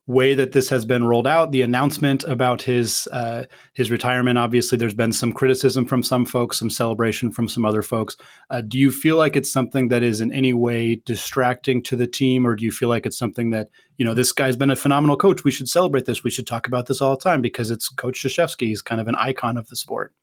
way 0.08 0.34
that 0.34 0.52
this 0.52 0.70
has 0.70 0.86
been 0.86 1.04
rolled 1.04 1.26
out, 1.26 1.52
the 1.52 1.60
announcement 1.60 2.24
about 2.24 2.62
his 2.62 3.06
uh, 3.12 3.44
his 3.74 3.90
retirement. 3.90 4.38
Obviously, 4.38 4.76
there's 4.76 4.94
been 4.94 5.12
some 5.12 5.32
criticism 5.32 5.84
from 5.84 6.02
some 6.02 6.24
folks, 6.24 6.58
some 6.58 6.70
celebration 6.70 7.30
from 7.30 7.46
some 7.46 7.64
other 7.64 7.82
folks. 7.82 8.16
Uh, 8.50 8.62
do 8.62 8.78
you 8.78 8.90
feel 8.90 9.16
like 9.16 9.36
it's 9.36 9.52
something 9.52 9.88
that 9.88 10.02
is 10.02 10.20
in 10.20 10.32
any 10.32 10.54
way 10.54 10.96
distracting 11.04 11.82
to 11.82 11.94
the 11.94 12.06
team, 12.06 12.46
or 12.46 12.56
do 12.56 12.64
you 12.64 12.72
feel 12.72 12.88
like 12.88 13.06
it's 13.06 13.18
something 13.18 13.50
that 13.50 13.68
you 13.99 14.04
know 14.04 14.14
this 14.14 14.32
guy's 14.32 14.56
been 14.56 14.71
a 14.71 14.76
phenomenal 14.76 15.16
coach? 15.16 15.44
We 15.44 15.50
should 15.50 15.68
celebrate 15.68 16.06
this. 16.06 16.25
We 16.25 16.30
should 16.30 16.47
talk 16.47 16.66
about 16.66 16.86
this 16.86 17.02
all 17.02 17.14
the 17.14 17.23
time 17.23 17.42
because 17.42 17.71
it's 17.71 17.88
Coach 17.90 18.25
Krzyzewski. 18.25 18.66
He's 18.66 18.82
kind 18.82 19.00
of 19.00 19.08
an 19.08 19.14
icon 19.16 19.58
of 19.58 19.68
the 19.68 19.76
sport. 19.76 20.14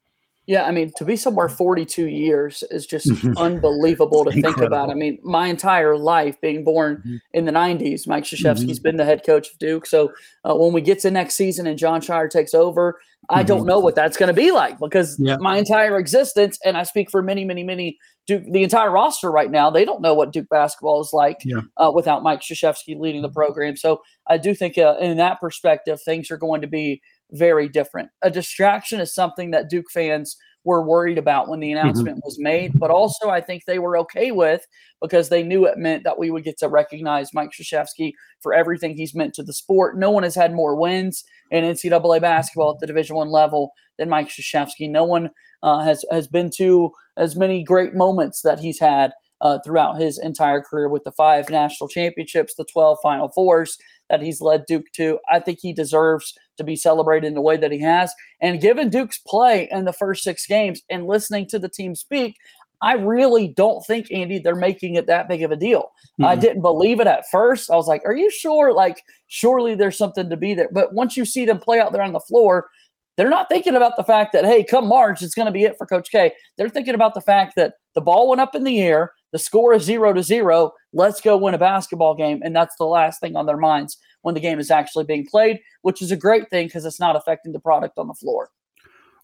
Yeah, 0.46 0.64
I 0.64 0.70
mean, 0.70 0.92
to 0.96 1.04
be 1.04 1.16
somewhere 1.16 1.48
42 1.48 2.06
years 2.06 2.62
is 2.70 2.86
just 2.86 3.08
mm-hmm. 3.08 3.36
unbelievable 3.36 4.24
to 4.24 4.30
think 4.30 4.58
about. 4.58 4.90
I 4.90 4.94
mean, 4.94 5.18
my 5.24 5.48
entire 5.48 5.96
life 5.96 6.40
being 6.40 6.62
born 6.62 6.98
mm-hmm. 6.98 7.16
in 7.32 7.46
the 7.46 7.52
90s, 7.52 8.06
Mike 8.06 8.24
Krzyzewski's 8.24 8.64
mm-hmm. 8.64 8.82
been 8.82 8.96
the 8.96 9.04
head 9.04 9.24
coach 9.26 9.50
of 9.50 9.58
Duke. 9.58 9.86
So 9.86 10.12
uh, 10.44 10.54
when 10.54 10.72
we 10.72 10.82
get 10.82 11.00
to 11.00 11.10
next 11.10 11.34
season 11.34 11.66
and 11.66 11.76
Jon 11.76 12.00
Scheyer 12.00 12.30
takes 12.30 12.54
over, 12.54 13.00
I 13.28 13.42
don't 13.42 13.60
mm-hmm. 13.60 13.68
know 13.68 13.80
what 13.80 13.96
that's 13.96 14.16
going 14.16 14.28
to 14.28 14.34
be 14.34 14.52
like 14.52 14.78
because 14.78 15.18
yeah. 15.18 15.36
my 15.40 15.56
entire 15.56 15.98
existence, 15.98 16.60
and 16.64 16.76
I 16.76 16.84
speak 16.84 17.10
for 17.10 17.22
many, 17.22 17.44
many, 17.44 17.64
many 17.64 17.98
Duke, 18.26 18.44
the 18.50 18.62
entire 18.62 18.90
roster 18.90 19.30
right 19.30 19.50
now, 19.50 19.70
they 19.70 19.84
don't 19.84 20.00
know 20.00 20.14
what 20.14 20.32
Duke 20.32 20.48
basketball 20.48 21.00
is 21.00 21.10
like 21.12 21.38
yeah. 21.44 21.60
uh, 21.76 21.90
without 21.92 22.22
Mike 22.22 22.40
Krzyzewski 22.40 22.98
leading 22.98 23.22
the 23.22 23.28
program. 23.30 23.76
So 23.76 24.02
I 24.28 24.38
do 24.38 24.54
think, 24.54 24.78
uh, 24.78 24.96
in 25.00 25.16
that 25.16 25.40
perspective, 25.40 26.00
things 26.02 26.30
are 26.30 26.36
going 26.36 26.60
to 26.60 26.66
be 26.66 27.02
very 27.32 27.68
different. 27.68 28.10
A 28.22 28.30
distraction 28.30 29.00
is 29.00 29.14
something 29.14 29.50
that 29.50 29.68
Duke 29.68 29.90
fans 29.92 30.36
were 30.66 30.82
worried 30.82 31.16
about 31.16 31.48
when 31.48 31.60
the 31.60 31.70
mm-hmm. 31.70 31.78
announcement 31.78 32.16
mm-hmm. 32.16 32.26
was 32.26 32.38
made, 32.40 32.78
but 32.78 32.90
also 32.90 33.30
I 33.30 33.40
think 33.40 33.64
they 33.64 33.78
were 33.78 33.96
okay 33.98 34.32
with 34.32 34.66
because 35.00 35.28
they 35.28 35.42
knew 35.42 35.64
it 35.64 35.78
meant 35.78 36.02
that 36.04 36.18
we 36.18 36.30
would 36.30 36.44
get 36.44 36.58
to 36.58 36.68
recognize 36.68 37.32
Mike 37.32 37.50
Krzyzewski 37.50 38.12
for 38.40 38.52
everything 38.52 38.96
he's 38.96 39.14
meant 39.14 39.32
to 39.34 39.44
the 39.44 39.52
sport. 39.52 39.96
No 39.96 40.10
one 40.10 40.24
has 40.24 40.34
had 40.34 40.52
more 40.52 40.74
wins 40.74 41.24
in 41.52 41.64
NCAA 41.64 42.20
basketball 42.20 42.72
at 42.72 42.80
the 42.80 42.86
Division 42.86 43.16
One 43.16 43.30
level 43.30 43.70
than 43.96 44.08
Mike 44.08 44.28
Krzyzewski. 44.28 44.90
No 44.90 45.04
one 45.04 45.30
uh, 45.62 45.84
has 45.84 46.04
has 46.10 46.26
been 46.26 46.50
to 46.56 46.90
as 47.16 47.36
many 47.36 47.62
great 47.62 47.94
moments 47.94 48.42
that 48.42 48.58
he's 48.58 48.80
had 48.80 49.12
uh, 49.40 49.58
throughout 49.64 50.00
his 50.00 50.18
entire 50.18 50.60
career 50.60 50.88
with 50.88 51.04
the 51.04 51.12
five 51.12 51.50
national 51.50 51.88
championships, 51.88 52.54
the 52.54 52.64
12 52.64 52.98
Final 53.02 53.28
Fours 53.28 53.76
that 54.08 54.22
he's 54.22 54.40
led 54.40 54.64
Duke 54.66 54.86
to. 54.94 55.18
I 55.30 55.40
think 55.40 55.58
he 55.60 55.72
deserves 55.72 56.32
to 56.58 56.64
be 56.64 56.76
celebrated 56.76 57.26
in 57.26 57.34
the 57.34 57.40
way 57.40 57.56
that 57.56 57.72
he 57.72 57.80
has. 57.80 58.12
And 58.40 58.60
given 58.60 58.88
Duke's 58.88 59.18
play 59.26 59.68
in 59.70 59.84
the 59.84 59.92
first 59.92 60.22
six 60.22 60.46
games 60.46 60.82
and 60.88 61.06
listening 61.06 61.46
to 61.48 61.58
the 61.58 61.68
team 61.68 61.94
speak, 61.94 62.36
I 62.82 62.94
really 62.94 63.48
don't 63.48 63.84
think, 63.86 64.12
Andy, 64.12 64.38
they're 64.38 64.54
making 64.54 64.96
it 64.96 65.06
that 65.06 65.28
big 65.28 65.42
of 65.42 65.50
a 65.50 65.56
deal. 65.56 65.90
Mm-hmm. 66.20 66.24
I 66.26 66.36
didn't 66.36 66.62
believe 66.62 67.00
it 67.00 67.06
at 67.06 67.24
first. 67.30 67.70
I 67.70 67.76
was 67.76 67.86
like, 67.86 68.02
are 68.04 68.14
you 68.14 68.30
sure? 68.30 68.72
Like, 68.72 69.02
surely 69.28 69.74
there's 69.74 69.96
something 69.96 70.28
to 70.28 70.36
be 70.36 70.54
there. 70.54 70.68
But 70.70 70.92
once 70.92 71.16
you 71.16 71.24
see 71.24 71.46
them 71.46 71.58
play 71.58 71.80
out 71.80 71.92
there 71.92 72.02
on 72.02 72.12
the 72.12 72.20
floor, 72.20 72.68
they're 73.16 73.30
not 73.30 73.48
thinking 73.48 73.76
about 73.76 73.96
the 73.96 74.04
fact 74.04 74.32
that, 74.34 74.44
hey, 74.44 74.62
come 74.62 74.86
March, 74.86 75.22
it's 75.22 75.34
going 75.34 75.46
to 75.46 75.52
be 75.52 75.64
it 75.64 75.76
for 75.78 75.86
Coach 75.86 76.10
K. 76.10 76.32
They're 76.58 76.68
thinking 76.68 76.94
about 76.94 77.14
the 77.14 77.22
fact 77.22 77.54
that 77.56 77.74
the 77.94 78.02
ball 78.02 78.28
went 78.28 78.42
up 78.42 78.54
in 78.54 78.64
the 78.64 78.80
air, 78.80 79.12
the 79.32 79.38
score 79.38 79.74
is 79.74 79.82
zero 79.82 80.12
to 80.12 80.22
zero. 80.22 80.72
Let's 80.92 81.20
go 81.20 81.36
win 81.36 81.54
a 81.54 81.58
basketball 81.58 82.14
game. 82.14 82.40
And 82.42 82.54
that's 82.54 82.76
the 82.76 82.84
last 82.84 83.20
thing 83.20 83.36
on 83.36 83.46
their 83.46 83.56
minds 83.56 83.98
when 84.22 84.34
the 84.34 84.40
game 84.40 84.58
is 84.58 84.70
actually 84.70 85.04
being 85.04 85.26
played, 85.26 85.60
which 85.82 86.02
is 86.02 86.10
a 86.10 86.16
great 86.16 86.48
thing 86.50 86.66
because 86.66 86.84
it's 86.84 87.00
not 87.00 87.16
affecting 87.16 87.52
the 87.52 87.60
product 87.60 87.98
on 87.98 88.08
the 88.08 88.14
floor. 88.14 88.50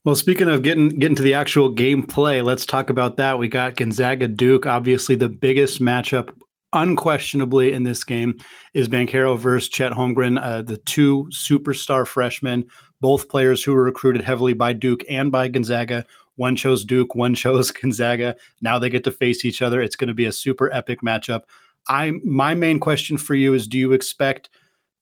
Well, 0.04 0.16
speaking 0.16 0.48
of 0.48 0.62
getting 0.62 0.88
getting 0.88 1.14
to 1.16 1.22
the 1.22 1.34
actual 1.34 1.68
game 1.68 2.02
play, 2.02 2.42
let's 2.42 2.66
talk 2.66 2.90
about 2.90 3.16
that. 3.18 3.38
We 3.38 3.46
got 3.46 3.76
Gonzaga 3.76 4.26
Duke, 4.26 4.66
obviously 4.66 5.14
the 5.14 5.28
biggest 5.28 5.80
matchup 5.80 6.30
unquestionably 6.72 7.72
in 7.72 7.84
this 7.84 8.02
game 8.02 8.38
is 8.74 8.88
Banchero 8.88 9.38
versus 9.38 9.68
Chet 9.68 9.92
Holmgren, 9.92 10.42
uh, 10.42 10.62
the 10.62 10.78
two 10.78 11.28
superstar 11.30 12.06
freshmen, 12.06 12.64
both 13.00 13.28
players 13.28 13.62
who 13.62 13.74
were 13.74 13.84
recruited 13.84 14.22
heavily 14.22 14.54
by 14.54 14.72
Duke 14.72 15.04
and 15.08 15.30
by 15.30 15.48
Gonzaga. 15.48 16.06
One 16.36 16.56
chose 16.56 16.84
Duke, 16.84 17.14
one 17.14 17.34
chose 17.36 17.70
Gonzaga. 17.70 18.36
Now 18.60 18.78
they 18.78 18.90
get 18.90 19.04
to 19.04 19.12
face 19.12 19.44
each 19.44 19.62
other. 19.62 19.80
It's 19.80 19.96
going 19.96 20.08
to 20.08 20.14
be 20.14 20.26
a 20.26 20.32
super 20.32 20.72
epic 20.72 21.00
matchup. 21.02 21.42
I 21.88 22.12
my 22.24 22.54
main 22.54 22.78
question 22.78 23.16
for 23.18 23.34
you 23.34 23.54
is: 23.54 23.66
Do 23.66 23.78
you 23.78 23.92
expect 23.92 24.50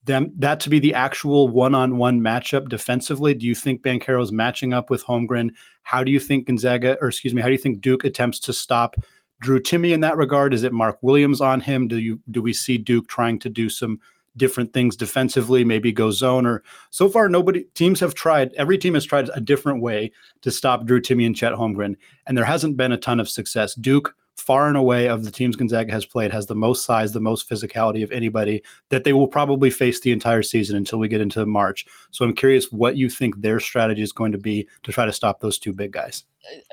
them 0.05 0.33
that 0.39 0.61
to 0.61 0.71
be 0.71 0.79
the 0.79 0.95
actual 0.95 1.49
one-on-one 1.49 2.21
matchup 2.21 2.69
defensively? 2.69 3.35
Do 3.35 3.47
you 3.47 3.55
think 3.55 3.83
is 3.85 4.33
matching 4.33 4.73
up 4.73 4.89
with 4.91 5.05
Holmgren? 5.05 5.51
How 5.83 6.03
do 6.03 6.11
you 6.11 6.21
think 6.21 6.47
Gonzaga, 6.47 6.97
or 7.01 7.09
excuse 7.09 7.35
me, 7.35 7.43
how 7.43 7.49
do 7.49 7.53
you 7.53 7.59
think 7.59 7.81
Duke 7.81 8.05
attempts 8.05 8.41
to 8.41 8.53
stop 8.53 8.97
Drew 9.41 9.61
Timme 9.61 9.93
in 9.93 10.01
that 10.01 10.17
regard? 10.17 10.55
Is 10.55 10.63
it 10.63 10.73
Mark 10.73 10.99
Williams 11.03 11.41
on 11.41 11.61
him? 11.61 11.87
Do 11.89 11.99
you 11.99 12.21
do 12.31 12.41
we 12.41 12.53
see 12.53 12.79
Duke 12.79 13.09
trying 13.09 13.39
to 13.41 13.49
do 13.49 13.69
some 13.69 14.01
different 14.41 14.73
things 14.73 14.97
defensively, 14.97 15.65
maybe 15.65 15.93
go 15.93 16.11
zone 16.11 16.47
or 16.47 16.65
so 16.89 17.09
far 17.09 17.29
nobody 17.29 17.65
teams 17.75 18.01
have 18.01 18.15
tried 18.15 18.53
every 18.55 18.79
team 18.79 18.95
has 18.95 19.05
tried 19.05 19.31
a 19.35 19.41
different 19.41 19.81
way 19.81 20.11
to 20.41 20.51
stop 20.51 20.85
Drew 20.85 21.01
Timme 21.01 21.27
and 21.27 21.37
Chet 21.37 21.53
Holmgren, 21.53 21.95
and 22.27 22.37
there 22.37 22.45
hasn't 22.45 22.77
been 22.77 22.91
a 22.91 22.97
ton 22.97 23.21
of 23.21 23.29
success. 23.29 23.75
Duke 23.75 24.17
far 24.41 24.69
and 24.69 24.77
away 24.77 25.07
of 25.07 25.25
the 25.25 25.31
teams 25.31 25.55
Gonzaga 25.55 25.93
has 25.93 26.07
played 26.07 26.33
has 26.33 26.47
the 26.47 26.55
most 26.55 26.85
size, 26.85 27.13
the 27.13 27.21
most 27.21 27.49
physicality 27.49 28.03
of 28.03 28.11
anybody 28.11 28.63
that 28.89 29.05
they 29.05 29.13
will 29.13 29.29
probably 29.29 29.71
face 29.71 30.01
the 30.01 30.13
entire 30.13 30.43
season 30.43 30.77
until 30.77 30.99
we 30.99 31.09
get 31.09 31.21
into 31.21 31.45
March. 31.45 31.85
So 32.11 32.25
I'm 32.25 32.35
curious 32.35 32.73
what 32.73 32.97
you 32.97 33.11
think 33.11 33.41
their 33.41 33.61
strategy 33.61 34.03
is 34.03 34.13
going 34.13 34.33
to 34.33 34.39
be 34.39 34.67
to 34.83 34.93
try 34.93 35.05
to 35.05 35.13
stop 35.13 35.41
those 35.41 35.59
two 35.59 35.75
big 35.75 35.93
guys. 35.93 36.25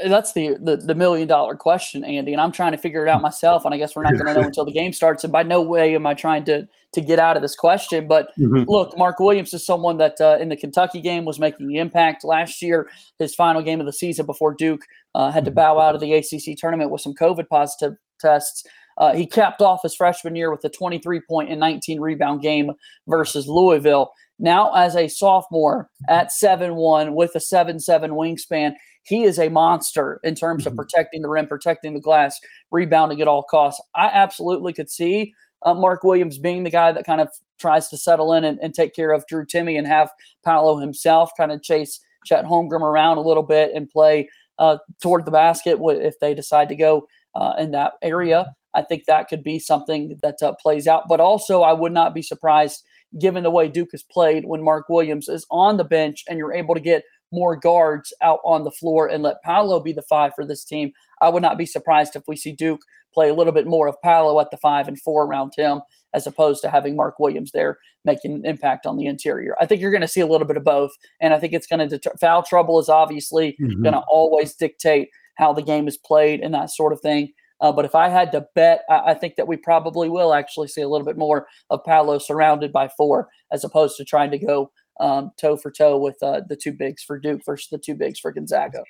That's 0.03 0.33
the, 0.33 0.55
the 0.61 0.77
the 0.77 0.95
million 0.95 1.27
dollar 1.27 1.55
question, 1.55 2.05
Andy, 2.05 2.31
and 2.31 2.41
I'm 2.41 2.51
trying 2.51 2.71
to 2.71 2.77
figure 2.77 3.05
it 3.05 3.09
out 3.09 3.21
myself. 3.21 3.65
And 3.65 3.73
I 3.73 3.77
guess 3.77 3.95
we're 3.95 4.03
not 4.03 4.13
going 4.13 4.27
to 4.27 4.33
know 4.33 4.41
until 4.47 4.65
the 4.65 4.71
game 4.71 4.93
starts. 4.93 5.23
And 5.23 5.33
by 5.33 5.43
no 5.43 5.61
way 5.61 5.93
am 5.93 6.07
I 6.07 6.13
trying 6.13 6.45
to 6.45 6.67
to 6.93 7.01
get 7.01 7.19
out 7.19 7.35
of 7.35 7.41
this 7.41 7.55
question. 7.55 8.07
But 8.07 8.29
mm-hmm. 8.39 8.63
look, 8.69 8.97
Mark 8.97 9.19
Williams 9.19 9.53
is 9.53 9.65
someone 9.65 9.97
that 9.97 10.21
uh, 10.21 10.37
in 10.39 10.49
the 10.49 10.55
Kentucky 10.55 11.01
game 11.01 11.25
was 11.25 11.39
making 11.39 11.67
the 11.67 11.77
impact 11.77 12.23
last 12.23 12.61
year. 12.61 12.89
His 13.19 13.35
final 13.35 13.61
game 13.61 13.79
of 13.79 13.85
the 13.85 13.93
season 13.93 14.25
before 14.25 14.53
Duke 14.53 14.85
uh, 15.15 15.31
had 15.31 15.43
to 15.45 15.51
mm-hmm. 15.51 15.55
bow 15.55 15.79
out 15.79 15.95
of 15.95 16.01
the 16.01 16.13
ACC 16.13 16.57
tournament 16.57 16.89
with 16.89 17.01
some 17.01 17.13
COVID 17.13 17.49
positive 17.49 17.97
tests. 18.19 18.63
Uh, 18.97 19.13
he 19.13 19.25
capped 19.27 19.61
off 19.61 19.83
his 19.83 19.95
freshman 19.95 20.35
year 20.35 20.49
with 20.49 20.63
a 20.63 20.69
23 20.69 21.21
point 21.29 21.49
and 21.51 21.59
19 21.59 21.99
rebound 21.99 22.41
game 22.41 22.71
versus 23.07 23.47
Louisville. 23.47 24.11
Now, 24.39 24.73
as 24.73 24.95
a 24.95 25.07
sophomore 25.07 25.89
at 26.09 26.31
7 26.31 26.75
1 26.75 27.15
with 27.15 27.35
a 27.35 27.39
7 27.39 27.79
7 27.79 28.11
wingspan, 28.11 28.73
he 29.07 29.23
is 29.23 29.39
a 29.39 29.49
monster 29.49 30.19
in 30.23 30.35
terms 30.35 30.63
mm-hmm. 30.63 30.71
of 30.71 30.75
protecting 30.75 31.21
the 31.21 31.29
rim, 31.29 31.47
protecting 31.47 31.93
the 31.93 32.01
glass, 32.01 32.39
rebounding 32.71 33.21
at 33.21 33.27
all 33.27 33.43
costs. 33.43 33.81
I 33.95 34.07
absolutely 34.07 34.73
could 34.73 34.89
see 34.89 35.33
uh, 35.63 35.73
Mark 35.73 36.03
Williams 36.03 36.37
being 36.37 36.63
the 36.63 36.69
guy 36.69 36.91
that 36.91 37.05
kind 37.05 37.21
of 37.21 37.29
tries 37.57 37.87
to 37.89 37.97
settle 37.97 38.33
in 38.33 38.43
and, 38.43 38.59
and, 38.59 38.73
take 38.73 38.93
care 38.93 39.11
of 39.11 39.25
Drew 39.27 39.45
Timme 39.45 39.77
and 39.77 39.87
have 39.87 40.11
Paolo 40.45 40.77
himself 40.77 41.31
kind 41.35 41.51
of 41.51 41.63
chase 41.63 41.99
Chet 42.25 42.45
Holmgren 42.45 42.81
around 42.81 43.17
a 43.17 43.21
little 43.21 43.41
bit 43.41 43.71
and 43.73 43.89
play 43.89 44.29
uh, 44.59 44.77
toward 45.01 45.25
the 45.25 45.31
basket 45.31 45.79
if 45.81 46.19
they 46.19 46.35
decide 46.35 46.69
to 46.69 46.75
go 46.75 47.07
uh, 47.33 47.53
in 47.57 47.71
that 47.71 47.93
area. 48.03 48.53
I 48.75 48.83
think 48.83 49.05
that 49.05 49.27
could 49.27 49.43
be 49.43 49.57
something 49.57 50.19
that 50.21 50.35
uh, 50.43 50.53
plays 50.61 50.87
out. 50.87 51.07
But 51.07 51.19
also, 51.19 51.61
I 51.61 51.73
would 51.73 51.93
not 51.93 52.13
be 52.13 52.21
surprised 52.21 52.83
given 53.19 53.43
the 53.43 53.51
way 53.51 53.67
Duke 53.67 53.89
has 53.93 54.03
played 54.03 54.45
when 54.45 54.63
Mark 54.63 54.89
Williams 54.89 55.29
is 55.29 55.45
on 55.49 55.77
the 55.77 55.83
bench 55.83 56.23
and 56.29 56.37
you're 56.37 56.53
able 56.53 56.75
to 56.75 56.81
get 56.81 57.03
more 57.31 57.55
guards 57.55 58.13
out 58.21 58.39
on 58.45 58.63
the 58.63 58.71
floor 58.71 59.07
and 59.07 59.23
let 59.23 59.41
Paolo 59.43 59.79
be 59.79 59.93
the 59.93 60.01
five 60.01 60.33
for 60.35 60.45
this 60.45 60.63
team. 60.63 60.91
I 61.21 61.29
would 61.29 61.41
not 61.41 61.57
be 61.57 61.65
surprised 61.65 62.15
if 62.15 62.23
we 62.27 62.35
see 62.35 62.51
Duke 62.51 62.81
play 63.13 63.29
a 63.29 63.33
little 63.33 63.53
bit 63.53 63.67
more 63.67 63.87
of 63.87 64.01
Paolo 64.03 64.39
at 64.39 64.51
the 64.51 64.57
five 64.57 64.87
and 64.87 64.99
four 64.99 65.25
around 65.25 65.53
him 65.57 65.81
as 66.13 66.27
opposed 66.27 66.61
to 66.61 66.69
having 66.69 66.95
Mark 66.95 67.19
Williams 67.19 67.51
there 67.51 67.77
making 68.05 68.31
an 68.31 68.45
impact 68.45 68.85
on 68.85 68.97
the 68.97 69.05
interior. 69.05 69.55
I 69.59 69.65
think 69.65 69.81
you're 69.81 69.91
going 69.91 70.01
to 70.01 70.07
see 70.07 70.21
a 70.21 70.27
little 70.27 70.47
bit 70.47 70.57
of 70.57 70.63
both. 70.63 70.91
And 71.19 71.33
I 71.33 71.39
think 71.39 71.53
it's 71.53 71.67
going 71.67 71.79
to 71.79 71.87
deter- 71.87 72.15
foul 72.19 72.43
trouble 72.43 72.79
is 72.79 72.89
obviously 72.89 73.57
mm-hmm. 73.61 73.83
going 73.83 73.93
to 73.93 74.03
always 74.07 74.55
dictate 74.55 75.09
how 75.35 75.53
the 75.53 75.61
game 75.61 75.87
is 75.87 75.97
played 75.97 76.39
and 76.39 76.53
that 76.53 76.71
sort 76.71 76.93
of 76.93 77.01
thing. 77.01 77.33
Uh, 77.59 77.71
but 77.71 77.85
if 77.85 77.95
I 77.95 78.09
had 78.09 78.31
to 78.31 78.45
bet, 78.55 78.83
I, 78.89 79.11
I, 79.11 79.13
think 79.15 79.35
that 79.35 79.47
we 79.47 79.57
probably 79.57 80.09
will 80.09 80.33
actually 80.33 80.67
see 80.67 80.81
a 80.81 80.87
little 80.87 81.05
bit 81.05 81.17
more 81.17 81.47
of 81.71 81.83
Paolo 81.83 82.19
surrounded 82.19 82.71
by 82.71 82.87
four 82.87 83.29
as 83.51 83.63
opposed 83.63 83.97
to 83.97 84.05
trying 84.05 84.29
to 84.31 84.37
go 84.37 84.71
um, 84.99 85.31
toe 85.37 85.57
for 85.57 85.71
toe 85.71 85.97
with 85.97 86.17
uh, 86.21 86.41
the 86.47 86.55
two 86.55 86.73
bigs 86.73 87.03
for 87.03 87.19
Duke 87.19 87.41
versus 87.45 87.69
the 87.69 87.77
two 87.77 87.95
bigs 87.95 88.19
for 88.19 88.31
Gonzaga. 88.31 88.83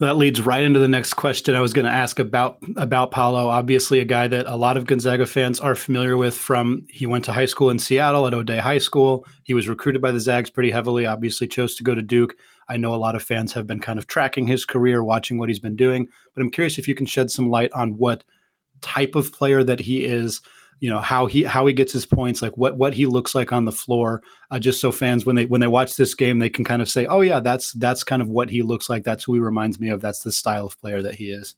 That 0.00 0.16
leads 0.16 0.40
right 0.40 0.62
into 0.62 0.78
the 0.78 0.86
next 0.86 1.14
question 1.14 1.56
I 1.56 1.60
was 1.60 1.72
going 1.72 1.84
to 1.84 1.90
ask 1.90 2.20
about 2.20 2.58
about 2.76 3.10
Paolo. 3.10 3.48
Obviously, 3.48 3.98
a 3.98 4.04
guy 4.04 4.28
that 4.28 4.46
a 4.46 4.54
lot 4.54 4.76
of 4.76 4.86
Gonzaga 4.86 5.26
fans 5.26 5.58
are 5.58 5.74
familiar 5.74 6.16
with. 6.16 6.36
From 6.36 6.86
he 6.88 7.04
went 7.04 7.24
to 7.24 7.32
high 7.32 7.46
school 7.46 7.68
in 7.68 7.80
Seattle 7.80 8.24
at 8.28 8.32
O'Dea 8.32 8.58
High 8.58 8.78
School. 8.78 9.26
He 9.42 9.54
was 9.54 9.68
recruited 9.68 10.00
by 10.00 10.12
the 10.12 10.20
Zags 10.20 10.50
pretty 10.50 10.70
heavily. 10.70 11.04
Obviously, 11.04 11.48
chose 11.48 11.74
to 11.74 11.82
go 11.82 11.96
to 11.96 12.02
Duke. 12.02 12.36
I 12.68 12.76
know 12.76 12.94
a 12.94 12.96
lot 12.96 13.16
of 13.16 13.24
fans 13.24 13.52
have 13.54 13.66
been 13.66 13.80
kind 13.80 13.98
of 13.98 14.06
tracking 14.06 14.46
his 14.46 14.64
career, 14.64 15.02
watching 15.02 15.36
what 15.36 15.48
he's 15.48 15.58
been 15.58 15.74
doing. 15.74 16.06
But 16.32 16.42
I'm 16.42 16.52
curious 16.52 16.78
if 16.78 16.86
you 16.86 16.94
can 16.94 17.06
shed 17.06 17.28
some 17.28 17.50
light 17.50 17.72
on 17.72 17.98
what 17.98 18.22
type 18.80 19.16
of 19.16 19.32
player 19.32 19.64
that 19.64 19.80
he 19.80 20.04
is 20.04 20.40
you 20.80 20.88
know 20.88 21.00
how 21.00 21.26
he 21.26 21.42
how 21.42 21.66
he 21.66 21.72
gets 21.72 21.92
his 21.92 22.06
points 22.06 22.42
like 22.42 22.56
what 22.56 22.76
what 22.76 22.94
he 22.94 23.06
looks 23.06 23.34
like 23.34 23.52
on 23.52 23.64
the 23.64 23.72
floor. 23.72 24.22
Uh, 24.50 24.58
just 24.58 24.80
so 24.80 24.90
fans 24.90 25.26
when 25.26 25.36
they 25.36 25.44
when 25.46 25.60
they 25.60 25.66
watch 25.66 25.96
this 25.96 26.14
game 26.14 26.38
they 26.38 26.48
can 26.48 26.64
kind 26.64 26.80
of 26.80 26.88
say 26.88 27.04
oh 27.06 27.20
yeah 27.20 27.38
that's 27.38 27.72
that's 27.72 28.02
kind 28.02 28.22
of 28.22 28.28
what 28.28 28.48
he 28.48 28.62
looks 28.62 28.88
like. 28.88 29.04
That's 29.04 29.24
who 29.24 29.34
he 29.34 29.40
reminds 29.40 29.78
me 29.80 29.90
of. 29.90 30.00
That's 30.00 30.20
the 30.20 30.32
style 30.32 30.66
of 30.66 30.80
player 30.80 31.02
that 31.02 31.14
he 31.14 31.30
is. 31.30 31.54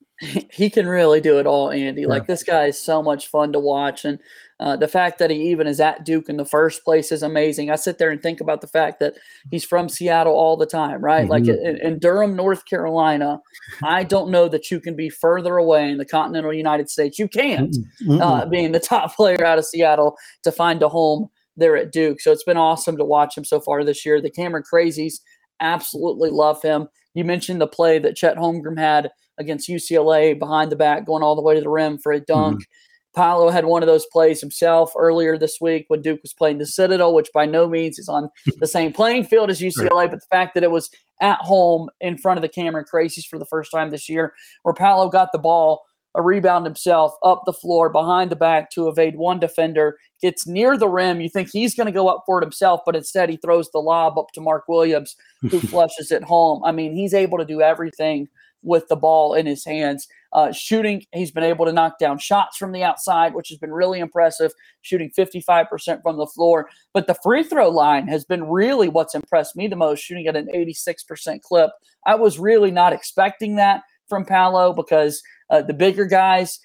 He 0.50 0.68
can 0.68 0.86
really 0.86 1.20
do 1.20 1.38
it 1.38 1.46
all 1.46 1.70
andy. 1.70 2.02
Yeah. 2.02 2.08
like 2.08 2.26
this 2.26 2.42
guy 2.42 2.66
is 2.66 2.80
so 2.80 3.02
much 3.02 3.28
fun 3.28 3.52
to 3.52 3.58
watch 3.58 4.04
and 4.04 4.18
uh, 4.60 4.76
the 4.76 4.86
fact 4.86 5.18
that 5.18 5.30
he 5.30 5.50
even 5.50 5.66
is 5.66 5.80
at 5.80 6.04
Duke 6.04 6.28
in 6.28 6.36
the 6.36 6.44
first 6.44 6.84
place 6.84 7.10
is 7.10 7.22
amazing. 7.22 7.70
I 7.70 7.76
sit 7.76 7.96
there 7.96 8.10
and 8.10 8.22
think 8.22 8.42
about 8.42 8.60
the 8.60 8.66
fact 8.66 9.00
that 9.00 9.14
he's 9.50 9.64
from 9.64 9.88
Seattle 9.88 10.34
all 10.34 10.58
the 10.58 10.66
time, 10.66 11.02
right? 11.02 11.22
Mm-hmm. 11.22 11.30
Like 11.30 11.48
in, 11.48 11.78
in, 11.78 11.98
Durham, 11.98 12.36
North 12.36 12.66
Carolina, 12.66 13.40
I 13.82 14.04
don't 14.04 14.30
know 14.30 14.48
that 14.48 14.70
you 14.70 14.78
can 14.78 14.94
be 14.94 15.08
further 15.08 15.56
away 15.56 15.90
in 15.90 15.96
the 15.96 16.04
continental 16.04 16.52
United 16.52 16.90
States. 16.90 17.18
You 17.18 17.26
can't, 17.26 17.74
mm-hmm. 18.02 18.20
uh, 18.20 18.44
being 18.46 18.72
the 18.72 18.80
top 18.80 19.16
player 19.16 19.42
out 19.42 19.58
of 19.58 19.64
Seattle, 19.64 20.16
to 20.42 20.52
find 20.52 20.82
a 20.82 20.90
home 20.90 21.30
there 21.56 21.76
at 21.76 21.90
Duke. 21.90 22.20
So 22.20 22.30
it's 22.30 22.44
been 22.44 22.58
awesome 22.58 22.98
to 22.98 23.04
watch 23.04 23.38
him 23.38 23.46
so 23.46 23.60
far 23.60 23.82
this 23.82 24.04
year. 24.04 24.20
The 24.20 24.30
Cameron 24.30 24.64
Crazies 24.70 25.20
absolutely 25.60 26.28
love 26.28 26.60
him. 26.62 26.88
You 27.14 27.24
mentioned 27.24 27.62
the 27.62 27.66
play 27.66 27.98
that 27.98 28.14
Chet 28.14 28.36
Holmgren 28.36 28.78
had 28.78 29.10
against 29.38 29.70
UCLA 29.70 30.38
behind 30.38 30.70
the 30.70 30.76
back, 30.76 31.06
going 31.06 31.22
all 31.22 31.34
the 31.34 31.42
way 31.42 31.54
to 31.54 31.62
the 31.62 31.70
rim 31.70 31.96
for 31.96 32.12
a 32.12 32.20
dunk. 32.20 32.60
Mm-hmm. 32.60 32.72
Paolo 33.14 33.50
had 33.50 33.64
one 33.64 33.82
of 33.82 33.86
those 33.86 34.06
plays 34.06 34.40
himself 34.40 34.92
earlier 34.96 35.36
this 35.36 35.58
week 35.60 35.86
when 35.88 36.02
Duke 36.02 36.20
was 36.22 36.32
playing 36.32 36.58
the 36.58 36.66
Citadel, 36.66 37.14
which 37.14 37.28
by 37.34 37.44
no 37.44 37.68
means 37.68 37.98
is 37.98 38.08
on 38.08 38.30
the 38.58 38.66
same 38.66 38.92
playing 38.92 39.24
field 39.24 39.50
as 39.50 39.60
UCLA, 39.60 40.08
but 40.08 40.20
the 40.20 40.26
fact 40.30 40.54
that 40.54 40.62
it 40.62 40.70
was 40.70 40.90
at 41.20 41.38
home 41.38 41.90
in 42.00 42.16
front 42.16 42.38
of 42.38 42.42
the 42.42 42.48
Cameron 42.48 42.84
Crazies 42.90 43.26
for 43.26 43.38
the 43.38 43.46
first 43.46 43.70
time 43.70 43.90
this 43.90 44.08
year, 44.08 44.32
where 44.62 44.74
Paolo 44.74 45.08
got 45.08 45.32
the 45.32 45.38
ball, 45.38 45.82
a 46.14 46.22
rebound 46.22 46.64
himself 46.66 47.12
up 47.22 47.42
the 47.46 47.52
floor 47.52 47.88
behind 47.88 48.30
the 48.30 48.36
back 48.36 48.70
to 48.70 48.88
evade 48.88 49.16
one 49.16 49.38
defender, 49.38 49.96
gets 50.20 50.46
near 50.46 50.76
the 50.76 50.88
rim. 50.88 51.20
You 51.20 51.28
think 51.28 51.50
he's 51.52 51.74
going 51.74 51.86
to 51.86 51.92
go 51.92 52.08
up 52.08 52.24
for 52.26 52.40
it 52.40 52.44
himself, 52.44 52.80
but 52.84 52.96
instead 52.96 53.28
he 53.28 53.36
throws 53.36 53.70
the 53.70 53.78
lob 53.78 54.18
up 54.18 54.26
to 54.34 54.40
Mark 54.40 54.64
Williams, 54.68 55.14
who 55.42 55.60
flushes 55.60 56.10
it 56.10 56.24
home. 56.24 56.62
I 56.64 56.72
mean, 56.72 56.94
he's 56.94 57.14
able 57.14 57.38
to 57.38 57.44
do 57.44 57.60
everything 57.60 58.28
with 58.62 58.88
the 58.88 58.96
ball 58.96 59.34
in 59.34 59.46
his 59.46 59.64
hands. 59.64 60.06
Uh, 60.32 60.52
shooting, 60.52 61.04
he's 61.12 61.30
been 61.30 61.44
able 61.44 61.64
to 61.64 61.72
knock 61.72 61.98
down 61.98 62.18
shots 62.18 62.56
from 62.56 62.72
the 62.72 62.84
outside, 62.84 63.34
which 63.34 63.48
has 63.48 63.58
been 63.58 63.72
really 63.72 63.98
impressive, 63.98 64.52
shooting 64.82 65.10
55% 65.16 66.02
from 66.02 66.16
the 66.16 66.26
floor. 66.26 66.68
But 66.94 67.06
the 67.06 67.16
free 67.22 67.42
throw 67.42 67.68
line 67.68 68.06
has 68.08 68.24
been 68.24 68.44
really 68.44 68.88
what's 68.88 69.14
impressed 69.14 69.56
me 69.56 69.66
the 69.66 69.76
most, 69.76 70.00
shooting 70.00 70.26
at 70.26 70.36
an 70.36 70.48
86% 70.54 71.42
clip. 71.42 71.70
I 72.06 72.14
was 72.14 72.38
really 72.38 72.70
not 72.70 72.92
expecting 72.92 73.56
that 73.56 73.82
from 74.08 74.24
Paolo 74.24 74.72
because 74.72 75.22
uh, 75.50 75.62
the 75.62 75.74
bigger 75.74 76.04
guys, 76.04 76.60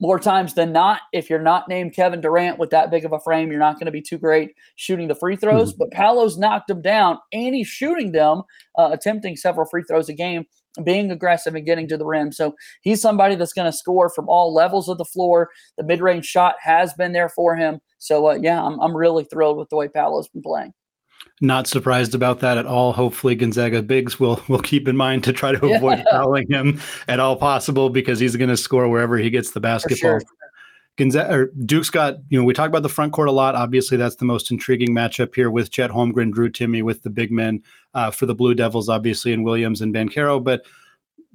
more 0.00 0.20
times 0.20 0.54
than 0.54 0.72
not, 0.72 1.00
if 1.12 1.28
you're 1.28 1.40
not 1.40 1.68
named 1.68 1.94
Kevin 1.94 2.20
Durant 2.20 2.58
with 2.58 2.70
that 2.70 2.90
big 2.90 3.04
of 3.04 3.12
a 3.12 3.18
frame, 3.18 3.50
you're 3.50 3.58
not 3.58 3.74
going 3.74 3.86
to 3.86 3.92
be 3.92 4.02
too 4.02 4.18
great 4.18 4.52
shooting 4.76 5.08
the 5.08 5.14
free 5.16 5.34
throws. 5.34 5.72
Mm-hmm. 5.72 5.78
But 5.78 5.90
Paolo's 5.90 6.38
knocked 6.38 6.68
them 6.68 6.82
down 6.82 7.18
and 7.32 7.54
he's 7.54 7.66
shooting 7.66 8.12
them, 8.12 8.42
uh, 8.76 8.90
attempting 8.92 9.36
several 9.36 9.66
free 9.68 9.82
throws 9.88 10.08
a 10.08 10.12
game 10.12 10.44
being 10.84 11.10
aggressive 11.10 11.54
and 11.54 11.66
getting 11.66 11.88
to 11.88 11.96
the 11.96 12.06
rim. 12.06 12.32
So 12.32 12.54
he's 12.82 13.00
somebody 13.00 13.34
that's 13.34 13.52
going 13.52 13.70
to 13.70 13.76
score 13.76 14.10
from 14.10 14.28
all 14.28 14.54
levels 14.54 14.88
of 14.88 14.98
the 14.98 15.04
floor. 15.04 15.50
The 15.76 15.84
mid 15.84 16.00
range 16.00 16.24
shot 16.24 16.56
has 16.60 16.94
been 16.94 17.12
there 17.12 17.28
for 17.28 17.56
him. 17.56 17.80
So, 17.98 18.28
uh, 18.28 18.38
yeah, 18.40 18.62
I'm, 18.62 18.78
I'm 18.80 18.96
really 18.96 19.24
thrilled 19.24 19.58
with 19.58 19.68
the 19.70 19.76
way 19.76 19.88
Paolo's 19.88 20.28
been 20.28 20.42
playing. 20.42 20.72
Not 21.40 21.66
surprised 21.66 22.14
about 22.14 22.40
that 22.40 22.58
at 22.58 22.66
all. 22.66 22.92
Hopefully, 22.92 23.34
Gonzaga 23.34 23.82
bigs 23.82 24.18
will 24.18 24.42
will 24.48 24.60
keep 24.60 24.88
in 24.88 24.96
mind 24.96 25.24
to 25.24 25.32
try 25.32 25.52
to 25.52 25.66
avoid 25.66 25.98
yeah. 25.98 26.04
fouling 26.10 26.46
him 26.48 26.80
at 27.06 27.20
all 27.20 27.36
possible 27.36 27.90
because 27.90 28.18
he's 28.18 28.36
going 28.36 28.50
to 28.50 28.56
score 28.56 28.88
wherever 28.88 29.16
he 29.16 29.30
gets 29.30 29.52
the 29.52 29.60
basketball. 29.60 30.20
Gonzaga 30.96 31.32
or 31.32 31.46
Duke's 31.64 31.90
got, 31.90 32.16
you 32.28 32.38
know, 32.38 32.44
we 32.44 32.54
talk 32.54 32.68
about 32.68 32.82
the 32.82 32.88
front 32.88 33.12
court 33.12 33.28
a 33.28 33.32
lot. 33.32 33.54
Obviously, 33.54 33.96
that's 33.96 34.16
the 34.16 34.24
most 34.24 34.50
intriguing 34.50 34.94
matchup 34.94 35.32
here 35.32 35.48
with 35.48 35.70
Chet 35.70 35.90
Holmgren, 35.90 36.32
Drew 36.32 36.50
Timme, 36.50 36.82
with 36.82 37.02
the 37.02 37.10
big 37.10 37.30
men 37.30 37.62
uh, 37.94 38.10
for 38.10 38.26
the 38.26 38.34
Blue 38.34 38.54
Devils, 38.54 38.88
obviously, 38.88 39.32
and 39.32 39.44
Williams 39.44 39.80
and 39.80 39.94
Banchero. 39.94 40.42
But 40.42 40.64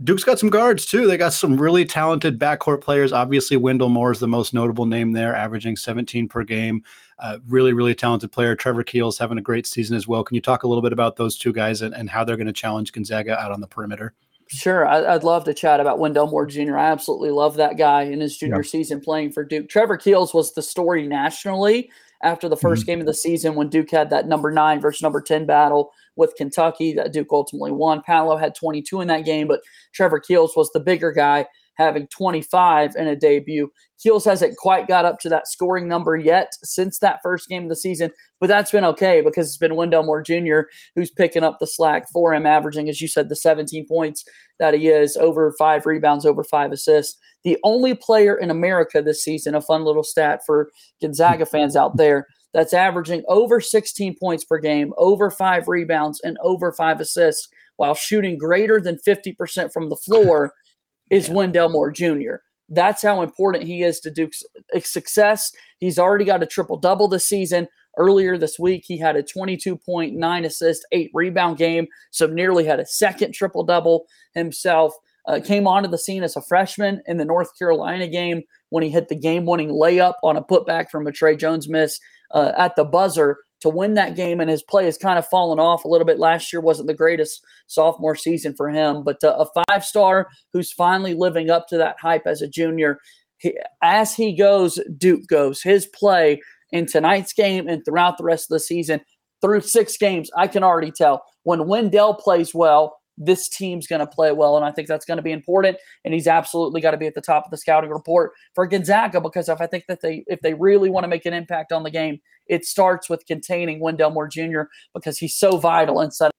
Duke's 0.03 0.23
got 0.23 0.39
some 0.39 0.49
guards 0.49 0.85
too. 0.85 1.07
They 1.07 1.17
got 1.17 1.33
some 1.33 1.55
really 1.55 1.85
talented 1.85 2.39
backcourt 2.39 2.81
players. 2.81 3.13
Obviously, 3.13 3.57
Wendell 3.57 3.89
Moore 3.89 4.11
is 4.11 4.19
the 4.19 4.27
most 4.27 4.53
notable 4.53 4.85
name 4.85 5.11
there, 5.11 5.35
averaging 5.35 5.75
17 5.75 6.27
per 6.27 6.43
game. 6.43 6.83
Uh, 7.19 7.37
really, 7.47 7.73
really 7.73 7.93
talented 7.93 8.31
player. 8.31 8.55
Trevor 8.55 8.83
Keels 8.83 9.17
having 9.17 9.37
a 9.37 9.41
great 9.41 9.67
season 9.67 9.95
as 9.95 10.07
well. 10.07 10.23
Can 10.23 10.35
you 10.35 10.41
talk 10.41 10.63
a 10.63 10.67
little 10.67 10.81
bit 10.81 10.93
about 10.93 11.15
those 11.15 11.37
two 11.37 11.53
guys 11.53 11.81
and, 11.81 11.93
and 11.93 12.09
how 12.09 12.23
they're 12.23 12.37
going 12.37 12.47
to 12.47 12.53
challenge 12.53 12.91
Gonzaga 12.91 13.39
out 13.39 13.51
on 13.51 13.61
the 13.61 13.67
perimeter? 13.67 14.13
Sure, 14.47 14.85
I, 14.85 15.13
would 15.13 15.23
love 15.23 15.45
to 15.45 15.53
chat 15.53 15.79
about 15.79 15.99
Wendell 15.99 16.27
Moore 16.27 16.45
Jr. 16.45 16.77
I 16.77 16.91
absolutely 16.91 17.31
love 17.31 17.55
that 17.55 17.77
guy 17.77 18.03
in 18.03 18.19
his 18.19 18.37
junior 18.37 18.57
yep. 18.57 18.65
season 18.65 18.99
playing 18.99 19.31
for 19.31 19.43
Duke. 19.43 19.69
Trevor 19.69 19.97
Keels 19.97 20.33
was 20.33 20.53
the 20.53 20.61
story 20.61 21.07
nationally 21.07 21.89
after 22.23 22.49
the 22.49 22.55
1st 22.55 22.61
mm-hmm. 22.61 22.85
game 22.85 22.99
of 23.01 23.05
the 23.05 23.13
season 23.13 23.55
when 23.55 23.69
Duke 23.69 23.91
had 23.91 24.09
that 24.09 24.27
number 24.27 24.51
nine 24.51 24.79
versus 24.79 25.01
number 25.01 25.21
10 25.21 25.45
battle 25.45 25.91
with 26.15 26.35
Kentucky 26.35 26.93
that 26.93 27.13
Duke 27.13 27.27
ultimately 27.31 27.71
won. 27.71 28.01
Paolo 28.01 28.37
had 28.37 28.55
22 28.55 29.01
in 29.01 29.07
that 29.09 29.25
game, 29.25 29.47
but 29.47 29.61
Trevor 29.93 30.19
Keels 30.19 30.55
was 30.55 30.71
the 30.71 30.79
bigger 30.79 31.11
guy 31.11 31.45
having 31.75 32.07
25 32.07 32.95
in 32.95 33.07
a 33.07 33.15
debut. 33.15 33.71
Keels 34.01 34.25
hasn't 34.25 34.57
quite 34.57 34.87
got 34.87 35.05
up 35.05 35.19
to 35.19 35.29
that 35.29 35.47
scoring 35.47 35.87
number 35.87 36.15
yet 36.15 36.53
since 36.63 36.99
that 36.99 37.19
first 37.23 37.49
game 37.49 37.63
of 37.63 37.69
the 37.69 37.75
season, 37.75 38.11
but 38.43 38.49
that's 38.49 38.71
been 38.71 38.83
okay 38.83 39.21
because 39.21 39.47
it's 39.47 39.55
been 39.55 39.77
Wendell 39.77 40.03
Moore 40.03 40.21
Jr. 40.21 40.63
who's 40.97 41.09
picking 41.09 41.45
up 41.45 41.59
the 41.59 41.65
slack 41.65 42.09
for 42.11 42.33
him, 42.33 42.45
averaging, 42.45 42.89
as 42.89 42.99
you 42.99 43.07
said, 43.07 43.29
the 43.29 43.37
17 43.37 43.87
points 43.87 44.25
that 44.59 44.73
he 44.73 44.89
is, 44.89 45.15
over 45.15 45.55
five 45.57 45.85
rebounds, 45.85 46.25
over 46.25 46.43
five 46.43 46.73
assists. 46.73 47.17
The 47.45 47.57
only 47.63 47.95
player 47.95 48.35
in 48.35 48.51
America 48.51 49.01
this 49.01 49.23
season, 49.23 49.55
a 49.55 49.61
fun 49.61 49.85
little 49.85 50.03
stat 50.03 50.41
for 50.45 50.71
Gonzaga 51.01 51.45
fans 51.45 51.77
out 51.77 51.95
there, 51.95 52.27
that's 52.53 52.73
averaging 52.73 53.23
over 53.29 53.61
16 53.61 54.17
points 54.19 54.43
per 54.43 54.57
game, 54.57 54.91
over 54.97 55.31
five 55.31 55.69
rebounds, 55.69 56.19
and 56.19 56.37
over 56.41 56.73
five 56.73 56.99
assists 56.99 57.47
while 57.77 57.95
shooting 57.95 58.37
greater 58.37 58.81
than 58.81 58.99
50% 59.07 59.71
from 59.71 59.87
the 59.87 59.95
floor 59.95 60.51
is 61.09 61.29
yeah. 61.29 61.33
Wendell 61.33 61.69
Moore 61.69 61.91
Jr. 61.91 62.41
That's 62.67 63.03
how 63.03 63.21
important 63.21 63.63
he 63.63 63.83
is 63.83 64.01
to 64.01 64.11
Duke's 64.11 64.43
success. 64.81 65.49
He's 65.79 65.97
already 65.97 66.25
got 66.25 66.43
a 66.43 66.45
triple 66.45 66.75
double 66.75 67.07
this 67.07 67.25
season. 67.25 67.69
Earlier 67.97 68.37
this 68.37 68.57
week, 68.57 68.83
he 68.85 68.97
had 68.97 69.15
a 69.15 69.23
22.9 69.23 70.45
assist, 70.45 70.85
eight 70.91 71.11
rebound 71.13 71.57
game, 71.57 71.87
so 72.11 72.25
nearly 72.25 72.65
had 72.65 72.79
a 72.79 72.85
second 72.85 73.33
triple 73.33 73.63
double 73.63 74.05
himself. 74.33 74.93
Uh, 75.25 75.39
came 75.39 75.67
onto 75.67 75.89
the 75.89 75.97
scene 75.97 76.21
as 76.21 76.35
a 76.35 76.41
freshman 76.41 77.01
in 77.07 77.15
the 77.15 77.23
North 77.23 77.57
Carolina 77.57 78.07
game 78.07 78.41
when 78.71 78.83
he 78.83 78.89
hit 78.89 79.07
the 79.07 79.15
game 79.15 79.45
winning 79.45 79.69
layup 79.69 80.15
on 80.21 80.35
a 80.35 80.43
putback 80.43 80.89
from 80.89 81.07
a 81.07 81.13
Tre 81.13 81.37
Jones 81.37 81.69
miss 81.69 81.97
uh, 82.31 82.51
at 82.57 82.75
the 82.75 82.83
buzzer 82.83 83.37
to 83.61 83.69
win 83.69 83.93
that 83.93 84.17
game. 84.17 84.41
And 84.41 84.49
his 84.49 84.61
play 84.61 84.83
has 84.83 84.97
kind 84.97 85.17
of 85.17 85.25
fallen 85.27 85.59
off 85.59 85.85
a 85.85 85.87
little 85.87 86.05
bit. 86.05 86.19
Last 86.19 86.51
year 86.51 86.59
wasn't 86.61 86.87
the 86.87 86.93
greatest 86.93 87.41
sophomore 87.67 88.15
season 88.15 88.53
for 88.57 88.69
him, 88.69 89.03
but 89.03 89.23
uh, 89.23 89.37
a 89.39 89.63
five 89.69 89.85
star 89.85 90.27
who's 90.51 90.73
finally 90.73 91.13
living 91.13 91.49
up 91.49 91.67
to 91.69 91.77
that 91.77 91.95
hype 92.01 92.27
as 92.27 92.41
a 92.41 92.49
junior. 92.49 92.99
He, 93.37 93.57
as 93.81 94.13
he 94.13 94.35
goes, 94.35 94.79
Duke 94.97 95.27
goes. 95.27 95.61
His 95.61 95.87
play 95.87 96.41
in 96.73 96.87
tonight's 96.87 97.31
game 97.31 97.69
and 97.69 97.85
throughout 97.85 98.17
the 98.17 98.25
rest 98.25 98.51
of 98.51 98.55
the 98.55 98.59
season, 98.59 98.99
through 99.41 99.61
six 99.61 99.95
games, 99.95 100.29
I 100.35 100.47
can 100.47 100.63
already 100.63 100.91
tell 100.91 101.23
when 101.43 101.67
Wendell 101.67 102.15
plays 102.15 102.53
well, 102.53 102.97
this 103.15 103.47
team's 103.47 103.85
going 103.85 103.99
to 103.99 104.07
play 104.07 104.31
well. 104.31 104.57
And 104.57 104.65
I 104.65 104.71
think 104.71 104.87
that's 104.87 105.05
going 105.05 105.17
to 105.17 105.23
be 105.23 105.31
important. 105.31 105.77
And 106.03 106.15
he's 106.15 106.27
absolutely 106.27 106.81
got 106.81 106.91
to 106.91 106.97
be 106.97 107.05
at 107.05 107.13
the 107.13 107.21
top 107.21 107.45
of 107.45 107.51
the 107.51 107.57
scouting 107.57 107.91
report 107.91 108.31
for 108.55 108.65
Gonzaga 108.65 109.21
because 109.21 109.49
if 109.49 109.61
I 109.61 109.67
think 109.67 109.85
that 109.87 110.01
they, 110.01 110.23
if 110.27 110.41
they 110.41 110.55
really 110.55 110.89
want 110.89 111.03
to 111.03 111.07
make 111.07 111.25
an 111.27 111.33
impact 111.33 111.71
on 111.71 111.83
the 111.83 111.91
game, 111.91 112.19
it 112.47 112.65
starts 112.65 113.09
with 113.09 113.25
containing 113.27 113.79
Wendell 113.79 114.09
Moore 114.09 114.27
Jr. 114.27 114.63
because 114.95 115.19
he's 115.19 115.37
so 115.37 115.57
vital 115.57 116.01
in 116.01 116.09
setting 116.11 116.33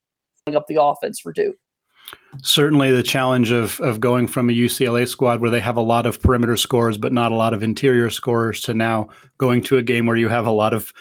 up 0.55 0.67
the 0.67 0.83
offense 0.83 1.21
for 1.21 1.33
Duke. 1.33 1.57
Certainly, 2.43 2.93
the 2.93 3.03
challenge 3.03 3.51
of 3.51 3.81
of 3.81 4.01
going 4.01 4.27
from 4.27 4.51
a 4.51 4.53
UCLA 4.53 5.07
squad 5.09 5.41
where 5.41 5.51
they 5.51 5.61
have 5.61 5.77
a 5.77 5.83
lot 5.83 6.07
of 6.07 6.21
perimeter 6.21 6.57
scores 6.57 6.99
but 6.99 7.13
not 7.13 7.33
a 7.33 7.37
lot 7.37 7.55
of 7.55 7.63
interior 7.63 8.11
scorers 8.11 8.61
to 8.63 8.75
now 8.75 9.09
going 9.39 9.63
to 9.65 9.79
a 9.79 9.83
game 9.83 10.07
where 10.07 10.17
you 10.17 10.29
have 10.29 10.47
a 10.47 10.51
lot 10.51 10.75
of 10.75 10.93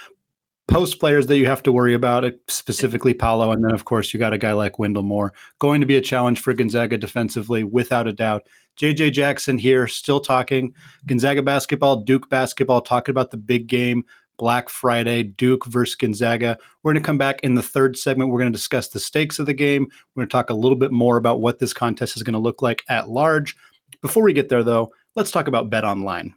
post 0.67 0.99
players 0.99 1.27
that 1.27 1.37
you 1.37 1.45
have 1.45 1.63
to 1.63 1.71
worry 1.71 1.93
about, 1.93 2.23
uh, 2.23 2.31
specifically 2.47 3.13
Paolo, 3.13 3.51
and 3.51 3.63
then 3.63 3.73
of 3.73 3.85
course 3.85 4.13
you 4.13 4.19
got 4.19 4.33
a 4.33 4.37
guy 4.37 4.53
like 4.53 4.79
Wendell 4.79 5.03
Moore. 5.03 5.33
Going 5.59 5.81
to 5.81 5.87
be 5.87 5.97
a 5.97 6.01
challenge 6.01 6.39
for 6.39 6.53
Gonzaga 6.53 6.97
defensively, 6.97 7.63
without 7.63 8.07
a 8.07 8.13
doubt. 8.13 8.47
JJ 8.79 9.11
Jackson 9.11 9.57
here, 9.57 9.87
still 9.87 10.19
talking 10.19 10.73
Gonzaga 11.05 11.43
basketball, 11.43 11.97
Duke 11.97 12.29
basketball, 12.29 12.81
talking 12.81 13.11
about 13.11 13.31
the 13.31 13.37
big 13.37 13.67
game. 13.67 14.03
Black 14.37 14.69
Friday, 14.69 15.23
Duke 15.23 15.65
versus 15.65 15.95
Gonzaga. 15.95 16.57
We're 16.81 16.93
going 16.93 17.03
to 17.03 17.05
come 17.05 17.17
back 17.17 17.39
in 17.41 17.55
the 17.55 17.63
third 17.63 17.97
segment. 17.97 18.29
We're 18.29 18.39
going 18.39 18.51
to 18.51 18.57
discuss 18.57 18.87
the 18.89 18.99
stakes 18.99 19.39
of 19.39 19.45
the 19.45 19.53
game. 19.53 19.87
We're 20.15 20.21
going 20.21 20.29
to 20.29 20.31
talk 20.31 20.49
a 20.49 20.55
little 20.55 20.77
bit 20.77 20.91
more 20.91 21.17
about 21.17 21.41
what 21.41 21.59
this 21.59 21.73
contest 21.73 22.15
is 22.15 22.23
going 22.23 22.33
to 22.33 22.39
look 22.39 22.61
like 22.61 22.83
at 22.89 23.09
large. 23.09 23.55
Before 24.01 24.23
we 24.23 24.33
get 24.33 24.49
there, 24.49 24.63
though, 24.63 24.91
let's 25.15 25.31
talk 25.31 25.47
about 25.47 25.69
Bet 25.69 25.85
Online. 25.85 26.33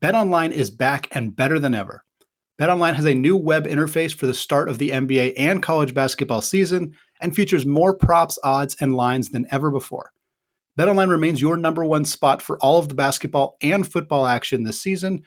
Bet 0.00 0.14
Online 0.14 0.52
is 0.52 0.70
back 0.70 1.08
and 1.12 1.34
better 1.34 1.58
than 1.58 1.74
ever. 1.74 2.04
BetOnline 2.60 2.94
has 2.94 3.06
a 3.06 3.14
new 3.14 3.38
web 3.38 3.66
interface 3.66 4.14
for 4.14 4.26
the 4.26 4.34
start 4.34 4.68
of 4.68 4.76
the 4.76 4.90
NBA 4.90 5.32
and 5.38 5.62
college 5.62 5.94
basketball 5.94 6.42
season 6.42 6.94
and 7.22 7.34
features 7.34 7.64
more 7.64 7.94
props, 7.94 8.38
odds, 8.44 8.76
and 8.80 8.94
lines 8.94 9.30
than 9.30 9.46
ever 9.50 9.70
before. 9.70 10.12
BetOnline 10.78 11.08
remains 11.08 11.40
your 11.40 11.56
number 11.56 11.86
one 11.86 12.04
spot 12.04 12.42
for 12.42 12.58
all 12.58 12.78
of 12.78 12.90
the 12.90 12.94
basketball 12.94 13.56
and 13.62 13.90
football 13.90 14.26
action 14.26 14.62
this 14.62 14.80
season. 14.80 15.22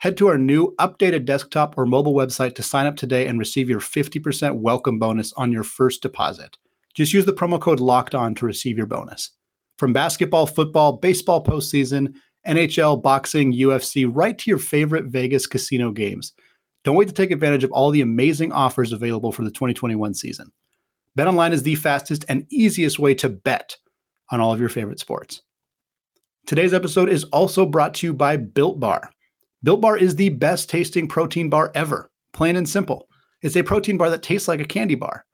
Head 0.00 0.16
to 0.18 0.28
our 0.28 0.38
new 0.38 0.76
updated 0.76 1.24
desktop 1.24 1.76
or 1.76 1.84
mobile 1.84 2.14
website 2.14 2.54
to 2.54 2.62
sign 2.62 2.86
up 2.86 2.94
today 2.94 3.26
and 3.26 3.36
receive 3.36 3.68
your 3.68 3.80
50% 3.80 4.54
welcome 4.54 5.00
bonus 5.00 5.32
on 5.32 5.50
your 5.50 5.64
first 5.64 6.02
deposit. 6.02 6.56
Just 6.94 7.12
use 7.12 7.24
the 7.24 7.32
promo 7.32 7.60
code 7.60 7.80
locked 7.80 8.14
on 8.14 8.32
to 8.36 8.46
receive 8.46 8.76
your 8.76 8.86
bonus. 8.86 9.32
From 9.76 9.92
basketball, 9.92 10.46
football, 10.46 10.92
baseball 10.92 11.42
postseason, 11.42 12.14
NHL, 12.46 13.02
boxing, 13.02 13.52
UFC, 13.52 14.08
right 14.08 14.38
to 14.38 14.48
your 14.48 14.60
favorite 14.60 15.06
Vegas 15.06 15.48
casino 15.48 15.90
games. 15.90 16.32
Don't 16.84 16.94
wait 16.94 17.08
to 17.08 17.14
take 17.14 17.32
advantage 17.32 17.64
of 17.64 17.72
all 17.72 17.90
the 17.90 18.00
amazing 18.00 18.52
offers 18.52 18.92
available 18.92 19.32
for 19.32 19.42
the 19.42 19.50
2021 19.50 20.14
season. 20.14 20.52
BetOnline 21.18 21.52
is 21.52 21.64
the 21.64 21.74
fastest 21.74 22.24
and 22.28 22.46
easiest 22.50 23.00
way 23.00 23.14
to 23.14 23.28
bet 23.28 23.76
on 24.30 24.40
all 24.40 24.52
of 24.52 24.60
your 24.60 24.68
favorite 24.68 25.00
sports. 25.00 25.42
Today's 26.46 26.72
episode 26.72 27.08
is 27.08 27.24
also 27.24 27.66
brought 27.66 27.94
to 27.94 28.06
you 28.06 28.14
by 28.14 28.36
Built 28.36 28.78
Bar. 28.78 29.10
Built 29.64 29.80
Bar 29.80 29.96
is 29.96 30.14
the 30.14 30.28
best 30.28 30.70
tasting 30.70 31.08
protein 31.08 31.50
bar 31.50 31.72
ever, 31.74 32.10
plain 32.32 32.54
and 32.54 32.68
simple. 32.68 33.08
It's 33.42 33.56
a 33.56 33.62
protein 33.62 33.96
bar 33.96 34.08
that 34.10 34.22
tastes 34.22 34.46
like 34.46 34.60
a 34.60 34.64
candy 34.64 34.94
bar. 34.94 35.24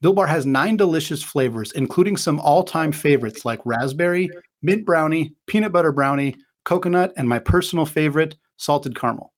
Built 0.00 0.16
Bar 0.16 0.26
has 0.26 0.46
nine 0.46 0.78
delicious 0.78 1.22
flavors, 1.22 1.72
including 1.72 2.16
some 2.16 2.40
all 2.40 2.64
time 2.64 2.90
favorites 2.90 3.44
like 3.44 3.60
raspberry, 3.66 4.30
mint 4.62 4.86
brownie, 4.86 5.34
peanut 5.46 5.72
butter 5.72 5.92
brownie, 5.92 6.36
coconut, 6.64 7.12
and 7.18 7.28
my 7.28 7.38
personal 7.38 7.84
favorite, 7.84 8.36
salted 8.56 8.98
caramel. 8.98 9.34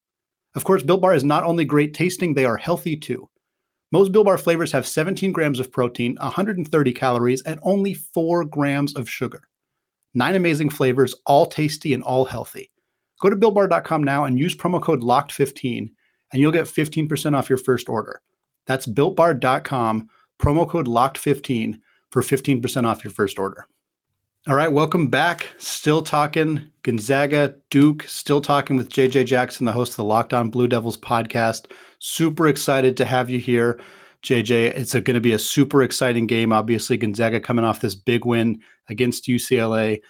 Of 0.55 0.63
course, 0.63 0.85
Built 0.85 1.01
Bar 1.01 1.15
is 1.15 1.25
not 1.25 1.43
only 1.43 1.65
great 1.65 1.93
tasting, 1.93 2.33
they 2.33 2.45
are 2.45 2.57
healthy 2.57 2.97
too. 2.97 3.29
Most 3.91 4.13
Built 4.13 4.27
Bar 4.27 4.39
flavors 4.39 4.71
have 4.71 4.87
17 4.87 5.33
grams 5.33 5.59
of 5.59 5.73
protein, 5.73 6.17
130 6.21 6.93
calories, 6.93 7.43
and 7.43 7.59
only 7.65 7.95
4 7.95 8.45
grams 8.45 8.95
of 8.95 9.11
sugar. 9.11 9.43
Nine 10.15 10.37
amazing 10.37 10.71
flavors, 10.71 11.17
all 11.27 11.47
tasty 11.47 11.93
and 11.93 12.05
all 12.05 12.25
healthy. 12.25 12.71
Go 13.21 13.31
to 13.31 13.37
builtbar.com 13.37 14.05
now 14.05 14.25
and 14.25 14.39
use 14.39 14.57
promo 14.57 14.81
code 14.81 15.03
LOCKED15 15.03 15.91
and 16.33 16.41
you'll 16.41 16.53
get 16.53 16.67
15% 16.67 17.37
off 17.37 17.49
your 17.49 17.59
first 17.59 17.89
order. 17.89 18.21
That's 18.67 18.87
builtbar.com, 18.87 20.09
promo 20.39 20.69
code 20.69 20.87
LOCKED15 20.87 21.81
for 22.11 22.23
15% 22.23 22.87
off 22.87 23.05
your 23.05 23.13
first 23.13 23.39
order. 23.39 23.67
All 24.47 24.55
right, 24.55 24.73
welcome 24.73 25.09
back. 25.09 25.49
Still 25.59 26.01
talking 26.01 26.71
Gonzaga, 26.83 27.55
Duke, 27.71 28.05
still 28.05 28.41
talking 28.41 28.77
with 28.77 28.89
JJ 28.89 29.27
Jackson, 29.27 29.67
the 29.67 29.73
host 29.73 29.93
of 29.93 29.97
the 29.97 30.05
Locked 30.05 30.33
On 30.33 30.49
Blue 30.49 30.69
Devils 30.69 30.97
podcast. 30.97 31.71
Super 31.99 32.49
excited 32.49 32.97
to 32.97 33.05
have 33.05 33.29
you 33.29 33.39
here, 33.41 33.81
JJ. 34.23 34.77
It's 34.77 34.93
going 34.93 35.05
to 35.05 35.21
be 35.21 35.33
a 35.33 35.39
super 35.39 35.83
exciting 35.83 36.27
game. 36.27 36.53
Obviously, 36.53 36.97
Gonzaga 36.97 37.41
coming 37.41 37.65
off 37.65 37.81
this 37.81 37.95
big 37.95 38.25
win 38.25 38.63
against 38.89 39.27
UCLA. 39.27 40.01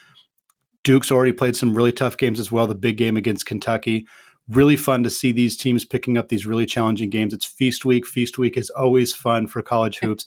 Duke's 0.84 1.10
already 1.10 1.32
played 1.32 1.56
some 1.56 1.74
really 1.74 1.92
tough 1.92 2.16
games 2.16 2.40
as 2.40 2.50
well, 2.50 2.66
the 2.66 2.74
big 2.74 2.96
game 2.96 3.16
against 3.16 3.46
Kentucky. 3.46 4.06
Really 4.48 4.76
fun 4.76 5.02
to 5.02 5.10
see 5.10 5.32
these 5.32 5.56
teams 5.56 5.84
picking 5.84 6.16
up 6.16 6.28
these 6.28 6.46
really 6.46 6.66
challenging 6.66 7.10
games. 7.10 7.34
It's 7.34 7.44
feast 7.44 7.84
week. 7.84 8.06
Feast 8.06 8.38
week 8.38 8.56
is 8.56 8.70
always 8.70 9.14
fun 9.14 9.46
for 9.46 9.60
college 9.60 9.98
hoops. 9.98 10.26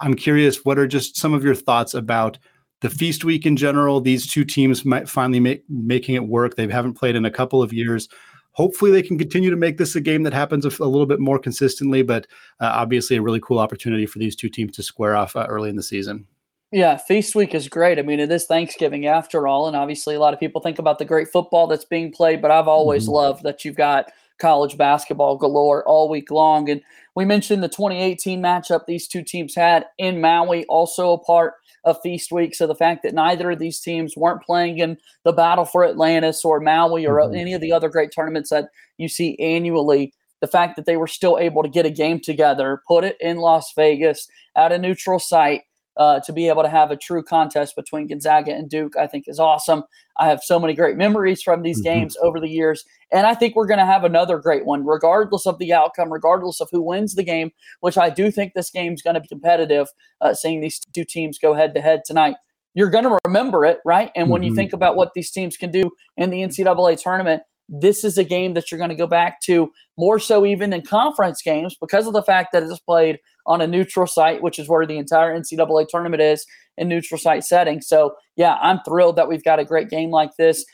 I'm 0.00 0.14
curious, 0.14 0.64
what 0.64 0.78
are 0.78 0.86
just 0.86 1.16
some 1.16 1.34
of 1.34 1.44
your 1.44 1.54
thoughts 1.54 1.94
about 1.94 2.38
the 2.80 2.90
feast 2.90 3.24
week 3.24 3.46
in 3.46 3.56
general, 3.56 4.00
these 4.00 4.26
two 4.26 4.44
teams 4.44 4.84
might 4.84 5.08
finally 5.08 5.40
make 5.40 5.64
making 5.68 6.14
it 6.14 6.26
work. 6.26 6.56
They 6.56 6.66
haven't 6.68 6.94
played 6.94 7.14
in 7.14 7.24
a 7.24 7.30
couple 7.30 7.62
of 7.62 7.72
years. 7.72 8.08
Hopefully, 8.52 8.90
they 8.90 9.02
can 9.02 9.18
continue 9.18 9.50
to 9.50 9.56
make 9.56 9.78
this 9.78 9.94
a 9.94 10.00
game 10.00 10.22
that 10.24 10.32
happens 10.32 10.64
a, 10.64 10.68
a 10.82 10.88
little 10.88 11.06
bit 11.06 11.20
more 11.20 11.38
consistently. 11.38 12.02
But 12.02 12.26
uh, 12.58 12.72
obviously, 12.74 13.16
a 13.16 13.22
really 13.22 13.40
cool 13.40 13.58
opportunity 13.58 14.06
for 14.06 14.18
these 14.18 14.34
two 14.34 14.48
teams 14.48 14.72
to 14.76 14.82
square 14.82 15.14
off 15.14 15.36
uh, 15.36 15.46
early 15.48 15.68
in 15.68 15.76
the 15.76 15.82
season. 15.82 16.26
Yeah, 16.72 16.98
Feast 16.98 17.34
Week 17.34 17.52
is 17.52 17.68
great. 17.68 17.98
I 17.98 18.02
mean, 18.02 18.20
it 18.20 18.30
is 18.30 18.46
Thanksgiving 18.46 19.06
after 19.06 19.48
all, 19.48 19.66
and 19.66 19.76
obviously, 19.76 20.14
a 20.14 20.20
lot 20.20 20.34
of 20.34 20.40
people 20.40 20.60
think 20.60 20.78
about 20.78 21.00
the 21.00 21.04
great 21.04 21.28
football 21.28 21.66
that's 21.66 21.84
being 21.84 22.12
played. 22.12 22.40
But 22.40 22.52
I've 22.52 22.68
always 22.68 23.04
mm-hmm. 23.04 23.14
loved 23.14 23.42
that 23.42 23.64
you've 23.64 23.76
got 23.76 24.12
college 24.40 24.76
basketball 24.76 25.36
galore 25.36 25.86
all 25.86 26.08
week 26.08 26.30
long. 26.30 26.68
And 26.68 26.80
we 27.14 27.24
mentioned 27.24 27.62
the 27.62 27.68
2018 27.68 28.42
matchup 28.42 28.86
these 28.86 29.06
two 29.06 29.22
teams 29.22 29.54
had 29.54 29.84
in 29.98 30.20
Maui, 30.20 30.64
also 30.66 31.12
a 31.12 31.18
part 31.18 31.54
of 31.84 32.00
Feast 32.02 32.32
Week. 32.32 32.54
So 32.54 32.66
the 32.66 32.74
fact 32.74 33.02
that 33.02 33.14
neither 33.14 33.50
of 33.50 33.58
these 33.58 33.80
teams 33.80 34.16
weren't 34.16 34.42
playing 34.42 34.78
in 34.78 34.98
the 35.24 35.32
battle 35.32 35.64
for 35.64 35.84
Atlantis 35.84 36.44
or 36.44 36.60
Maui 36.60 37.06
or 37.06 37.16
mm-hmm. 37.16 37.34
any 37.34 37.52
of 37.52 37.60
the 37.60 37.72
other 37.72 37.88
great 37.88 38.10
tournaments 38.14 38.50
that 38.50 38.68
you 38.98 39.08
see 39.08 39.38
annually, 39.38 40.12
the 40.40 40.46
fact 40.46 40.76
that 40.76 40.86
they 40.86 40.96
were 40.96 41.06
still 41.06 41.38
able 41.38 41.62
to 41.62 41.68
get 41.68 41.86
a 41.86 41.90
game 41.90 42.20
together, 42.20 42.82
put 42.88 43.04
it 43.04 43.16
in 43.20 43.38
Las 43.38 43.72
Vegas 43.76 44.28
at 44.56 44.72
a 44.72 44.78
neutral 44.78 45.18
site, 45.18 45.62
uh, 46.00 46.18
to 46.18 46.32
be 46.32 46.48
able 46.48 46.62
to 46.62 46.68
have 46.68 46.90
a 46.90 46.96
true 46.96 47.22
contest 47.22 47.76
between 47.76 48.06
Gonzaga 48.06 48.52
and 48.52 48.70
Duke, 48.70 48.96
I 48.96 49.06
think 49.06 49.28
is 49.28 49.38
awesome. 49.38 49.82
I 50.16 50.28
have 50.28 50.42
so 50.42 50.58
many 50.58 50.72
great 50.72 50.96
memories 50.96 51.42
from 51.42 51.60
these 51.60 51.76
mm-hmm. 51.76 51.92
games 52.00 52.16
over 52.22 52.40
the 52.40 52.48
years. 52.48 52.86
And 53.12 53.26
I 53.26 53.34
think 53.34 53.54
we're 53.54 53.66
going 53.66 53.80
to 53.80 53.86
have 53.86 54.02
another 54.02 54.38
great 54.38 54.64
one, 54.64 54.86
regardless 54.86 55.46
of 55.46 55.58
the 55.58 55.74
outcome, 55.74 56.10
regardless 56.10 56.58
of 56.62 56.70
who 56.72 56.80
wins 56.80 57.16
the 57.16 57.22
game, 57.22 57.50
which 57.80 57.98
I 57.98 58.08
do 58.08 58.30
think 58.30 58.54
this 58.54 58.70
game's 58.70 59.02
going 59.02 59.12
to 59.12 59.20
be 59.20 59.28
competitive, 59.28 59.88
uh, 60.22 60.32
seeing 60.32 60.62
these 60.62 60.78
two 60.78 61.04
teams 61.04 61.38
go 61.38 61.52
head 61.52 61.74
to 61.74 61.82
head 61.82 62.00
tonight. 62.06 62.36
You're 62.72 62.88
going 62.88 63.04
to 63.04 63.18
remember 63.26 63.66
it, 63.66 63.80
right? 63.84 64.10
And 64.16 64.30
when 64.30 64.40
mm-hmm. 64.40 64.48
you 64.48 64.54
think 64.54 64.72
about 64.72 64.96
what 64.96 65.12
these 65.14 65.30
teams 65.30 65.58
can 65.58 65.70
do 65.70 65.90
in 66.16 66.30
the 66.30 66.38
NCAA 66.38 66.98
tournament, 67.02 67.42
this 67.70 68.02
is 68.02 68.18
a 68.18 68.24
game 68.24 68.54
that 68.54 68.70
you're 68.70 68.78
going 68.78 68.90
to 68.90 68.96
go 68.96 69.06
back 69.06 69.40
to 69.42 69.70
more 69.96 70.18
so 70.18 70.44
even 70.44 70.70
than 70.70 70.82
conference 70.82 71.40
games 71.40 71.76
because 71.80 72.06
of 72.06 72.12
the 72.12 72.22
fact 72.22 72.52
that 72.52 72.64
it's 72.64 72.80
played 72.80 73.18
on 73.46 73.60
a 73.60 73.66
neutral 73.66 74.06
site, 74.06 74.42
which 74.42 74.58
is 74.58 74.68
where 74.68 74.84
the 74.84 74.98
entire 74.98 75.38
NCAA 75.38 75.86
tournament 75.88 76.20
is 76.20 76.44
in 76.76 76.88
neutral 76.88 77.18
site 77.18 77.44
setting. 77.44 77.80
So, 77.80 78.14
yeah, 78.36 78.56
I'm 78.60 78.80
thrilled 78.84 79.16
that 79.16 79.28
we've 79.28 79.44
got 79.44 79.60
a 79.60 79.64
great 79.64 79.88
game 79.88 80.10
like 80.10 80.30
this. 80.36 80.64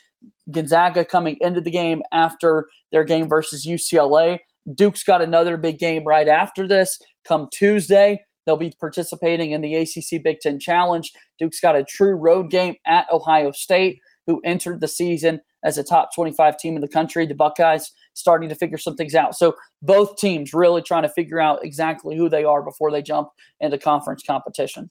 Gonzaga 0.49 1.05
coming 1.05 1.37
into 1.39 1.61
the 1.61 1.71
game 1.71 2.01
after 2.11 2.67
their 2.91 3.03
game 3.03 3.29
versus 3.29 3.65
UCLA. 3.65 4.39
Duke's 4.73 5.03
got 5.03 5.21
another 5.21 5.55
big 5.55 5.77
game 5.77 6.03
right 6.03 6.27
after 6.27 6.67
this 6.67 6.99
come 7.27 7.47
Tuesday. 7.53 8.19
They'll 8.45 8.57
be 8.57 8.73
participating 8.79 9.51
in 9.51 9.61
the 9.61 9.75
ACC 9.75 10.23
Big 10.23 10.39
Ten 10.39 10.59
Challenge. 10.59 11.11
Duke's 11.37 11.59
got 11.59 11.75
a 11.75 11.83
true 11.83 12.15
road 12.15 12.49
game 12.49 12.75
at 12.85 13.05
Ohio 13.11 13.51
State, 13.51 13.99
who 14.25 14.41
entered 14.45 14.79
the 14.79 14.87
season 14.87 15.41
as 15.67 15.77
a 15.77 15.83
top 15.83 16.15
25 16.15 16.57
team 16.57 16.75
in 16.75 16.81
the 16.81 16.87
country. 16.87 17.25
The 17.25 17.35
Buckeyes 17.35 17.91
starting 18.13 18.47
to 18.49 18.55
figure 18.55 18.77
some 18.77 18.95
things 18.95 19.13
out. 19.13 19.35
So 19.35 19.55
both 19.81 20.17
teams 20.17 20.53
really 20.53 20.81
trying 20.81 21.03
to 21.03 21.09
figure 21.09 21.39
out 21.39 21.63
exactly 21.63 22.15
who 22.15 22.29
they 22.29 22.45
are 22.45 22.63
before 22.63 22.89
they 22.89 23.01
jump 23.01 23.29
into 23.59 23.77
conference 23.77 24.23
competition. 24.23 24.89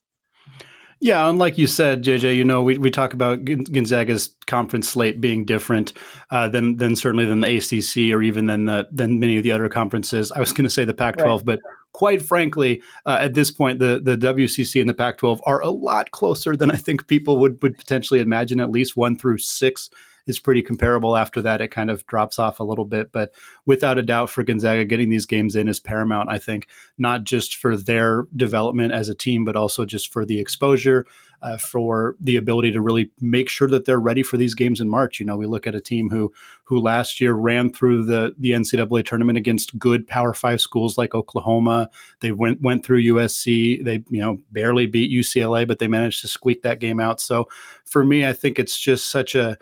Yeah, 1.01 1.29
and 1.29 1.39
like 1.39 1.59
you 1.59 1.67
said, 1.67 2.03
JJ, 2.03 2.37
you 2.37 2.45
know, 2.45 2.63
we, 2.63 2.79
we 2.79 2.91
talk 2.91 3.13
about 3.13 3.45
Gonzaga's 3.45 4.35
conference 4.47 4.89
slate 4.89 5.21
being 5.21 5.45
different 5.45 5.93
uh, 6.31 6.49
than 6.49 6.77
than 6.77 6.97
certainly 6.97 7.27
than 7.27 7.41
the 7.41 7.59
ACC 7.59 8.15
or 8.15 8.23
even 8.23 8.47
than 8.47 8.65
the 8.65 8.89
than 8.91 9.21
many 9.21 9.37
of 9.37 9.43
the 9.43 9.53
other 9.53 9.69
conferences. 9.69 10.33
I 10.33 10.41
was 10.41 10.53
going 10.53 10.65
to 10.65 10.71
say 10.71 10.87
the 10.87 10.95
Pac-12, 10.95 11.37
right. 11.37 11.45
but 11.45 11.61
quite 11.93 12.23
frankly, 12.23 12.83
uh, 13.05 13.19
at 13.21 13.35
this 13.35 13.51
point, 13.51 13.79
the 13.79 14.01
the 14.03 14.17
WCC 14.17 14.81
and 14.81 14.89
the 14.89 14.95
Pac-12 14.95 15.41
are 15.45 15.61
a 15.61 15.69
lot 15.69 16.11
closer 16.13 16.57
than 16.57 16.71
I 16.71 16.77
think 16.77 17.07
people 17.09 17.37
would 17.39 17.63
would 17.63 17.77
potentially 17.77 18.21
imagine. 18.21 18.59
At 18.59 18.71
least 18.71 18.97
one 18.97 19.19
through 19.19 19.39
six 19.39 19.91
is 20.27 20.39
pretty 20.39 20.63
comparable. 20.63 21.17
After 21.17 21.41
that, 21.43 21.61
it 21.61 21.69
kind 21.69 21.91
of 21.91 22.07
drops 22.07 22.39
off 22.39 22.61
a 22.61 22.65
little 22.65 22.85
bit. 22.85 23.13
But 23.13 23.33
without 23.65 23.99
a 23.99 24.03
doubt, 24.03 24.31
for 24.31 24.43
Gonzaga, 24.43 24.85
getting 24.85 25.09
these 25.09 25.27
games 25.27 25.57
in 25.57 25.69
is 25.69 25.81
paramount. 25.81 26.31
I 26.31 26.39
think 26.39 26.69
not 26.99 27.25
just 27.25 27.57
for 27.57 27.77
their 27.77 28.27
development 28.37 28.93
as 28.93 29.09
a 29.09 29.15
team, 29.15 29.45
but 29.45 29.57
also 29.57 29.85
just 29.85 30.13
for 30.13 30.25
the 30.25 30.39
exposure. 30.39 31.07
Uh, 31.43 31.59
for 31.59 32.17
the 32.19 32.37
ability 32.37 32.73
to 32.73 32.81
really 32.81 33.11
make 33.21 33.51
sure 33.51 33.69
that 33.69 33.85
they're 33.85 34.01
ready 34.01 34.23
for 34.23 34.39
these 34.39 34.55
games 34.55 34.81
in 34.81 34.89
March. 34.89 35.21
You 35.21 35.27
know, 35.27 35.37
we 35.37 35.45
look 35.45 35.67
at 35.67 35.75
a 35.75 35.81
team 35.83 36.09
who 36.09 36.33
who 36.65 36.81
last 36.81 37.21
year 37.21 37.35
ran 37.35 37.71
through 37.71 38.07
the 38.07 38.35
the 38.39 38.53
NCAA 38.53 39.05
tournament 39.05 39.37
against 39.37 39.79
good 39.79 40.09
Power 40.09 40.33
Five 40.33 40.63
schools 40.63 40.97
like 40.97 41.15
Oklahoma. 41.15 41.91
They 42.21 42.33
went 42.33 42.63
went 42.63 42.87
through 42.87 43.03
USC. 43.03 43.85
They 43.85 44.03
you 44.09 44.21
know 44.21 44.39
barely 44.51 44.87
beat 44.87 45.13
UCLA, 45.13 45.69
but 45.69 45.79
they 45.79 45.89
managed 45.89 46.23
to 46.23 46.29
squeak 46.29 46.63
that 46.63 46.81
game 46.81 47.01
out. 47.01 47.21
So 47.21 47.49
for 47.85 48.03
me, 48.03 48.27
I 48.27 48.33
think 48.33 48.59
it's 48.59 48.81
just 48.81 49.11
such 49.11 49.35
a 49.35 49.59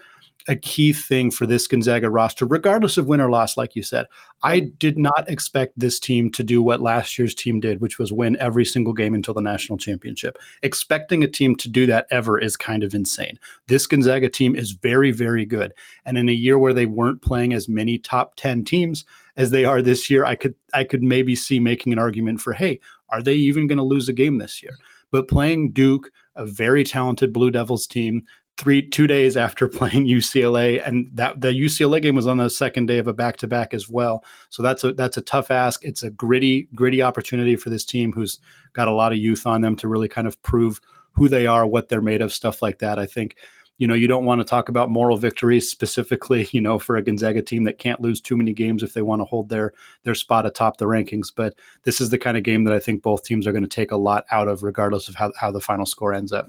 a 0.46 0.56
key 0.56 0.92
thing 0.92 1.30
for 1.30 1.46
this 1.46 1.66
Gonzaga 1.66 2.10
roster, 2.10 2.44
regardless 2.44 2.98
of 2.98 3.06
win 3.06 3.20
or 3.20 3.30
loss, 3.30 3.56
like 3.56 3.74
you 3.74 3.82
said. 3.82 4.06
I 4.42 4.60
did 4.60 4.98
not 4.98 5.28
expect 5.28 5.78
this 5.78 5.98
team 5.98 6.30
to 6.32 6.42
do 6.42 6.62
what 6.62 6.82
last 6.82 7.18
year's 7.18 7.34
team 7.34 7.60
did, 7.60 7.80
which 7.80 7.98
was 7.98 8.12
win 8.12 8.36
every 8.38 8.64
single 8.64 8.92
game 8.92 9.14
until 9.14 9.32
the 9.32 9.40
national 9.40 9.78
championship. 9.78 10.36
Expecting 10.62 11.24
a 11.24 11.28
team 11.28 11.56
to 11.56 11.68
do 11.68 11.86
that 11.86 12.06
ever 12.10 12.38
is 12.38 12.56
kind 12.56 12.84
of 12.84 12.94
insane. 12.94 13.38
This 13.68 13.86
Gonzaga 13.86 14.28
team 14.28 14.54
is 14.54 14.72
very, 14.72 15.12
very 15.12 15.46
good. 15.46 15.72
And 16.04 16.18
in 16.18 16.28
a 16.28 16.32
year 16.32 16.58
where 16.58 16.74
they 16.74 16.86
weren't 16.86 17.22
playing 17.22 17.54
as 17.54 17.68
many 17.68 17.98
top 17.98 18.36
10 18.36 18.64
teams 18.64 19.06
as 19.36 19.50
they 19.50 19.64
are 19.64 19.80
this 19.80 20.10
year, 20.10 20.24
I 20.26 20.34
could 20.34 20.54
I 20.74 20.84
could 20.84 21.02
maybe 21.02 21.34
see 21.34 21.58
making 21.58 21.92
an 21.92 21.98
argument 21.98 22.40
for, 22.40 22.52
hey, 22.52 22.80
are 23.08 23.22
they 23.22 23.34
even 23.34 23.66
going 23.66 23.78
to 23.78 23.84
lose 23.84 24.08
a 24.08 24.12
game 24.12 24.38
this 24.38 24.62
year? 24.62 24.76
But 25.10 25.28
playing 25.28 25.70
Duke, 25.70 26.10
a 26.36 26.44
very 26.44 26.84
talented 26.84 27.32
Blue 27.32 27.50
Devils 27.50 27.86
team 27.86 28.24
three 28.56 28.88
two 28.88 29.06
days 29.06 29.36
after 29.36 29.68
playing 29.68 30.06
UCLA, 30.06 30.86
and 30.86 31.08
that 31.14 31.40
the 31.40 31.48
UCLA 31.48 32.00
game 32.00 32.14
was 32.14 32.26
on 32.26 32.38
the 32.38 32.50
second 32.50 32.86
day 32.86 32.98
of 32.98 33.08
a 33.08 33.12
back 33.12 33.36
to 33.38 33.46
back 33.46 33.74
as 33.74 33.88
well. 33.88 34.24
So 34.50 34.62
that's 34.62 34.84
a 34.84 34.92
that's 34.92 35.16
a 35.16 35.22
tough 35.22 35.50
ask. 35.50 35.84
It's 35.84 36.02
a 36.02 36.10
gritty 36.10 36.68
gritty 36.74 37.02
opportunity 37.02 37.56
for 37.56 37.70
this 37.70 37.84
team 37.84 38.12
who's 38.12 38.38
got 38.72 38.88
a 38.88 38.92
lot 38.92 39.12
of 39.12 39.18
youth 39.18 39.46
on 39.46 39.60
them 39.60 39.76
to 39.76 39.88
really 39.88 40.08
kind 40.08 40.26
of 40.26 40.40
prove 40.42 40.80
who 41.12 41.28
they 41.28 41.46
are, 41.46 41.66
what 41.66 41.88
they're 41.88 42.00
made 42.00 42.22
of, 42.22 42.32
stuff 42.32 42.62
like 42.62 42.78
that. 42.78 42.98
I 42.98 43.06
think. 43.06 43.36
You 43.76 43.88
know, 43.88 43.94
you 43.94 44.06
don't 44.06 44.24
want 44.24 44.40
to 44.40 44.44
talk 44.44 44.68
about 44.68 44.88
moral 44.88 45.16
victories 45.16 45.68
specifically, 45.68 46.48
you 46.52 46.60
know, 46.60 46.78
for 46.78 46.94
a 46.94 47.02
Gonzaga 47.02 47.42
team 47.42 47.64
that 47.64 47.80
can't 47.80 48.00
lose 48.00 48.20
too 48.20 48.36
many 48.36 48.52
games 48.52 48.84
if 48.84 48.92
they 48.92 49.02
want 49.02 49.20
to 49.20 49.24
hold 49.24 49.48
their 49.48 49.72
their 50.04 50.14
spot 50.14 50.46
atop 50.46 50.76
the 50.76 50.84
rankings. 50.84 51.32
But 51.34 51.56
this 51.82 52.00
is 52.00 52.10
the 52.10 52.18
kind 52.18 52.36
of 52.36 52.44
game 52.44 52.62
that 52.64 52.72
I 52.72 52.78
think 52.78 53.02
both 53.02 53.24
teams 53.24 53.48
are 53.48 53.52
going 53.52 53.64
to 53.64 53.68
take 53.68 53.90
a 53.90 53.96
lot 53.96 54.26
out 54.30 54.46
of, 54.46 54.62
regardless 54.62 55.08
of 55.08 55.16
how, 55.16 55.32
how 55.40 55.50
the 55.50 55.60
final 55.60 55.86
score 55.86 56.14
ends 56.14 56.32
up. 56.32 56.46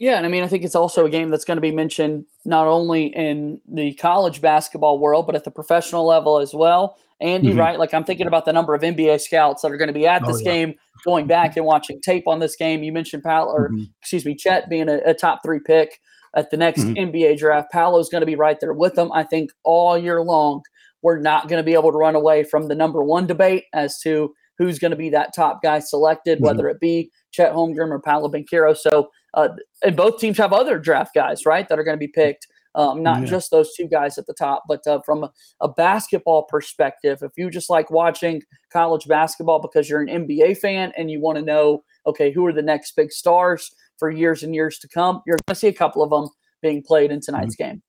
Yeah, 0.00 0.16
and 0.16 0.24
I 0.24 0.30
mean, 0.30 0.42
I 0.42 0.46
think 0.46 0.64
it's 0.64 0.74
also 0.74 1.04
a 1.04 1.10
game 1.10 1.28
that's 1.28 1.44
going 1.44 1.58
to 1.58 1.62
be 1.62 1.70
mentioned 1.70 2.24
not 2.46 2.66
only 2.66 3.08
in 3.08 3.60
the 3.70 3.92
college 3.94 4.40
basketball 4.40 4.98
world, 4.98 5.26
but 5.26 5.36
at 5.36 5.44
the 5.44 5.50
professional 5.50 6.06
level 6.06 6.38
as 6.38 6.54
well. 6.54 6.96
Andy, 7.20 7.50
mm-hmm. 7.50 7.58
right? 7.58 7.78
Like 7.78 7.92
I'm 7.92 8.04
thinking 8.04 8.26
about 8.26 8.46
the 8.46 8.52
number 8.54 8.74
of 8.74 8.80
NBA 8.80 9.20
scouts 9.20 9.60
that 9.60 9.70
are 9.70 9.76
going 9.76 9.88
to 9.88 9.94
be 9.94 10.06
at 10.06 10.26
this 10.26 10.36
oh, 10.36 10.38
yeah. 10.38 10.52
game, 10.52 10.74
going 11.04 11.26
back 11.26 11.54
and 11.58 11.66
watching 11.66 12.00
tape 12.00 12.26
on 12.26 12.38
this 12.38 12.56
game. 12.56 12.82
You 12.82 12.92
mentioned 12.92 13.22
Pal, 13.22 13.50
or 13.50 13.68
mm-hmm. 13.68 13.84
excuse 14.00 14.24
me, 14.24 14.34
Chet 14.34 14.70
being 14.70 14.88
a, 14.88 15.00
a, 15.04 15.12
top 15.12 15.40
three 15.44 15.60
pick 15.60 16.00
at 16.34 16.50
the 16.50 16.56
next 16.56 16.80
mm-hmm. 16.80 17.14
NBA 17.14 17.38
draft. 17.38 17.70
Paolo's 17.70 18.08
going 18.08 18.22
to 18.22 18.26
be 18.26 18.36
right 18.36 18.58
there 18.58 18.72
with 18.72 18.94
them. 18.94 19.12
I 19.12 19.22
think 19.22 19.50
all 19.64 19.98
year 19.98 20.22
long, 20.22 20.62
we're 21.02 21.20
not 21.20 21.48
going 21.48 21.60
to 21.60 21.64
be 21.64 21.74
able 21.74 21.92
to 21.92 21.98
run 21.98 22.14
away 22.14 22.42
from 22.42 22.68
the 22.68 22.74
number 22.74 23.02
one 23.04 23.26
debate 23.26 23.64
as 23.74 24.00
to 24.00 24.34
who's 24.56 24.78
going 24.78 24.92
to 24.92 24.96
be 24.96 25.10
that 25.10 25.34
top 25.36 25.62
guy 25.62 25.78
selected, 25.78 26.38
mm-hmm. 26.38 26.46
whether 26.46 26.68
it 26.70 26.80
be 26.80 27.10
Chet 27.32 27.52
Holmgren 27.52 27.90
or 27.90 28.00
Paolo 28.00 28.30
Banchero. 28.30 28.74
So 28.74 29.10
uh, 29.34 29.48
and 29.82 29.96
both 29.96 30.18
teams 30.18 30.38
have 30.38 30.52
other 30.52 30.78
draft 30.78 31.14
guys, 31.14 31.46
right, 31.46 31.68
that 31.68 31.78
are 31.78 31.84
going 31.84 31.96
to 31.96 32.06
be 32.06 32.08
picked. 32.08 32.46
Um, 32.76 33.02
not 33.02 33.22
yeah. 33.22 33.26
just 33.26 33.50
those 33.50 33.74
two 33.74 33.88
guys 33.88 34.16
at 34.16 34.26
the 34.26 34.34
top, 34.34 34.62
but 34.68 34.86
uh, 34.86 35.00
from 35.04 35.24
a, 35.24 35.32
a, 35.60 35.68
basketball 35.68 36.44
perspective, 36.44 37.18
if 37.20 37.32
you 37.36 37.50
just 37.50 37.68
like 37.68 37.90
watching 37.90 38.42
college 38.72 39.08
basketball 39.08 39.60
because 39.60 39.90
you're 39.90 40.02
an 40.02 40.06
NBA 40.28 40.58
fan 40.58 40.92
and 40.96 41.10
you 41.10 41.20
want 41.20 41.36
to 41.36 41.44
know, 41.44 41.82
okay, 42.06 42.30
who 42.30 42.46
are 42.46 42.52
the 42.52 42.62
next 42.62 42.94
big 42.94 43.10
stars 43.10 43.72
for 43.98 44.08
years 44.08 44.44
and 44.44 44.54
years 44.54 44.78
to 44.78 44.88
come, 44.88 45.20
you're 45.26 45.36
going 45.48 45.54
to 45.54 45.58
see 45.58 45.66
a 45.66 45.72
couple 45.72 46.00
of 46.00 46.10
them 46.10 46.28
being 46.62 46.80
played 46.80 47.10
in 47.10 47.20
tonight's 47.20 47.56
mm-hmm. 47.56 47.70
game. 47.72 47.82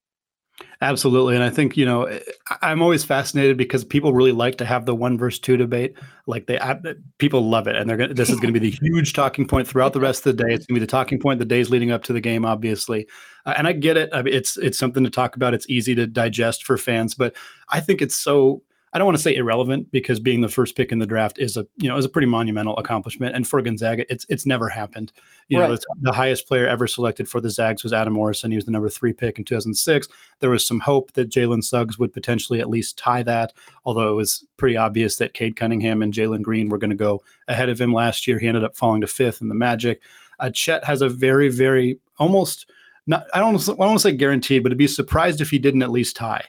Absolutely. 0.80 1.34
And 1.34 1.44
I 1.44 1.50
think, 1.50 1.76
you 1.76 1.86
know, 1.86 2.18
I'm 2.60 2.82
always 2.82 3.04
fascinated 3.04 3.56
because 3.56 3.84
people 3.84 4.12
really 4.12 4.32
like 4.32 4.58
to 4.58 4.64
have 4.64 4.84
the 4.84 4.94
one 4.94 5.16
versus 5.16 5.38
two 5.38 5.56
debate. 5.56 5.96
Like 6.26 6.46
they, 6.46 6.58
people 7.18 7.48
love 7.48 7.68
it. 7.68 7.76
And 7.76 7.88
they're 7.88 7.96
going 7.96 8.08
to, 8.08 8.14
this 8.14 8.30
is 8.30 8.40
going 8.40 8.52
to 8.52 8.60
be 8.60 8.70
the 8.70 8.76
huge 8.82 9.12
talking 9.12 9.46
point 9.46 9.68
throughout 9.68 9.92
the 9.92 10.00
rest 10.00 10.26
of 10.26 10.36
the 10.36 10.44
day. 10.44 10.52
It's 10.52 10.66
going 10.66 10.74
to 10.74 10.80
be 10.80 10.86
the 10.86 10.90
talking 10.90 11.20
point 11.20 11.38
the 11.38 11.44
days 11.44 11.70
leading 11.70 11.92
up 11.92 12.02
to 12.04 12.12
the 12.12 12.20
game, 12.20 12.44
obviously. 12.44 13.06
Uh, 13.46 13.54
and 13.56 13.68
I 13.68 13.72
get 13.72 13.96
it. 13.96 14.10
I 14.12 14.22
mean, 14.22 14.34
it's, 14.34 14.56
it's 14.56 14.78
something 14.78 15.04
to 15.04 15.10
talk 15.10 15.36
about. 15.36 15.54
It's 15.54 15.68
easy 15.68 15.94
to 15.94 16.06
digest 16.06 16.64
for 16.64 16.76
fans, 16.76 17.14
but 17.14 17.36
I 17.68 17.80
think 17.80 18.02
it's 18.02 18.16
so 18.16 18.62
I 18.94 18.98
don't 18.98 19.06
want 19.06 19.16
to 19.16 19.22
say 19.22 19.34
irrelevant 19.34 19.90
because 19.90 20.20
being 20.20 20.42
the 20.42 20.48
first 20.48 20.76
pick 20.76 20.92
in 20.92 20.98
the 20.98 21.06
draft 21.06 21.38
is 21.38 21.56
a 21.56 21.66
you 21.78 21.88
know 21.88 21.96
is 21.96 22.04
a 22.04 22.10
pretty 22.10 22.26
monumental 22.26 22.76
accomplishment. 22.76 23.34
And 23.34 23.48
for 23.48 23.62
Gonzaga, 23.62 24.04
it's 24.12 24.26
it's 24.28 24.44
never 24.44 24.68
happened. 24.68 25.12
You 25.48 25.60
right. 25.60 25.70
know, 25.70 25.78
the 26.02 26.12
highest 26.12 26.46
player 26.46 26.66
ever 26.66 26.86
selected 26.86 27.28
for 27.28 27.40
the 27.40 27.48
Zags 27.48 27.82
was 27.82 27.94
Adam 27.94 28.12
Morrison. 28.12 28.50
He 28.50 28.56
was 28.56 28.66
the 28.66 28.70
number 28.70 28.90
three 28.90 29.14
pick 29.14 29.38
in 29.38 29.44
2006. 29.44 30.08
There 30.40 30.50
was 30.50 30.66
some 30.66 30.80
hope 30.80 31.12
that 31.12 31.30
Jalen 31.30 31.64
Suggs 31.64 31.98
would 31.98 32.12
potentially 32.12 32.60
at 32.60 32.68
least 32.68 32.98
tie 32.98 33.22
that, 33.22 33.54
although 33.86 34.10
it 34.12 34.16
was 34.16 34.44
pretty 34.58 34.76
obvious 34.76 35.16
that 35.16 35.34
Cade 35.34 35.56
Cunningham 35.56 36.02
and 36.02 36.12
Jalen 36.12 36.42
Green 36.42 36.68
were 36.68 36.78
going 36.78 36.90
to 36.90 36.96
go 36.96 37.22
ahead 37.48 37.70
of 37.70 37.80
him 37.80 37.94
last 37.94 38.26
year. 38.26 38.38
He 38.38 38.48
ended 38.48 38.64
up 38.64 38.76
falling 38.76 39.00
to 39.00 39.06
fifth 39.06 39.40
in 39.40 39.48
the 39.48 39.54
Magic. 39.54 40.02
Uh, 40.38 40.50
Chet 40.50 40.84
has 40.84 41.00
a 41.00 41.08
very 41.08 41.48
very 41.48 41.98
almost 42.18 42.70
not 43.06 43.26
I 43.32 43.38
don't 43.38 43.54
I 43.56 43.66
don't 43.66 43.78
want 43.78 44.00
to 44.00 44.02
say 44.02 44.12
guaranteed, 44.12 44.62
but 44.62 44.68
to 44.68 44.76
be 44.76 44.86
surprised 44.86 45.40
if 45.40 45.48
he 45.48 45.58
didn't 45.58 45.82
at 45.82 45.90
least 45.90 46.14
tie. 46.14 46.44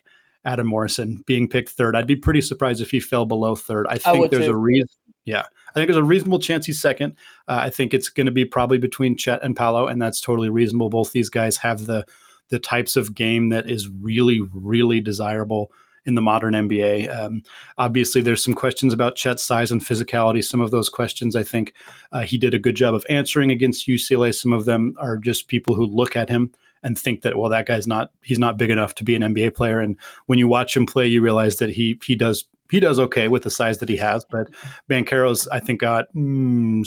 Adam 0.45 0.67
Morrison 0.67 1.23
being 1.25 1.47
picked 1.47 1.69
third. 1.69 1.95
I'd 1.95 2.07
be 2.07 2.15
pretty 2.15 2.41
surprised 2.41 2.81
if 2.81 2.91
he 2.91 2.99
fell 2.99 3.25
below 3.25 3.55
third. 3.55 3.87
I 3.87 3.97
think 3.97 4.25
I 4.25 4.27
there's 4.27 4.45
too. 4.45 4.51
a 4.51 4.57
reason. 4.57 4.89
Yeah, 5.25 5.43
I 5.69 5.73
think 5.73 5.87
there's 5.87 5.97
a 5.97 6.03
reasonable 6.03 6.39
chance 6.39 6.65
he's 6.65 6.81
second. 6.81 7.15
Uh, 7.47 7.59
I 7.61 7.69
think 7.69 7.93
it's 7.93 8.09
going 8.09 8.25
to 8.25 8.31
be 8.31 8.45
probably 8.45 8.77
between 8.77 9.15
Chet 9.15 9.41
and 9.41 9.55
Paolo, 9.55 9.87
and 9.87 10.01
that's 10.01 10.19
totally 10.19 10.49
reasonable. 10.49 10.89
Both 10.89 11.11
these 11.11 11.29
guys 11.29 11.57
have 11.57 11.85
the 11.85 12.05
the 12.49 12.59
types 12.59 12.95
of 12.95 13.15
game 13.15 13.49
that 13.49 13.69
is 13.69 13.89
really, 13.89 14.41
really 14.53 14.99
desirable 14.99 15.71
in 16.05 16.15
the 16.15 16.21
modern 16.21 16.53
NBA. 16.53 17.09
Um, 17.15 17.41
obviously, 17.77 18.21
there's 18.21 18.43
some 18.43 18.53
questions 18.53 18.93
about 18.93 19.15
Chet's 19.15 19.43
size 19.43 19.71
and 19.71 19.81
physicality. 19.81 20.43
Some 20.43 20.61
of 20.61 20.69
those 20.69 20.89
questions, 20.89 21.35
I 21.35 21.43
think, 21.43 21.73
uh, 22.11 22.21
he 22.21 22.37
did 22.37 22.53
a 22.53 22.59
good 22.59 22.75
job 22.75 22.93
of 22.93 23.05
answering 23.09 23.51
against 23.51 23.87
UCLA. 23.87 24.35
Some 24.35 24.53
of 24.53 24.65
them 24.65 24.95
are 24.99 25.17
just 25.17 25.47
people 25.47 25.75
who 25.75 25.85
look 25.85 26.15
at 26.15 26.29
him 26.29 26.51
and 26.83 26.97
think 26.97 27.21
that 27.21 27.37
well 27.37 27.49
that 27.49 27.65
guy's 27.65 27.87
not 27.87 28.11
he's 28.21 28.39
not 28.39 28.57
big 28.57 28.69
enough 28.69 28.95
to 28.95 29.03
be 29.03 29.15
an 29.15 29.21
NBA 29.21 29.55
player. 29.55 29.79
And 29.79 29.97
when 30.27 30.39
you 30.39 30.47
watch 30.47 30.75
him 30.75 30.85
play 30.85 31.07
you 31.07 31.21
realize 31.21 31.57
that 31.57 31.69
he 31.69 31.99
he 32.03 32.15
does 32.15 32.45
he 32.73 32.79
does 32.79 32.99
okay 32.99 33.27
with 33.27 33.43
the 33.43 33.51
size 33.51 33.77
that 33.77 33.89
he 33.89 33.97
has. 33.97 34.25
But 34.25 34.47
Banchero's 34.87 35.47
I 35.49 35.59
think 35.59 35.81
got 35.81 36.11
mm, 36.15 36.83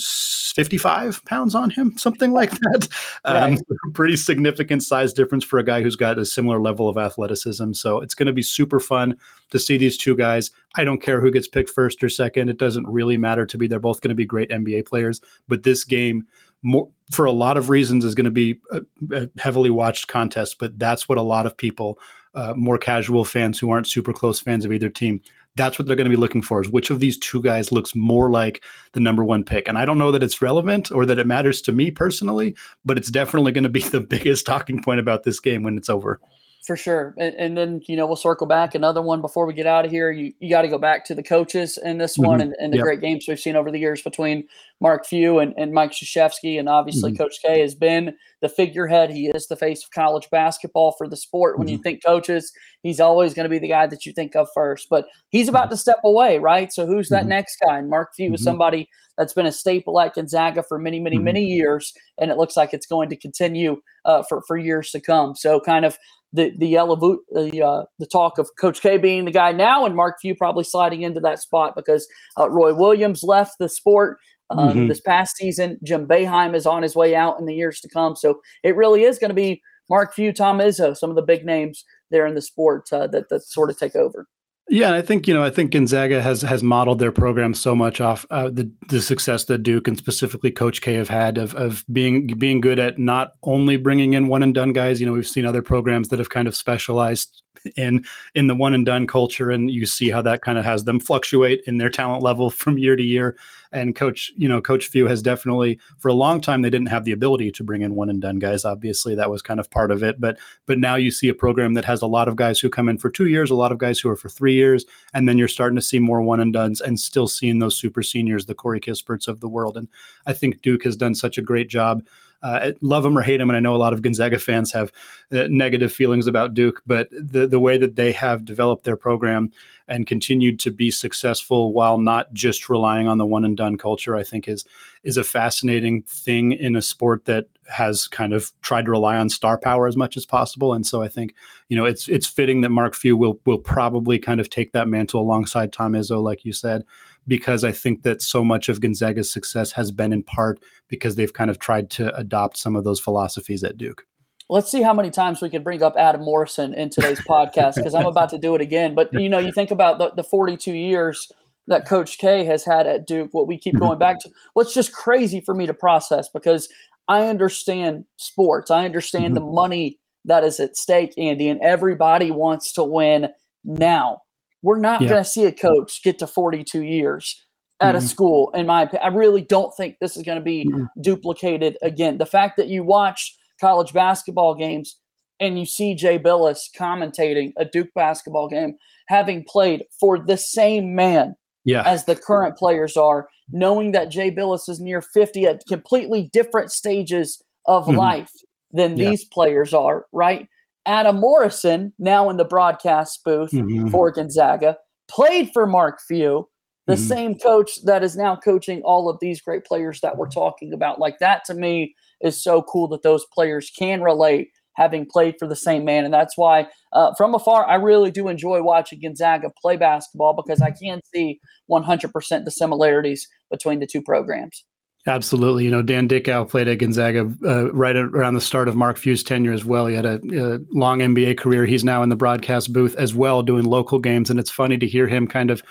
55 0.55 1.25
pounds 1.27 1.55
on 1.55 1.71
him 1.71 1.97
something 1.97 2.33
like 2.33 2.51
that. 2.61 2.89
Um, 3.25 3.35
right. 3.35 3.59
um, 3.59 3.93
pretty 3.95 4.17
significant 4.17 4.83
size 4.83 5.13
difference 5.13 5.45
for 5.45 5.61
a 5.61 5.65
guy 5.65 5.83
who's 5.83 5.95
got 5.95 6.19
a 6.19 6.25
similar 6.25 6.59
level 6.59 6.89
of 6.89 6.99
athleticism. 6.99 7.73
So 7.75 8.01
it's 8.01 8.15
going 8.15 8.27
to 8.27 8.33
be 8.33 8.43
super 8.43 8.81
fun 8.81 9.17
to 9.51 9.61
see 9.61 9.77
these 9.77 9.97
two 9.97 10.17
guys. 10.17 10.51
I 10.75 10.83
don't 10.83 11.01
care 11.01 11.21
who 11.21 11.31
gets 11.31 11.47
picked 11.47 11.71
first 11.71 12.03
or 12.03 12.09
second. 12.09 12.49
It 12.49 12.59
doesn't 12.59 12.89
really 12.89 13.17
matter 13.17 13.47
to 13.47 13.57
me. 13.57 13.69
They're 13.69 13.79
both 13.79 14.01
going 14.01 14.09
to 14.09 14.17
be 14.17 14.27
great 14.27 14.51
NBA 14.51 14.87
players. 14.87 15.21
But 15.47 15.63
this 15.63 15.85
game 15.85 16.27
more 16.63 16.89
for 17.13 17.25
a 17.25 17.33
lot 17.33 17.57
of 17.57 17.71
reasons 17.71 18.05
is 18.05 18.15
going 18.15 18.25
to 18.25 18.31
be 18.31 18.59
a, 18.73 18.81
a, 19.13 19.29
heavily 19.39 19.71
watched 19.71 20.09
contest 20.09 20.59
but 20.59 20.79
that's 20.79 21.09
what 21.09 21.19
a 21.19 21.23
lot 21.23 21.47
of 21.47 21.57
people 21.57 21.99
uh, 22.35 22.53
more 22.55 22.79
casual 22.79 23.25
fans 23.25 23.59
who 23.59 23.71
aren't 23.71 23.87
super 23.87 24.13
close 24.13 24.41
fans 24.41 24.65
of 24.65 24.73
either 24.73 24.89
team 24.89 25.21
that's 25.55 25.79
what 25.79 25.87
they're 25.87 25.97
going 25.97 26.11
to 26.11 26.15
be 26.15 26.21
looking 26.21 26.43
for 26.43 26.61
is 26.61 26.69
which 26.69 26.91
of 26.91 27.01
these 27.01 27.17
two 27.19 27.41
guys 27.41 27.73
looks 27.73 27.95
more 27.95 28.31
like 28.31 28.63
the 28.93 29.01
number 29.01 29.25
one 29.25 29.43
pick. 29.45 29.69
And 29.69 29.79
i 29.79 29.85
don't 29.85 29.99
know 29.99 30.13
that 30.13 30.23
it's 30.23 30.43
relevant 30.43 30.91
or 30.91 31.07
that 31.07 31.19
it 31.19 31.27
matters 31.27 31.63
to 31.63 31.73
me 31.73 31.91
personally 31.91 32.55
but 32.85 32.99
it's 32.99 33.11
definitely 33.11 33.53
going 33.53 33.65
to 33.65 33.71
be 33.71 33.81
the 33.89 34.01
biggest 34.01 34.47
talking 34.47 34.83
point 34.83 35.01
about 35.01 35.23
this 35.23 35.41
game 35.41 35.63
when 35.63 35.77
it's 35.77 35.91
over 35.91 36.21
for 36.67 36.77
sure. 36.77 37.15
And, 37.17 37.35
and, 37.37 37.57
then, 37.57 37.81
you 37.87 37.97
know, 37.97 38.07
we'll 38.07 38.17
circle 38.17 38.47
back 38.47 38.75
another 38.75 39.01
one 39.01 39.21
before 39.21 39.47
we 39.47 39.55
get 39.55 39.67
out 39.67 39.85
of 39.85 39.91
here. 39.91 40.11
You, 40.11 40.33
you 40.41 40.51
got 40.51 40.63
to 40.63 40.69
go 40.69 40.79
back 40.79 41.05
to 41.05 41.15
the 41.15 41.23
coaches 41.23 41.79
in 41.79 41.99
this 41.99 42.15
mm-hmm. 42.19 42.27
one 42.27 42.41
and, 42.41 42.57
and 42.59 42.73
the 42.73 42.79
yep. 42.79 42.85
great 42.85 43.01
games 43.01 43.27
we've 43.29 43.39
seen 43.39 43.55
over 43.55 43.71
the 43.71 43.79
years 43.79 44.03
between 44.03 44.49
Mark 44.81 45.07
Few 45.07 45.39
and, 45.39 45.55
and 45.57 45.73
Mike 45.73 45.93
Krzyzewski, 45.93 46.59
and 46.59 46.69
obviously 46.69 47.13
mm-hmm. 47.13 47.23
Coach 47.23 47.37
K 47.41 47.61
has 47.61 47.77
been 47.77 48.17
the 48.43 48.49
figurehead. 48.49 49.11
He 49.11 49.29
is 49.29 49.47
the 49.47 49.57
face 49.57 49.85
of 49.85 49.93
college 49.93 50.29
basketball 50.31 50.93
for 50.99 51.09
the 51.09 51.17
sport. 51.17 51.57
When 51.57 51.69
mm-hmm. 51.69 51.77
you 51.77 51.83
think 51.83 52.05
coaches, 52.05 52.53
he's 52.83 52.99
always 53.01 53.33
going 53.33 53.45
to 53.45 53.51
be 53.51 53.61
the 53.61 53.69
guy 53.69 53.87
that 53.87 54.05
you 54.05 54.13
think 54.13 54.35
of 54.35 54.49
first. 54.53 54.89
But 54.91 55.07
he's 55.29 55.49
about 55.49 55.71
to 55.71 55.77
step 55.77 56.01
away, 56.05 56.39
right? 56.39 56.73
So 56.73 56.85
who's 56.85 57.09
that 57.11 57.21
mm-hmm. 57.21 57.29
next 57.29 57.59
guy? 57.65 57.79
And 57.79 57.89
Mark 57.89 58.11
Few 58.17 58.35
is 58.35 58.41
mm-hmm. 58.41 58.45
somebody 58.45 58.89
that's 59.17 59.33
been 59.33 59.47
a 59.47 59.53
staple 59.53 59.99
at 60.01 60.15
Gonzaga 60.15 60.63
for 60.63 60.79
many, 60.79 61.01
many, 61.01 61.17
mm-hmm. 61.17 61.25
many 61.25 61.45
years, 61.45 61.93
and 62.19 62.31
it 62.31 62.37
looks 62.37 62.57
like 62.57 62.73
it's 62.73 62.87
going 62.87 63.09
to 63.11 63.17
continue 63.17 63.81
uh, 64.05 64.23
for 64.23 64.43
for 64.47 64.57
years 64.57 64.91
to 64.91 65.01
come. 65.01 65.35
So 65.35 65.61
kind 65.61 65.85
of 65.85 65.99
the 66.33 66.53
the 66.59 66.75
elevo- 66.75 67.19
the 67.31 67.63
uh, 67.63 67.85
the 67.99 68.07
talk 68.07 68.39
of 68.39 68.51
Coach 68.59 68.81
K 68.81 68.99
being 68.99 69.25
the 69.25 69.31
guy 69.31 69.53
now, 69.53 69.87
and 69.87 69.97
Mark 69.97 70.17
Few 70.21 70.35
probably 70.35 70.65
sliding 70.65 71.03
into 71.03 71.21
that 71.21 71.41
spot 71.41 71.75
because 71.75 72.07
uh, 72.39 72.49
Roy 72.51 72.75
Williams 72.75 73.23
left 73.23 73.59
the 73.59 73.69
sport. 73.69 74.19
Um, 74.51 74.69
mm-hmm. 74.69 74.87
This 74.87 75.01
past 75.01 75.37
season, 75.37 75.77
Jim 75.83 76.07
Boeheim 76.07 76.55
is 76.55 76.67
on 76.67 76.85
his 76.85 76.95
way 76.95 77.17
out 77.17 77.41
in 77.41 77.47
the 77.47 77.55
years 77.55 77.81
to 77.81 77.89
come. 77.89 78.15
So 78.15 78.41
it 78.63 78.77
really 78.77 79.03
is 79.03 79.19
going 79.19 79.31
to 79.31 79.35
be 79.35 79.61
Mark 79.91 80.15
Few, 80.15 80.33
Tom 80.33 80.59
Izzo, 80.59 80.97
some 80.97 81.11
of 81.11 81.17
the 81.17 81.23
big 81.23 81.45
names 81.45 81.85
there 82.11 82.27
in 82.27 82.35
the 82.35 82.43
sport 82.43 82.93
uh, 82.93 83.09
that 83.09 83.29
that 83.29 83.43
sort 83.43 83.71
of 83.71 83.79
take 83.79 83.97
over. 83.97 84.29
Yeah, 84.69 84.95
I 84.95 85.03
think 85.03 85.29
you 85.29 85.35
know 85.35 85.45
I 85.45 85.51
think 85.51 85.71
Gonzaga 85.71 86.21
has 86.21 86.43
has 86.43 86.63
modeled 86.63 86.99
their 86.99 87.13
program 87.13 87.55
so 87.55 87.77
much 87.77 88.01
off 88.01 88.27
uh, 88.31 88.51
the 88.51 88.69
the 88.89 89.01
success 89.01 89.45
that 89.45 89.59
Duke 89.59 89.87
and 89.87 89.97
specifically 89.97 90.51
Coach 90.51 90.81
K 90.83 90.95
have 90.95 91.09
had 91.09 91.39
of 91.39 91.55
of 91.55 91.85
being 91.93 92.27
being 92.27 92.61
good 92.61 92.81
at 92.81 92.99
not 92.99 93.35
only 93.45 93.77
bringing 93.77 94.15
in 94.15 94.27
one 94.27 94.43
and 94.43 94.53
done 94.53 94.73
guys. 94.73 95.01
You 95.01 95.07
know, 95.07 95.13
we've 95.13 95.27
seen 95.27 95.47
other 95.47 95.63
programs 95.63 96.09
that 96.09 96.19
have 96.19 96.31
kind 96.31 96.49
of 96.49 96.57
specialized 96.57 97.43
in 97.77 98.05
in 98.35 98.47
the 98.47 98.55
one 98.55 98.75
and 98.75 98.87
done 98.87 99.07
culture 99.07 99.51
and 99.51 99.71
you 99.71 99.87
see 99.87 100.11
how 100.11 100.23
that 100.23 100.43
kind 100.43 100.59
of 100.59 100.65
has 100.65 100.85
them 100.85 101.01
fluctuate 101.01 101.63
in 101.67 101.79
their 101.79 101.91
talent 101.91 102.23
level 102.23 102.51
from 102.63 102.79
year 102.79 102.97
to 102.97 103.03
year. 103.03 103.37
And 103.73 103.95
coach 103.95 104.33
you 104.37 104.49
know 104.49 104.61
coach 104.61 104.87
few 104.87 105.07
has 105.07 105.23
definitely 105.23 105.79
for 105.99 106.09
a 106.09 106.15
long 106.15 106.41
time 106.41 106.63
they 106.63 106.71
didn't 106.71 106.89
have 106.89 107.05
the 107.05 107.13
ability 107.13 107.51
to 107.53 107.65
bring 107.65 107.83
in 107.83 107.95
one 107.95 108.09
and 108.09 108.23
done 108.23 108.39
guys 108.39 108.65
obviously 108.65 109.15
that 109.17 109.31
was 109.31 109.43
kind 109.43 109.61
of 109.61 109.71
part 109.71 109.91
of 109.91 110.03
it. 110.03 110.21
But 110.21 110.39
but 110.67 110.79
now 110.79 110.95
you 110.95 111.11
see 111.11 111.29
a 111.29 111.35
program 111.35 111.75
that 111.75 111.85
has 111.85 112.01
a 112.01 112.07
lot 112.07 112.29
of 112.29 112.37
guys 112.37 112.61
who 112.61 112.71
come 112.71 112.89
in 112.89 112.99
for 112.99 113.11
2 113.11 113.27
years 113.27 113.51
a 113.51 113.55
lot 113.55 113.73
of 113.73 113.79
guys 113.79 113.99
who 113.99 114.09
are 114.09 114.17
for 114.17 114.29
3 114.29 114.55
years 114.55 114.87
and 115.15 115.29
then 115.29 115.37
you're 115.37 115.49
starting 115.49 115.77
to 115.77 115.83
see 115.83 115.99
more 115.99 116.23
one 116.23 116.41
and 116.41 116.53
dones 116.53 116.81
and 116.81 116.99
still 116.99 117.29
seeing 117.29 117.59
those 117.59 117.77
super 117.77 118.03
seniors 118.03 118.47
the 118.47 118.55
Corey 118.55 118.81
Kisperts 118.81 119.29
of 119.29 119.41
the 119.41 119.49
world. 119.49 119.77
And 119.77 119.89
I 120.27 120.33
think 120.33 120.63
Duke 120.63 120.85
has 120.85 120.97
done 120.97 121.15
such 121.15 121.39
a 121.39 121.43
great 121.43 121.69
job 121.69 122.03
uh, 122.43 122.73
love 122.81 123.05
him 123.05 123.17
or 123.17 123.23
hate 123.23 123.41
him, 123.41 123.51
and 123.51 123.57
I 123.57 123.61
know 123.61 123.75
a 123.75 123.79
lot 123.79 123.93
of 123.93 124.03
Gonzaga 124.03 124.39
fans 124.39 124.73
have 124.73 124.93
uh, 125.33 125.47
negative 125.49 125.93
feelings 125.93 126.27
about 126.27 126.55
Duke, 126.55 126.83
but 126.87 127.09
the 127.11 127.47
the 127.47 127.61
way 127.61 127.79
that 127.79 127.97
they 127.97 128.13
have 128.13 128.45
developed 128.45 128.85
their 128.85 128.97
program 128.97 129.51
and 129.89 130.07
continued 130.07 130.59
to 130.61 130.71
be 130.71 130.91
successful 130.91 131.73
while 131.73 131.99
not 131.99 132.33
just 132.33 132.69
relying 132.69 133.07
on 133.07 133.19
the 133.19 133.27
one 133.27 133.45
and 133.45 133.57
done 133.57 133.79
culture, 133.79 134.17
I 134.17 134.23
think 134.23 134.49
is 134.49 134.65
is 135.03 135.17
a 135.17 135.25
fascinating 135.25 136.03
thing 136.03 136.53
in 136.53 136.77
a 136.77 136.83
sport 136.83 137.25
that 137.25 137.47
has 137.69 138.07
kind 138.07 138.33
of 138.33 138.53
tried 138.63 138.85
to 138.85 138.91
rely 138.91 139.17
on 139.17 139.29
star 139.29 139.59
power 139.59 139.87
as 139.87 139.97
much 139.97 140.17
as 140.17 140.27
possible. 140.27 140.73
And 140.73 140.87
so 140.87 141.03
I 141.03 141.09
think 141.09 141.35
you 141.69 141.77
know 141.77 141.85
it's 141.85 142.09
it's 142.09 142.27
fitting 142.27 142.61
that 142.61 142.71
Mark 142.71 142.95
Few 142.95 143.17
will 143.17 143.41
will 143.47 143.59
probably 143.59 144.19
kind 144.19 144.41
of 144.41 144.51
take 144.51 144.73
that 144.73 144.89
mantle 144.89 145.21
alongside 145.21 145.73
Tom 145.73 145.93
Izzo, 145.93 146.23
like 146.23 146.45
you 146.45 146.53
said 146.53 146.85
because 147.27 147.65
I 147.65 147.73
think 147.73 148.03
that 148.03 148.23
so 148.23 148.45
much 148.45 148.69
of 148.69 148.81
Gonzaga's 148.81 149.31
success 149.31 149.73
has 149.73 149.91
been 149.91 150.13
in 150.13 150.23
part 150.23 150.61
because 150.89 151.17
they've 151.17 151.33
kind 151.33 151.51
of 151.51 151.59
tried 151.59 151.91
to 151.91 152.15
adopt 152.17 152.57
some 152.57 152.77
of 152.77 152.85
those 152.85 153.01
philosophies 153.01 153.65
at 153.65 153.77
Duke. 153.77 154.05
Let's 154.49 154.71
see 154.71 154.83
how 154.83 154.95
many 154.95 155.11
times 155.11 155.43
we 155.43 155.51
can 155.51 155.65
bring 155.65 155.83
up 155.83 155.97
Adam 155.99 156.23
Morrison 156.23 156.73
in 156.73 156.89
today's 156.89 157.21
podcast 157.21 157.75
because 157.75 157.95
I'm 157.95 158.07
about 158.07 158.29
to 158.31 158.39
do 158.39 158.55
it 158.55 158.61
again. 158.61 158.95
But 158.95 159.13
you 159.13 159.29
know, 159.29 159.41
you 159.41 159.53
think 159.53 159.73
about 159.73 159.99
the, 159.99 160.11
the 160.11 160.23
42 160.23 160.73
years 160.73 161.33
that 161.67 161.87
Coach 161.87 162.19
K 162.19 162.45
has 162.45 162.65
had 162.65 162.87
at 162.87 163.09
Duke, 163.09 163.31
what 163.33 163.49
we 163.49 163.59
keep 163.59 163.75
mm-hmm. 163.75 163.85
going 163.85 163.99
back 163.99 164.21
to. 164.21 164.31
What's 164.55 164.73
just 164.73 164.93
crazy 164.93 165.41
for 165.41 165.53
me 165.53 165.67
to 165.67 165.75
process 165.75 166.29
because 166.29 166.69
I 167.09 167.27
understand 167.27 168.05
sports, 168.19 168.71
I 168.71 168.85
understand 168.85 169.35
mm-hmm. 169.35 169.47
the 169.47 169.53
money 169.53 169.99
that 170.25 170.45
is 170.45 170.61
at 170.61 170.77
stake, 170.77 171.15
Andy, 171.17 171.49
and 171.49 171.61
everybody 171.61 172.31
wants 172.31 172.73
to 172.75 172.85
win 172.85 173.29
now. 173.65 174.23
We're 174.67 174.81
not 174.81 175.01
yeah. 175.01 175.11
going 175.11 175.23
to 175.23 175.31
see 175.31 175.45
a 175.45 175.53
coach 175.53 176.03
get 176.03 176.19
to 176.19 176.27
42 176.27 176.83
years 176.83 177.41
at 177.81 177.95
mm-hmm. 177.95 178.05
a 178.05 178.09
school, 178.09 178.51
in 178.53 178.67
my 178.67 178.83
opinion. 178.83 179.13
I 179.13 179.15
really 179.17 179.43
don't 179.43 179.73
think 179.77 179.95
this 180.01 180.17
is 180.17 180.25
going 180.25 180.39
to 180.39 180.45
be 180.45 180.65
mm-hmm. 180.67 180.87
duplicated 181.01 181.79
again. 181.83 182.19
The 182.19 182.27
fact 182.27 182.57
that 182.57 182.67
you 182.67 182.83
watch 182.83 183.33
college 183.61 183.93
basketball 183.93 184.57
games 184.57 184.99
and 185.39 185.57
you 185.57 185.67
see 185.67 185.95
Jay 185.95 186.19
Bilas 186.19 186.63
commentating 186.77 187.53
a 187.57 187.65
Duke 187.65 187.91
basketball 187.95 188.49
game, 188.49 188.75
having 189.07 189.45
played 189.45 189.85
for 190.01 190.19
the 190.19 190.37
same 190.37 190.97
man 190.97 191.37
yeah. 191.65 191.85
as 191.87 192.07
the 192.07 192.17
current 192.17 192.57
players 192.57 192.97
are, 192.97 193.29
knowing 193.53 193.93
that 193.93 194.11
Jay 194.11 194.33
Bilas 194.33 194.69
is 194.69 194.81
near 194.81 195.01
50 195.01 195.47
at 195.47 195.63
completely 195.69 196.29
different 196.33 196.73
stages 196.73 197.41
of 197.67 197.87
mm-hmm. 197.87 197.99
life 197.99 198.33
than 198.73 198.97
yeah. 198.97 199.11
these 199.11 199.25
players 199.27 199.73
are, 199.73 200.07
right? 200.13 200.49
Adam 200.87 201.17
Morrison, 201.17 201.93
now 201.99 202.31
in 202.31 202.37
the 202.37 202.45
broadcast 202.45 203.21
booth 203.25 203.51
mm-hmm. 203.51 203.89
for 203.89 204.11
Gonzaga, 204.11 204.77
played 205.09 205.51
for 205.53 205.67
Mark 205.67 206.01
Few, 206.07 206.49
the 206.87 206.95
mm-hmm. 206.95 207.03
same 207.03 207.39
coach 207.39 207.83
that 207.85 208.05
is 208.05 208.17
now 208.17 208.37
coaching 208.37 208.81
all 208.83 209.09
of 209.09 209.19
these 209.21 209.41
great 209.41 209.65
players 209.65 210.01
that 210.01 210.17
we're 210.17 210.29
talking 210.29 210.73
about. 210.73 211.01
Like 211.01 211.19
that 211.19 211.45
to 211.47 211.55
me 211.55 211.95
is 212.21 212.43
so 212.43 212.63
cool 212.63 212.89
that 212.89 213.03
those 213.03 213.27
players 213.35 213.71
can 213.77 214.01
relate 214.01 214.51
having 214.77 215.07
played 215.07 215.35
for 215.39 215.49
the 215.49 215.57
same 215.57 215.85
man. 215.85 216.05
And 216.05 216.15
that's 216.15 216.37
why, 216.37 216.69
uh, 216.93 217.13
from 217.17 217.35
afar, 217.35 217.67
I 217.67 217.77
really 217.77 218.11
do 218.11 218.29
enjoy 218.29 218.63
watching 218.63 219.01
Gonzaga 219.01 219.51
play 219.61 219.77
basketball 219.77 220.35
because 220.35 220.61
I 220.61 220.71
can 220.71 221.01
see 221.15 221.41
100% 221.71 222.45
the 222.45 222.51
similarities 222.51 223.27
between 223.51 223.81
the 223.81 223.87
two 223.87 224.03
programs. 224.03 224.65
Absolutely. 225.07 225.65
You 225.65 225.71
know, 225.71 225.83
Dan 225.83 226.09
Dickau 226.09 226.45
played 226.45 226.67
at 226.67 226.79
Gonzaga 226.79 227.33
uh, 227.45 227.73
right 227.73 227.95
around 227.95 228.35
the 228.35 228.41
start 228.41 228.67
of 228.67 228.75
Mark 228.75 228.99
Few's 228.99 229.23
tenure 229.23 229.53
as 229.53 229.65
well. 229.65 229.87
He 229.87 229.95
had 229.95 230.05
a, 230.05 230.15
a, 230.15 230.59
long 230.73 230.99
NBA 230.99 231.39
career. 231.39 231.65
He's 231.65 231.85
now 231.85 232.03
in 232.03 232.09
the 232.09 232.17
broadcast 232.17 232.73
booth 232.73 232.97
as 232.97 233.15
well, 233.15 233.43
doing 233.43 233.65
local 233.65 234.01
games. 234.01 234.31
And 234.31 234.41
it's 234.41 234.51
funny 234.51 234.77
to 234.79 234.87
hear 234.87 235.07
him 235.07 235.29
kind 235.29 235.51
of 235.53 235.63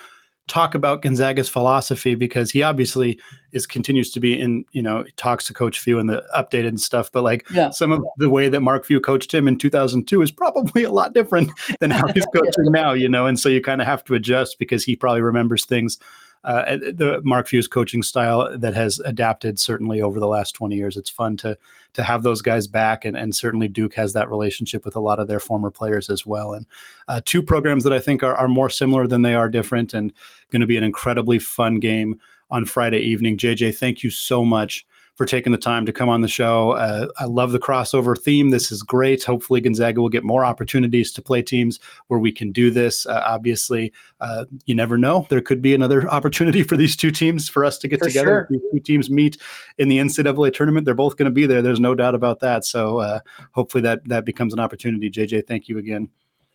talk 0.48 0.74
about 0.74 1.02
Gonzaga's 1.02 1.48
philosophy 1.50 2.14
because 2.14 2.50
he 2.50 2.62
obviously 2.62 3.20
is 3.52 3.66
continues 3.66 4.10
to 4.12 4.20
be 4.20 4.40
in, 4.40 4.64
you 4.72 4.80
know, 4.80 5.04
talks 5.16 5.44
to 5.46 5.52
Coach 5.52 5.80
Few 5.80 5.98
and 5.98 6.08
the 6.08 6.24
updated 6.34 6.68
and 6.68 6.80
stuff. 6.80 7.12
But 7.12 7.22
like 7.22 7.46
yeah. 7.50 7.70
some 7.70 7.92
of 7.92 8.02
the 8.16 8.30
way 8.30 8.48
that 8.48 8.60
Mark 8.60 8.86
Few 8.86 9.00
coached 9.00 9.34
him 9.34 9.48
in 9.48 9.58
2002 9.58 10.22
is 10.22 10.30
probably 10.30 10.84
a 10.84 10.90
lot 10.90 11.12
different 11.12 11.50
than 11.80 11.90
how 11.90 12.06
he's 12.08 12.26
coaching 12.34 12.72
now, 12.72 12.92
you 12.92 13.08
know. 13.08 13.26
And 13.26 13.38
so 13.38 13.50
you 13.50 13.60
kind 13.60 13.82
of 13.82 13.86
have 13.86 14.02
to 14.04 14.14
adjust 14.14 14.58
because 14.58 14.82
he 14.82 14.96
probably 14.96 15.20
remembers 15.20 15.66
things 15.66 15.98
uh, 16.46 16.76
the 16.76 17.20
Mark 17.24 17.48
Few's 17.48 17.66
coaching 17.66 18.04
style 18.04 18.56
that 18.56 18.72
has 18.72 19.00
adapted 19.00 19.58
certainly 19.58 20.00
over 20.00 20.20
the 20.20 20.28
last 20.28 20.52
20 20.52 20.76
years. 20.76 20.96
It's 20.96 21.10
fun 21.10 21.36
to 21.38 21.58
to 21.94 22.02
have 22.04 22.22
those 22.22 22.40
guys 22.40 22.66
back, 22.66 23.04
and, 23.04 23.16
and 23.16 23.34
certainly 23.34 23.68
Duke 23.68 23.94
has 23.94 24.12
that 24.12 24.30
relationship 24.30 24.84
with 24.84 24.94
a 24.96 25.00
lot 25.00 25.18
of 25.18 25.28
their 25.28 25.40
former 25.40 25.70
players 25.70 26.08
as 26.08 26.24
well. 26.24 26.52
And 26.52 26.66
uh, 27.08 27.20
two 27.24 27.42
programs 27.42 27.84
that 27.84 27.92
I 27.92 27.98
think 27.98 28.22
are, 28.22 28.34
are 28.34 28.48
more 28.48 28.70
similar 28.70 29.06
than 29.06 29.22
they 29.22 29.34
are 29.34 29.48
different, 29.48 29.92
and 29.92 30.12
going 30.52 30.60
to 30.60 30.66
be 30.66 30.76
an 30.76 30.84
incredibly 30.84 31.38
fun 31.38 31.80
game 31.80 32.20
on 32.50 32.64
Friday 32.64 33.00
evening. 33.00 33.36
JJ, 33.36 33.76
thank 33.76 34.04
you 34.04 34.10
so 34.10 34.44
much 34.44 34.86
for 35.16 35.24
taking 35.24 35.50
the 35.50 35.58
time 35.58 35.86
to 35.86 35.92
come 35.92 36.08
on 36.08 36.20
the 36.20 36.28
show. 36.28 36.72
Uh, 36.72 37.08
I 37.18 37.24
love 37.24 37.52
the 37.52 37.58
crossover 37.58 38.16
theme. 38.16 38.50
This 38.50 38.70
is 38.70 38.82
great. 38.82 39.24
Hopefully, 39.24 39.60
Gonzaga 39.60 40.00
will 40.00 40.10
get 40.10 40.24
more 40.24 40.44
opportunities 40.44 41.10
to 41.12 41.22
play 41.22 41.42
teams 41.42 41.80
where 42.06 42.20
we 42.20 42.30
can 42.30 42.52
do 42.52 42.70
this. 42.70 43.06
Uh, 43.06 43.22
obviously, 43.26 43.92
uh, 44.20 44.44
you 44.66 44.74
never 44.74 44.98
know. 44.98 45.26
There 45.30 45.40
could 45.40 45.62
be 45.62 45.74
another 45.74 46.08
opportunity 46.10 46.62
for 46.62 46.76
these 46.76 46.94
two 46.94 47.10
teams 47.10 47.48
for 47.48 47.64
us 47.64 47.78
to 47.78 47.88
get 47.88 47.98
for 47.98 48.06
together. 48.06 48.46
Sure. 48.48 48.48
These 48.50 48.70
two 48.72 48.80
teams 48.80 49.10
meet 49.10 49.38
in 49.78 49.88
the 49.88 49.98
NCAA 49.98 50.52
tournament. 50.52 50.84
They're 50.84 50.94
both 50.94 51.16
going 51.16 51.30
to 51.30 51.34
be 51.34 51.46
there. 51.46 51.62
There's 51.62 51.80
no 51.80 51.94
doubt 51.94 52.14
about 52.14 52.40
that. 52.40 52.64
So 52.64 52.98
uh, 52.98 53.20
hopefully 53.52 53.82
that 53.82 54.06
that 54.08 54.24
becomes 54.24 54.52
an 54.52 54.60
opportunity. 54.60 55.10
JJ, 55.10 55.46
thank 55.46 55.68
you 55.68 55.78
again 55.78 56.10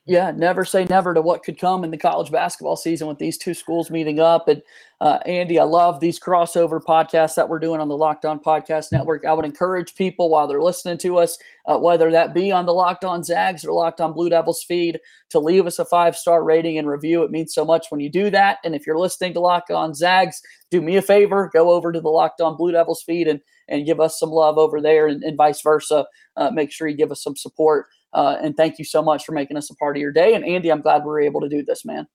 yeah, 0.05 0.32
never 0.32 0.66
say 0.66 0.86
never 0.86 1.14
to 1.14 1.22
what 1.22 1.43
could 1.43 1.59
come 1.59 1.84
in 1.84 1.91
the 1.91 1.97
college 1.97 2.32
basketball 2.32 2.76
season 2.76 3.07
with 3.07 3.20
these 3.20 3.38
two 3.38 3.53
schools 3.53 3.91
meeting 3.91 4.20
up. 4.20 4.47
And 4.47 4.62
uh, 5.02 5.18
Andy, 5.26 5.58
I 5.58 5.64
love 5.64 5.99
these 5.99 6.20
crossover 6.20 6.80
podcasts 6.80 7.34
that 7.34 7.49
we're 7.49 7.58
doing 7.58 7.82
on 7.82 7.88
the 7.88 7.97
Locked 7.97 8.24
On 8.24 8.39
Podcast 8.39 8.91
Network. 8.91 9.26
I 9.26 9.34
would 9.34 9.45
encourage 9.45 9.95
people 9.95 10.30
while 10.30 10.47
they're 10.47 10.62
listening 10.62 10.99
to 10.99 11.18
us, 11.18 11.39
uh, 11.66 11.80
whether 11.80 12.12
that 12.12 12.36
be 12.36 12.52
on 12.52 12.68
the 12.68 12.74
Locked 12.74 13.04
On 13.04 13.24
Zags 13.24 13.66
or 13.66 13.74
Locked 13.74 13.99
On 13.99 14.14
Blue 14.14 14.30
Devils 14.30 14.64
feed, 14.64 14.99
to 15.32 15.39
leave 15.39 15.66
us 15.66 15.80
a 15.80 15.86
five 15.86 16.16
star 16.16 16.43
rating 16.43 16.78
and 16.78 16.88
review. 16.88 17.24
It 17.24 17.32
means 17.32 17.52
so 17.52 17.66
much 17.66 17.88
when 17.89 17.99
you 17.99 18.12
do 18.12 18.30
that. 18.30 18.60
And 18.64 18.76
if 18.76 18.86
you're 18.86 18.99
listening 18.99 19.34
to 19.34 19.39
Locked 19.39 19.72
On 19.72 19.95
Zags, 19.95 20.39
do 20.70 20.82
me 20.82 20.97
a 20.97 21.02
favor, 21.02 21.49
go 21.52 21.72
over 21.72 21.91
to 21.91 21.99
the 21.99 22.10
Locked 22.10 22.39
On 22.39 22.56
Blue 22.56 22.72
Devils 22.72 23.02
feed 23.02 23.28
and 23.28 23.41
and 23.70 23.88
give 23.88 23.99
us 23.99 24.20
some 24.20 24.30
love 24.30 24.60
over 24.60 24.80
there, 24.82 25.08
and, 25.08 25.24
and 25.24 25.36
vice 25.36 25.62
versa. 25.62 26.06
Uh, 26.38 26.52
make 26.52 26.72
sure 26.72 26.88
you 26.88 26.95
give 26.95 27.12
us 27.12 27.24
some 27.24 27.36
support. 27.36 27.88
Uh, 28.14 28.38
and 28.39 28.56
thank 28.56 28.78
you 28.78 28.86
so 28.86 29.02
much 29.02 29.26
for 29.26 29.32
making 29.32 29.58
us 29.58 29.72
a 29.72 29.76
part 29.78 29.97
of 29.97 30.02
your 30.02 30.12
day. 30.12 30.36
And 30.36 30.45
Andy, 30.45 30.70
I'm 30.70 30.82
glad 30.82 31.04
we 31.04 31.10
are 31.10 31.22
able 31.22 31.41
to 31.41 31.49
do 31.49 31.64
this, 31.64 31.86
man. 31.86 32.08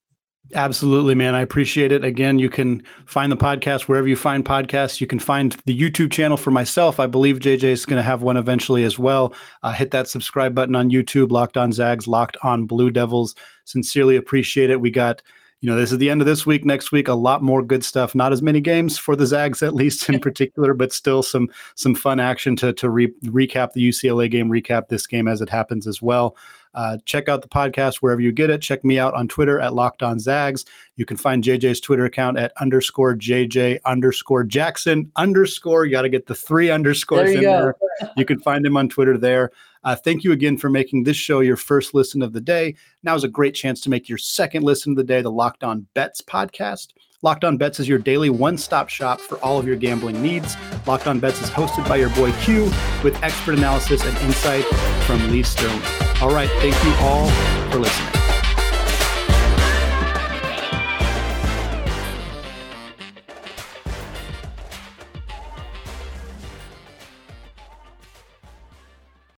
Absolutely, 0.54 1.14
man. 1.14 1.34
I 1.34 1.40
appreciate 1.40 1.90
it. 1.90 2.04
Again, 2.04 2.38
you 2.38 2.48
can 2.48 2.82
find 3.04 3.32
the 3.32 3.36
podcast 3.36 3.82
wherever 3.82 4.06
you 4.06 4.14
find 4.14 4.44
podcasts. 4.44 5.00
You 5.00 5.06
can 5.06 5.18
find 5.18 5.56
the 5.64 5.78
YouTube 5.78 6.12
channel 6.12 6.36
for 6.36 6.52
myself. 6.52 7.00
I 7.00 7.06
believe 7.06 7.40
JJ 7.40 7.64
is 7.64 7.84
going 7.84 7.98
to 7.98 8.02
have 8.02 8.22
one 8.22 8.36
eventually 8.36 8.84
as 8.84 8.98
well. 8.98 9.34
Uh, 9.64 9.72
hit 9.72 9.90
that 9.90 10.08
subscribe 10.08 10.54
button 10.54 10.76
on 10.76 10.90
YouTube, 10.90 11.32
Locked 11.32 11.56
on 11.56 11.72
Zags, 11.72 12.06
Locked 12.06 12.36
on 12.44 12.66
Blue 12.66 12.90
Devils. 12.90 13.34
Sincerely 13.64 14.14
appreciate 14.14 14.70
it. 14.70 14.80
We 14.80 14.90
got 14.90 15.20
you 15.62 15.70
know, 15.70 15.76
this 15.76 15.90
is 15.90 15.98
the 15.98 16.10
end 16.10 16.20
of 16.20 16.26
this 16.26 16.44
week. 16.44 16.64
Next 16.64 16.92
week, 16.92 17.08
a 17.08 17.14
lot 17.14 17.42
more 17.42 17.62
good 17.62 17.82
stuff. 17.82 18.14
Not 18.14 18.32
as 18.32 18.42
many 18.42 18.60
games 18.60 18.98
for 18.98 19.16
the 19.16 19.26
Zags, 19.26 19.62
at 19.62 19.74
least 19.74 20.08
in 20.08 20.20
particular, 20.20 20.74
but 20.74 20.92
still 20.92 21.22
some 21.22 21.48
some 21.74 21.94
fun 21.94 22.20
action 22.20 22.56
to 22.56 22.72
to 22.74 22.90
re- 22.90 23.12
recap 23.24 23.72
the 23.72 23.88
UCLA 23.88 24.30
game, 24.30 24.50
recap 24.50 24.88
this 24.88 25.06
game 25.06 25.26
as 25.26 25.40
it 25.40 25.48
happens 25.48 25.86
as 25.86 26.02
well. 26.02 26.36
Uh, 26.76 26.98
check 27.06 27.28
out 27.28 27.40
the 27.40 27.48
podcast 27.48 27.96
wherever 27.96 28.20
you 28.20 28.30
get 28.30 28.50
it. 28.50 28.60
Check 28.60 28.84
me 28.84 28.98
out 28.98 29.14
on 29.14 29.26
Twitter 29.26 29.58
at 29.58 29.74
Locked 29.74 30.02
On 30.02 30.20
Zags. 30.20 30.66
You 30.96 31.06
can 31.06 31.16
find 31.16 31.42
JJ's 31.42 31.80
Twitter 31.80 32.04
account 32.04 32.38
at 32.38 32.52
underscore 32.60 33.16
JJ 33.16 33.78
underscore 33.86 34.44
Jackson 34.44 35.10
underscore. 35.16 35.86
You 35.86 35.90
got 35.90 36.02
to 36.02 36.10
get 36.10 36.26
the 36.26 36.34
three 36.34 36.70
underscores 36.70 37.30
there 37.30 37.36
in 37.38 37.42
go. 37.42 37.74
there. 38.00 38.10
You 38.16 38.26
can 38.26 38.38
find 38.38 38.64
him 38.64 38.76
on 38.76 38.90
Twitter 38.90 39.16
there. 39.16 39.50
Uh, 39.84 39.96
thank 39.96 40.22
you 40.22 40.32
again 40.32 40.58
for 40.58 40.68
making 40.68 41.04
this 41.04 41.16
show 41.16 41.40
your 41.40 41.56
first 41.56 41.94
listen 41.94 42.20
of 42.20 42.32
the 42.32 42.40
day. 42.40 42.74
Now 43.02 43.14
is 43.14 43.24
a 43.24 43.28
great 43.28 43.54
chance 43.54 43.80
to 43.82 43.90
make 43.90 44.08
your 44.08 44.18
second 44.18 44.62
listen 44.62 44.92
of 44.92 44.96
the 44.96 45.04
day, 45.04 45.22
the 45.22 45.30
Locked 45.30 45.64
On 45.64 45.86
Bets 45.94 46.20
podcast. 46.20 46.88
Locked 47.26 47.42
On 47.42 47.56
Bets 47.56 47.80
is 47.80 47.88
your 47.88 47.98
daily 47.98 48.30
one 48.30 48.56
stop 48.56 48.88
shop 48.88 49.20
for 49.20 49.36
all 49.38 49.58
of 49.58 49.66
your 49.66 49.74
gambling 49.74 50.22
needs. 50.22 50.54
Locked 50.86 51.08
On 51.08 51.18
Bets 51.18 51.42
is 51.42 51.50
hosted 51.50 51.88
by 51.88 51.96
your 51.96 52.10
boy 52.10 52.30
Q 52.42 52.70
with 53.02 53.20
expert 53.20 53.58
analysis 53.58 54.04
and 54.04 54.16
insight 54.18 54.64
from 55.06 55.32
Lee 55.32 55.42
Sterling. 55.42 55.82
All 56.20 56.30
right, 56.30 56.48
thank 56.60 56.76
you 56.84 56.94
all 57.04 57.28
for 57.72 57.80
listening. 57.80 58.15